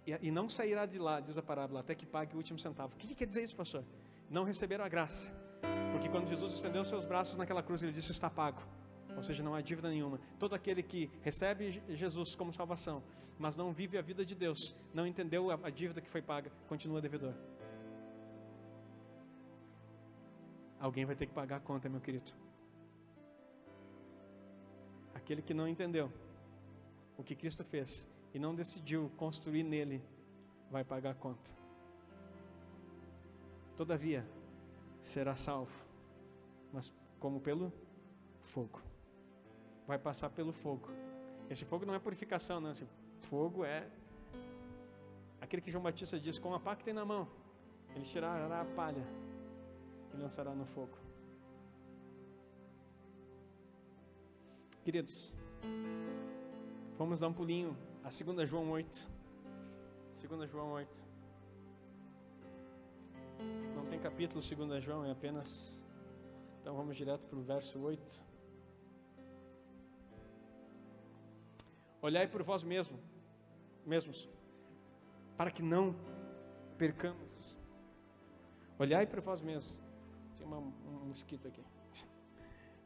E, 0.06 0.28
e 0.28 0.30
não 0.30 0.48
sairá 0.48 0.86
de 0.86 0.98
lá, 0.98 1.20
diz 1.20 1.36
a 1.36 1.42
parábola, 1.42 1.80
até 1.80 1.94
que 1.94 2.06
pague 2.06 2.34
o 2.34 2.36
último 2.36 2.58
centavo. 2.58 2.94
O 2.94 2.96
que, 2.96 3.08
que 3.08 3.14
quer 3.14 3.26
dizer 3.26 3.42
isso, 3.42 3.56
pastor? 3.56 3.84
Não 4.30 4.44
receberam 4.44 4.84
a 4.84 4.88
graça. 4.88 5.30
Porque 5.92 6.08
quando 6.08 6.26
Jesus 6.26 6.54
estendeu 6.54 6.84
seus 6.84 7.04
braços 7.04 7.36
naquela 7.36 7.62
cruz, 7.62 7.82
ele 7.82 7.92
disse: 7.92 8.12
Está 8.12 8.30
pago. 8.30 8.62
Ou 9.16 9.22
seja, 9.22 9.42
não 9.42 9.54
há 9.54 9.60
dívida 9.60 9.88
nenhuma. 9.88 10.20
Todo 10.38 10.54
aquele 10.54 10.82
que 10.82 11.10
recebe 11.22 11.82
Jesus 11.88 12.36
como 12.36 12.52
salvação, 12.52 13.02
mas 13.38 13.56
não 13.56 13.72
vive 13.72 13.98
a 13.98 14.02
vida 14.02 14.24
de 14.24 14.34
Deus, 14.34 14.58
não 14.94 15.06
entendeu 15.06 15.50
a 15.50 15.70
dívida 15.70 16.00
que 16.00 16.08
foi 16.08 16.22
paga, 16.22 16.52
continua 16.68 17.00
devedor. 17.00 17.34
alguém 20.80 21.04
vai 21.04 21.16
ter 21.16 21.26
que 21.26 21.34
pagar 21.34 21.56
a 21.56 21.60
conta, 21.60 21.88
meu 21.88 22.00
querido. 22.00 22.32
Aquele 25.28 25.42
que 25.42 25.52
não 25.52 25.68
entendeu 25.68 26.10
o 27.14 27.22
que 27.22 27.36
Cristo 27.36 27.62
fez 27.62 28.08
e 28.32 28.38
não 28.38 28.54
decidiu 28.54 29.12
construir 29.18 29.62
nele, 29.62 30.02
vai 30.70 30.82
pagar 30.82 31.10
a 31.10 31.14
conta. 31.14 31.50
Todavia, 33.76 34.26
será 35.02 35.36
salvo, 35.36 35.84
mas 36.72 36.94
como 37.20 37.42
pelo 37.42 37.70
fogo. 38.40 38.80
Vai 39.86 39.98
passar 39.98 40.30
pelo 40.30 40.50
fogo. 40.50 40.88
Esse 41.50 41.66
fogo 41.66 41.84
não 41.84 41.92
é 41.92 41.98
purificação, 41.98 42.58
não. 42.58 42.70
Esse 42.70 42.86
fogo 43.20 43.66
é 43.66 43.86
aquele 45.42 45.60
que 45.60 45.70
João 45.70 45.84
Batista 45.84 46.18
diz: 46.18 46.38
com 46.38 46.54
a 46.54 46.58
pá 46.58 46.74
que 46.74 46.84
tem 46.84 46.94
na 46.94 47.04
mão, 47.04 47.28
ele 47.94 48.06
tirará 48.06 48.62
a 48.62 48.64
palha 48.64 49.06
e 50.14 50.16
lançará 50.16 50.54
no 50.54 50.64
fogo. 50.64 51.07
Queridos, 54.88 55.36
vamos 56.96 57.20
dar 57.20 57.28
um 57.28 57.32
pulinho 57.34 57.76
a 58.02 58.08
2 58.08 58.48
João 58.48 58.70
8. 58.70 59.06
2 60.26 60.50
João 60.50 60.72
8. 60.72 61.04
Não 63.76 63.84
tem 63.84 64.00
capítulo 64.00 64.40
2 64.40 64.82
João, 64.82 65.04
é 65.04 65.10
apenas. 65.10 65.84
Então 66.62 66.74
vamos 66.74 66.96
direto 66.96 67.20
para 67.26 67.38
o 67.38 67.42
verso 67.42 67.78
8. 67.78 68.02
Olhai 72.00 72.26
por 72.26 72.42
vós 72.42 72.62
mesmo, 72.62 72.98
mesmos, 73.84 74.26
para 75.36 75.50
que 75.50 75.60
não 75.60 75.94
percamos. 76.78 77.58
Olhai 78.78 79.06
por 79.06 79.20
vós 79.20 79.42
mesmos. 79.42 79.76
Tem 80.38 80.46
uma, 80.46 80.56
um 80.56 81.08
mosquito 81.08 81.46
aqui. 81.46 81.62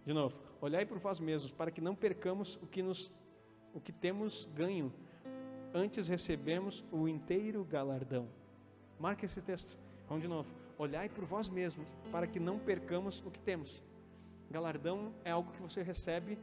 De 0.05 0.13
novo, 0.13 0.41
olhai 0.61 0.85
por 0.85 0.99
vós 0.99 1.21
mesmos, 1.21 1.53
para 1.53 1.71
que 1.71 1.81
não 1.81 1.95
percamos 1.95 2.57
o 2.57 2.67
que, 2.67 2.83
nos, 2.83 3.11
o 3.73 3.81
que 3.81 3.93
temos 3.93 4.49
ganho. 4.55 4.93
Antes 5.73 6.09
recebemos 6.09 6.85
o 6.91 7.07
inteiro 7.09 7.65
galardão. 7.65 8.29
Marque 8.99 9.25
esse 9.27 9.41
texto. 9.41 9.79
Vamos 10.09 10.23
de 10.23 10.29
novo. 10.29 10.53
Olhai 10.77 11.09
por 11.09 11.25
vós 11.25 11.49
mesmos, 11.49 11.87
para 12.11 12.27
que 12.27 12.41
não 12.41 12.59
percamos 12.59 13.23
o 13.25 13.31
que 13.31 13.41
temos. 13.41 13.83
Galardão 14.51 15.15
é 15.25 15.31
algo 15.31 15.53
que 15.53 15.63
você 15.63 15.83
recebe, 15.83 16.39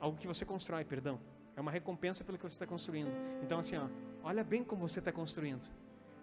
algo 0.00 0.16
que 0.16 0.26
você 0.26 0.44
constrói, 0.44 0.84
perdão. 0.84 1.20
É 1.56 1.60
uma 1.60 1.70
recompensa 1.70 2.24
pelo 2.24 2.38
que 2.38 2.44
você 2.44 2.54
está 2.54 2.66
construindo. 2.66 3.10
Então, 3.42 3.58
assim, 3.58 3.76
ó, 3.76 3.88
olha 4.22 4.42
bem 4.44 4.62
como 4.64 4.88
você 4.88 5.00
está 5.00 5.12
construindo, 5.12 5.68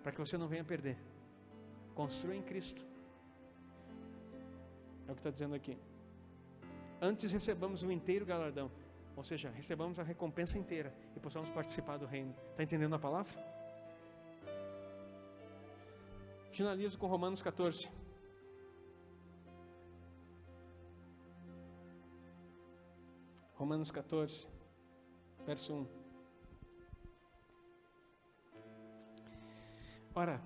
para 0.02 0.12
que 0.12 0.20
você 0.20 0.38
não 0.38 0.48
venha 0.48 0.64
perder. 0.64 0.98
Construa 1.94 2.36
em 2.36 2.42
Cristo. 2.42 2.86
É 5.08 5.12
o 5.12 5.16
que 5.16 5.20
está 5.20 5.30
dizendo 5.30 5.54
aqui. 5.54 5.78
Antes 7.02 7.32
recebamos 7.32 7.82
o 7.82 7.92
inteiro 7.92 8.26
galardão, 8.26 8.70
ou 9.16 9.24
seja, 9.24 9.50
recebamos 9.50 10.00
a 10.00 10.04
recompensa 10.04 10.58
inteira 10.58 10.94
e 11.16 11.20
possamos 11.20 11.50
participar 11.50 11.98
do 11.98 12.06
reino. 12.06 12.36
Está 12.52 12.64
entendendo 12.64 12.94
a 12.94 13.00
palavra? 13.00 13.34
Finalizo 16.52 17.00
com 17.00 17.08
Romanos 17.08 17.42
14. 17.42 17.90
Romanos 23.56 23.90
14 23.90 24.48
verso 25.46 25.74
1. 25.74 25.88
Ora, 30.14 30.42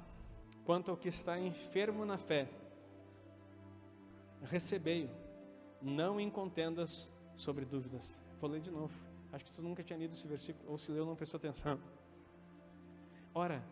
quanto 0.63 0.91
ao 0.91 0.97
que 0.97 1.09
está 1.09 1.39
enfermo 1.39 2.05
na 2.05 2.17
fé, 2.17 2.47
recebei-o, 4.43 5.09
não 5.85 6.19
em 6.19 6.29
contendas 6.29 7.09
sobre 7.35 7.63
dúvidas. 7.63 8.17
Vou 8.41 8.49
ler 8.49 8.59
de 8.59 8.71
novo. 8.71 8.93
Acho 9.31 9.45
que 9.45 9.51
tu 9.51 9.61
nunca 9.61 9.83
tinha 9.83 9.99
lido 9.99 10.13
esse 10.13 10.27
versículo, 10.27 10.71
ou 10.71 10.77
se 10.77 10.91
leu, 10.91 11.05
não 11.05 11.15
prestou 11.15 11.37
atenção. 11.37 11.79
Ora, 13.33 13.63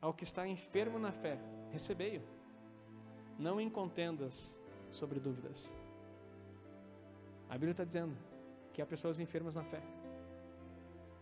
ao 0.00 0.14
que 0.14 0.24
está 0.24 0.46
enfermo 0.46 0.98
na 0.98 1.12
fé, 1.12 1.38
recebei-o, 1.70 2.22
não 3.38 3.60
em 3.60 3.68
contendas 3.68 4.58
sobre 4.90 5.20
dúvidas. 5.20 5.74
A 7.48 7.54
Bíblia 7.54 7.72
está 7.72 7.84
dizendo 7.84 8.16
que 8.72 8.80
há 8.80 8.86
pessoas 8.86 9.18
enfermas 9.18 9.54
na 9.54 9.64
fé 9.64 9.82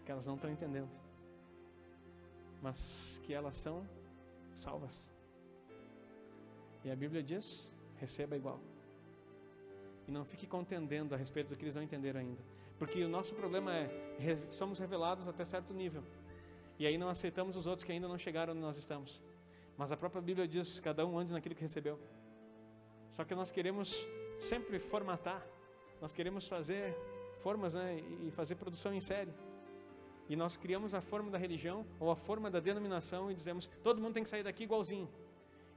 que 0.05 0.13
elas 0.13 0.25
não 0.25 0.37
estão 0.37 0.51
entendendo, 0.51 0.91
mas 2.63 3.21
que 3.25 3.35
elas 3.35 3.57
são 3.57 3.87
salvas. 4.55 5.11
E 6.85 6.91
a 6.91 6.97
Bíblia 6.97 7.23
diz: 7.23 7.75
receba 7.97 8.37
igual. 8.37 8.61
E 10.09 10.11
não 10.11 10.25
fique 10.25 10.47
contendendo 10.47 11.15
a 11.15 11.19
respeito 11.19 11.49
do 11.49 11.57
que 11.57 11.65
eles 11.65 11.75
não 11.75 11.83
entenderam 11.83 12.21
ainda. 12.21 12.43
Porque 12.79 13.05
o 13.05 13.09
nosso 13.09 13.35
problema 13.35 13.75
é, 13.75 13.91
somos 14.51 14.79
revelados 14.79 15.29
até 15.29 15.45
certo 15.45 15.75
nível. 15.75 16.03
E 16.79 16.87
aí 16.87 16.97
não 16.97 17.11
aceitamos 17.11 17.57
os 17.57 17.67
outros 17.67 17.85
que 17.85 17.93
ainda 17.93 18.09
não 18.09 18.17
chegaram 18.17 18.55
onde 18.55 18.63
nós 18.63 18.79
estamos. 18.79 19.23
Mas 19.77 19.93
a 19.93 19.97
própria 19.97 20.23
Bíblia 20.23 20.49
diz: 20.49 20.81
cada 20.81 21.07
um 21.07 21.19
ande 21.19 21.35
naquilo 21.35 21.55
que 21.55 21.61
recebeu. 21.61 22.01
Só 23.11 23.23
que 23.23 23.35
nós 23.35 23.51
queremos 23.51 24.07
sempre 24.41 24.79
formatar, 24.79 25.47
nós 26.01 26.13
queremos 26.15 26.49
fazer 26.49 26.97
formas 27.41 27.75
né, 27.75 28.01
e 28.27 28.31
fazer 28.31 28.55
produção 28.55 28.95
em 28.95 29.01
série. 29.01 29.33
E 30.29 30.37
nós 30.37 30.57
criamos 30.57 30.95
a 30.95 31.01
forma 31.01 31.31
da 31.31 31.39
religião 31.39 31.87
ou 32.01 32.11
a 32.11 32.17
forma 32.17 32.51
da 32.51 32.61
denominação 32.61 33.31
e 33.31 33.35
dizemos 33.35 33.69
todo 33.83 34.01
mundo 34.01 34.15
tem 34.15 34.23
que 34.23 34.29
sair 34.29 34.43
daqui 34.43 34.65
igualzinho. 34.65 35.09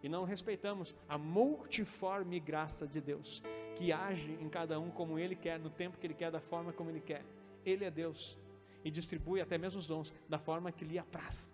E 0.04 0.10
não 0.10 0.24
respeitamos 0.24 0.96
a 1.08 1.18
multiforme 1.18 2.40
graça 2.40 2.88
de 2.88 3.00
Deus, 3.00 3.44
que 3.76 3.92
age 3.92 4.38
em 4.42 4.50
cada 4.50 4.80
um 4.80 4.90
como 4.90 5.20
Ele 5.20 5.36
quer, 5.36 5.60
no 5.60 5.70
tempo 5.70 5.98
que 5.98 6.08
Ele 6.08 6.14
quer, 6.14 6.32
da 6.32 6.40
forma 6.40 6.74
como 6.74 6.90
Ele 6.90 7.02
quer. 7.02 7.24
Ele 7.66 7.86
é 7.86 7.92
Deus 7.92 8.38
e 8.84 8.90
distribui 8.90 9.42
até 9.42 9.58
mesmo 9.58 9.80
os 9.80 9.88
dons 9.88 10.14
da 10.28 10.40
forma 10.40 10.72
que 10.72 10.84
lhe 10.84 10.98
apraz. 10.98 11.52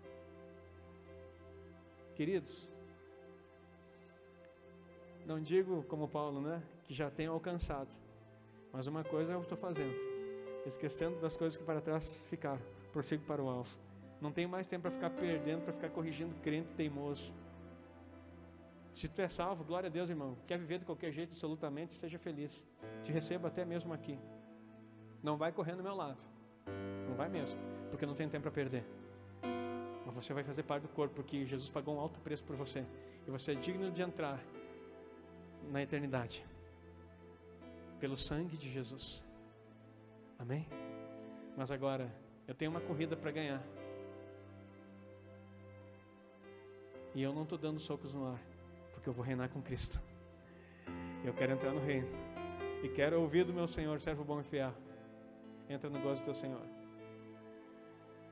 Queridos, 2.14 2.72
não 5.26 5.40
digo 5.40 5.84
como 5.84 6.08
Paulo, 6.08 6.40
né, 6.40 6.62
que 6.84 6.94
já 6.94 7.10
tenho 7.10 7.32
alcançado, 7.32 7.94
mas 8.72 8.86
uma 8.86 9.04
coisa 9.04 9.34
eu 9.34 9.42
estou 9.42 9.56
fazendo, 9.56 9.94
esquecendo 10.66 11.20
das 11.20 11.36
coisas 11.36 11.56
que 11.56 11.64
para 11.64 11.80
trás 11.80 12.26
ficaram 12.28 12.60
prossigo 12.92 13.22
para 13.24 13.42
o 13.42 13.48
alvo. 13.48 13.70
Não 14.20 14.32
tenho 14.32 14.48
mais 14.48 14.66
tempo 14.66 14.82
para 14.82 14.90
ficar 14.90 15.10
perdendo, 15.10 15.62
para 15.62 15.72
ficar 15.72 15.90
corrigindo 15.90 16.34
crente 16.42 16.68
teimoso. 16.76 17.32
Se 18.98 19.06
tu 19.06 19.22
é 19.22 19.28
salvo, 19.28 19.62
glória 19.62 19.86
a 19.86 19.90
Deus, 19.90 20.10
irmão. 20.10 20.36
Quer 20.44 20.58
viver 20.58 20.80
de 20.80 20.84
qualquer 20.84 21.12
jeito, 21.12 21.30
absolutamente, 21.30 21.94
seja 21.94 22.18
feliz. 22.18 22.66
Te 23.04 23.12
recebo 23.12 23.46
até 23.46 23.64
mesmo 23.64 23.94
aqui. 23.94 24.18
Não 25.22 25.36
vai 25.36 25.52
correr 25.52 25.76
no 25.76 25.84
meu 25.84 25.94
lado. 25.94 26.20
Não 27.08 27.14
vai 27.14 27.28
mesmo, 27.28 27.56
porque 27.90 28.04
não 28.04 28.12
tem 28.12 28.28
tempo 28.28 28.42
para 28.42 28.50
perder. 28.50 28.84
Mas 30.04 30.12
você 30.12 30.34
vai 30.34 30.42
fazer 30.42 30.64
parte 30.64 30.82
do 30.82 30.88
corpo, 30.88 31.14
porque 31.14 31.46
Jesus 31.46 31.70
pagou 31.70 31.94
um 31.94 32.00
alto 32.00 32.20
preço 32.20 32.42
por 32.42 32.56
você. 32.56 32.84
E 33.24 33.30
você 33.30 33.52
é 33.52 33.54
digno 33.54 33.88
de 33.88 34.02
entrar 34.02 34.42
na 35.70 35.80
eternidade. 35.80 36.44
Pelo 38.00 38.16
sangue 38.16 38.56
de 38.56 38.68
Jesus. 38.68 39.24
Amém? 40.36 40.66
Mas 41.56 41.70
agora, 41.70 42.12
eu 42.48 42.54
tenho 42.54 42.72
uma 42.72 42.80
corrida 42.80 43.16
para 43.16 43.30
ganhar. 43.30 43.62
E 47.14 47.22
eu 47.22 47.32
não 47.32 47.44
estou 47.44 47.56
dando 47.56 47.78
socos 47.78 48.12
no 48.12 48.26
ar, 48.26 48.40
porque 48.98 49.08
eu 49.08 49.12
vou 49.12 49.24
reinar 49.24 49.48
com 49.48 49.62
Cristo. 49.62 50.02
Eu 51.24 51.32
quero 51.32 51.52
entrar 51.52 51.72
no 51.72 51.80
reino. 51.80 52.08
E 52.82 52.88
quero 52.88 53.20
ouvir 53.20 53.44
do 53.44 53.54
meu 53.54 53.68
Senhor, 53.68 54.00
servo 54.00 54.24
bom 54.24 54.40
e 54.40 54.42
fiel. 54.42 54.74
Entra 55.68 55.88
no 55.88 56.00
gozo 56.00 56.20
do 56.22 56.24
teu 56.24 56.34
Senhor. 56.34 56.66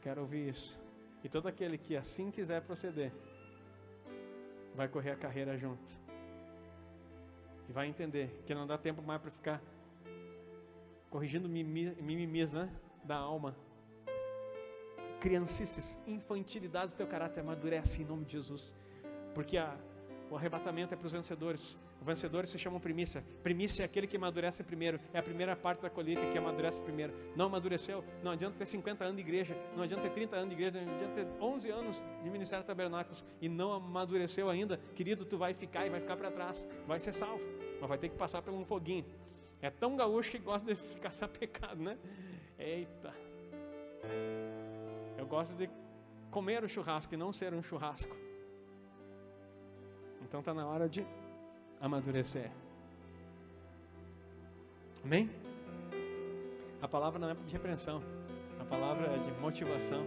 Quero 0.03 0.23
ouvir 0.23 0.49
isso. 0.49 0.79
E 1.23 1.29
todo 1.29 1.47
aquele 1.47 1.79
que 1.79 1.97
assim 1.97 2.33
quiser 2.33 2.63
proceder, 2.63 3.13
vai 4.75 4.89
correr 4.89 5.13
a 5.13 5.17
carreira 5.17 5.57
junto. 5.57 5.93
E 7.69 7.73
vai 7.73 7.87
entender 7.87 8.43
que 8.45 8.55
não 8.55 8.67
dá 8.67 8.77
tempo 8.77 9.01
mais 9.01 9.21
para 9.21 9.31
ficar 9.31 9.63
corrigindo 11.11 11.49
mimimis, 11.49 12.53
né? 12.53 12.69
Da 13.05 13.17
alma 13.17 13.55
criancices, 15.21 15.99
infantilidade 16.07 16.93
do 16.93 16.97
teu 16.97 17.07
caráter 17.07 17.41
amadurece 17.41 18.03
em 18.03 18.05
nome 18.05 18.25
de 18.25 18.33
Jesus. 18.33 18.75
Porque 19.35 19.57
a, 19.57 19.77
o 20.31 20.37
arrebatamento 20.37 20.93
é 20.93 20.97
para 20.97 21.07
os 21.07 21.13
vencedores. 21.13 21.77
Os 22.01 22.07
vencedores 22.07 22.51
se 22.51 22.59
chamam 22.59 22.81
primícia. 22.81 23.25
Primícia 23.43 23.83
é 23.83 23.87
aquele 23.87 24.07
que 24.07 24.17
amadurece 24.17 24.63
primeiro. 24.65 25.01
É 25.13 25.19
a 25.19 25.23
primeira 25.23 25.55
parte 25.55 25.83
da 25.83 25.91
colheita 25.91 26.21
que 26.33 26.37
amadurece 26.37 26.83
primeiro. 26.83 27.15
Não 27.37 27.47
amadureceu. 27.47 28.05
Não 28.23 28.33
adianta 28.33 28.57
ter 28.59 28.67
50 28.67 29.05
anos 29.05 29.17
de 29.17 29.23
igreja. 29.23 29.57
Não 29.77 29.85
adianta 29.85 30.03
ter 30.03 30.11
30 30.11 30.37
anos 30.37 30.49
de 30.49 30.55
igreja. 30.55 30.85
Não 30.85 30.95
adianta 30.95 31.15
ter 31.15 31.27
11 31.41 31.71
anos 31.71 32.03
de 32.23 32.31
ministério 32.31 32.63
de 32.63 32.67
tabernáculos. 32.67 33.25
E 33.41 33.49
não 33.49 33.73
amadureceu 33.73 34.51
ainda. 34.51 34.81
Querido, 34.95 35.25
tu 35.25 35.39
vai 35.39 35.55
ficar 35.55 35.87
e 35.87 35.91
vai 35.91 36.01
ficar 36.01 36.17
para 36.17 36.31
trás. 36.31 36.69
Vai 36.87 36.99
ser 36.99 37.13
salvo. 37.13 37.43
Mas 37.81 37.89
vai 37.89 37.99
ter 37.99 38.09
que 38.09 38.17
passar 38.17 38.43
por 38.43 38.53
um 38.53 38.65
foguinho. 38.65 39.05
É 39.63 39.71
tão 39.71 39.97
gaúcho 39.97 40.33
que 40.33 40.39
gosta 40.39 40.67
de 40.67 40.75
ficar 40.95 41.13
sapecado, 41.13 41.81
né? 41.81 41.97
Eita. 42.59 43.15
Eu 45.17 45.27
gosto 45.27 45.55
de 45.55 45.71
comer 46.31 46.65
o 46.65 46.69
churrasco 46.69 47.15
e 47.15 47.17
não 47.17 47.33
ser 47.33 47.55
um 47.55 47.63
churrasco. 47.63 48.26
Então 50.27 50.41
está 50.41 50.53
na 50.53 50.67
hora 50.67 50.89
de 50.89 51.07
amadurecer. 51.81 52.51
Amém? 55.05 55.31
A 56.83 56.89
palavra 56.89 57.19
não 57.21 57.31
é 57.31 57.35
de 57.35 57.53
repreensão, 57.53 58.03
a 58.59 58.65
palavra 58.65 59.07
é 59.07 59.19
de 59.19 59.31
motivação, 59.41 60.05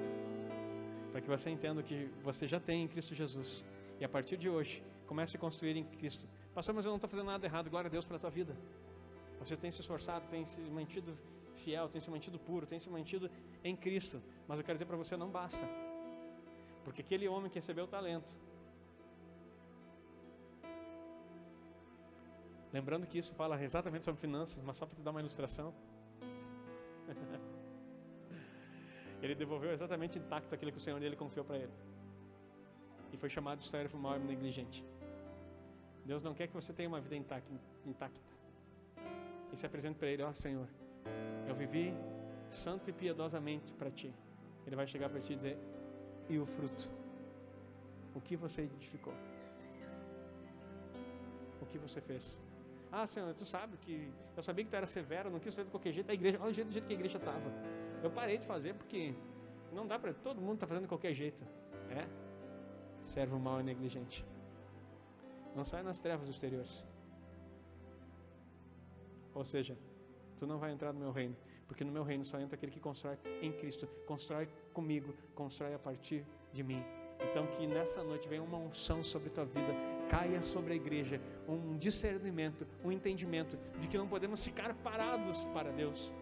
para 1.11 1.22
que 1.22 1.28
você 1.28 1.49
entenda 1.49 1.82
que 1.82 2.09
você 2.22 2.45
já 2.45 2.59
tem 2.59 2.84
em 2.84 2.88
Cristo 2.88 3.15
Jesus. 3.15 3.65
E 3.97 4.03
a 4.03 4.09
partir 4.09 4.36
de 4.36 4.49
hoje, 4.49 4.84
comece 5.07 5.38
a 5.38 5.39
construir 5.39 5.78
em 5.78 5.86
Cristo. 5.86 6.28
Pastor, 6.53 6.76
mas 6.76 6.84
eu 6.86 6.89
não 6.89 6.97
estou 6.97 7.09
fazendo 7.09 7.28
nada 7.28 7.45
errado, 7.45 7.70
glória 7.70 7.88
a 7.88 7.91
Deus 7.91 8.05
pela 8.05 8.20
tua 8.20 8.30
vida. 8.30 8.53
Você 9.39 9.55
tem 9.55 9.72
se 9.72 9.80
esforçado, 9.80 10.28
tem 10.30 10.45
se 10.45 10.59
mantido 10.59 11.17
fiel, 11.55 11.88
tem 11.88 12.01
se 12.01 12.11
mantido 12.11 12.38
puro, 12.38 12.65
tem 12.65 12.78
se 12.78 12.89
mantido 12.89 13.32
em 13.63 13.74
Cristo. 13.74 14.22
Mas 14.49 14.59
eu 14.59 14.65
quero 14.65 14.76
dizer 14.76 14.86
para 14.86 14.97
você, 14.97 15.15
não 15.15 15.30
basta. 15.30 15.65
Porque 16.84 17.01
aquele 17.01 17.26
homem 17.30 17.49
que 17.49 17.55
recebeu 17.55 17.86
o 17.86 17.88
talento, 17.88 18.36
lembrando 22.72 23.07
que 23.07 23.17
isso 23.17 23.34
fala 23.36 23.61
exatamente 23.63 24.05
sobre 24.05 24.20
finanças, 24.20 24.61
mas 24.63 24.78
só 24.78 24.86
para 24.86 24.95
te 24.95 25.01
dar 25.01 25.11
uma 25.11 25.20
ilustração. 25.20 25.74
ele 29.22 29.36
devolveu 29.36 29.72
exatamente 29.72 30.17
intacto 30.17 30.53
aquilo 30.53 30.72
que 30.72 30.78
o 30.78 30.82
Senhor 30.82 30.99
dele 30.99 31.15
confiou 31.15 31.45
para 31.45 31.57
ele. 31.57 31.74
E 33.11 33.17
foi 33.17 33.30
chamado 33.30 33.59
de 33.59 33.65
servo 33.65 33.97
mau 33.97 34.15
e 34.15 34.20
negligente. 34.20 34.86
Deus 36.05 36.24
não 36.24 36.34
quer 36.34 36.47
que 36.47 36.53
você 36.53 36.74
tenha 36.74 36.89
uma 36.89 36.99
vida 36.99 37.15
intacta. 37.15 38.30
E 39.51 39.57
se 39.57 39.65
apresente 39.65 39.97
para 39.97 40.07
Ele, 40.07 40.24
ó 40.24 40.30
oh, 40.30 40.34
Senhor, 40.34 40.67
eu 41.47 41.55
vivi 41.55 41.93
santo 42.49 42.89
e 42.89 42.93
piedosamente 42.93 43.74
para 43.74 43.91
Ti. 43.91 44.13
Ele 44.65 44.76
vai 44.76 44.88
chegar 44.88 45.09
para 45.09 45.20
Ti 45.20 45.34
e 45.34 45.36
dizer, 45.36 45.57
e 46.28 46.38
o 46.38 46.45
fruto? 46.45 46.89
O 48.15 48.22
que 48.22 48.36
você 48.36 48.63
edificou? 48.63 49.13
O 51.61 51.65
que 51.65 51.78
você 51.78 52.01
fez? 52.01 52.41
Ah, 52.91 53.05
Senhor, 53.05 53.33
tu 53.35 53.45
sabe 53.45 53.77
que 53.77 54.11
eu 54.35 54.41
sabia 54.41 54.65
que 54.65 54.71
tu 54.71 54.75
era 54.75 54.85
severo, 54.85 55.29
não 55.29 55.39
quis 55.39 55.53
fazer 55.53 55.65
de 55.65 55.71
qualquer 55.71 55.91
jeito. 55.91 56.09
A 56.09 56.13
igreja, 56.13 56.39
olha 56.41 56.49
o 56.49 56.53
jeito, 56.53 56.67
do 56.67 56.73
jeito 56.73 56.85
que 56.85 56.93
a 56.93 56.95
igreja 56.95 57.17
estava. 57.17 57.51
Eu 58.01 58.09
parei 58.09 58.37
de 58.37 58.45
fazer 58.45 58.73
porque 58.73 59.13
não 59.71 59.85
dá 59.85 59.99
para 59.99 60.13
todo 60.13 60.41
mundo 60.41 60.55
está 60.55 60.67
fazendo 60.67 60.83
de 60.83 60.89
qualquer 60.89 61.13
jeito. 61.13 61.45
É? 61.89 62.07
Servo 63.01 63.39
mau 63.39 63.59
e 63.59 63.63
negligente. 63.63 64.25
Não 65.55 65.63
sai 65.65 65.83
nas 65.83 65.99
trevas 65.99 66.27
exteriores. 66.27 66.87
Ou 69.33 69.43
seja, 69.43 69.77
tu 70.37 70.47
não 70.47 70.57
vai 70.57 70.71
entrar 70.71 70.91
no 70.91 70.99
meu 70.99 71.11
reino, 71.11 71.35
porque 71.67 71.83
no 71.83 71.91
meu 71.91 72.03
reino 72.03 72.25
só 72.25 72.39
entra 72.39 72.55
aquele 72.55 72.71
que 72.71 72.79
constrói 72.79 73.17
em 73.41 73.51
Cristo, 73.51 73.87
constrói 74.07 74.47
comigo, 74.73 75.13
constrói 75.35 75.73
a 75.73 75.79
partir 75.79 76.25
de 76.51 76.63
mim. 76.63 76.83
Então 77.21 77.45
que 77.47 77.67
nessa 77.67 78.03
noite 78.03 78.27
venha 78.27 78.41
uma 78.41 78.57
unção 78.57 79.03
sobre 79.03 79.29
tua 79.29 79.45
vida, 79.45 79.73
caia 80.10 80.41
sobre 80.43 80.74
a 80.74 80.76
igreja 80.76 81.22
um 81.47 81.78
discernimento, 81.78 82.68
um 82.84 82.91
entendimento 82.91 83.57
de 83.80 83.88
que 83.88 83.97
não 83.97 84.07
podemos 84.07 84.43
ficar 84.43 84.74
parados 84.76 85.45
para 85.45 85.72
Deus. 85.72 86.14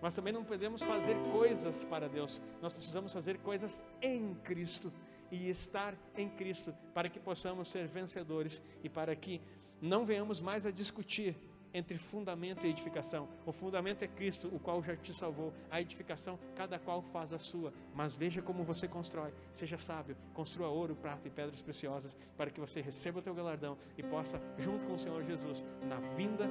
Mas 0.00 0.14
também 0.14 0.32
não 0.32 0.44
podemos 0.44 0.82
fazer 0.82 1.16
coisas 1.32 1.84
para 1.84 2.08
Deus. 2.08 2.40
Nós 2.62 2.72
precisamos 2.72 3.12
fazer 3.12 3.38
coisas 3.38 3.84
em 4.00 4.34
Cristo 4.34 4.92
e 5.30 5.50
estar 5.50 5.94
em 6.16 6.28
Cristo 6.28 6.72
para 6.94 7.08
que 7.08 7.18
possamos 7.18 7.68
ser 7.68 7.86
vencedores 7.86 8.62
e 8.82 8.88
para 8.88 9.14
que 9.16 9.40
não 9.80 10.04
venhamos 10.04 10.40
mais 10.40 10.66
a 10.66 10.70
discutir 10.70 11.36
entre 11.76 11.98
fundamento 11.98 12.66
e 12.66 12.70
edificação. 12.70 13.28
O 13.44 13.52
fundamento 13.52 14.02
é 14.02 14.08
Cristo, 14.08 14.48
o 14.48 14.58
qual 14.58 14.82
já 14.82 14.96
te 14.96 15.12
salvou. 15.12 15.52
A 15.70 15.80
edificação, 15.80 16.38
cada 16.54 16.78
qual 16.78 17.02
faz 17.02 17.32
a 17.32 17.38
sua. 17.38 17.72
Mas 17.94 18.14
veja 18.14 18.40
como 18.40 18.64
você 18.64 18.88
constrói. 18.88 19.32
Seja 19.52 19.76
sábio, 19.76 20.16
construa 20.32 20.68
ouro, 20.68 20.96
prata 20.96 21.28
e 21.28 21.30
pedras 21.30 21.60
preciosas 21.60 22.16
para 22.36 22.50
que 22.50 22.58
você 22.58 22.80
receba 22.80 23.18
o 23.18 23.22
teu 23.22 23.34
galardão 23.34 23.76
e 23.96 24.02
possa, 24.02 24.40
junto 24.58 24.86
com 24.86 24.94
o 24.94 24.98
Senhor 24.98 25.22
Jesus, 25.22 25.64
na 25.86 25.96
vinda 26.14 26.48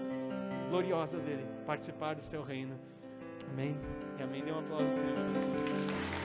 gloriosa 0.69 1.17
dele, 1.19 1.45
participar 1.65 2.13
do 2.15 2.21
seu 2.21 2.43
reino. 2.43 2.80
Amém. 3.51 3.76
E 4.19 4.23
amém. 4.23 4.43
Dê 4.43 4.51
um 4.51 4.59
aplauso, 4.59 4.88
Senhor. 4.89 6.24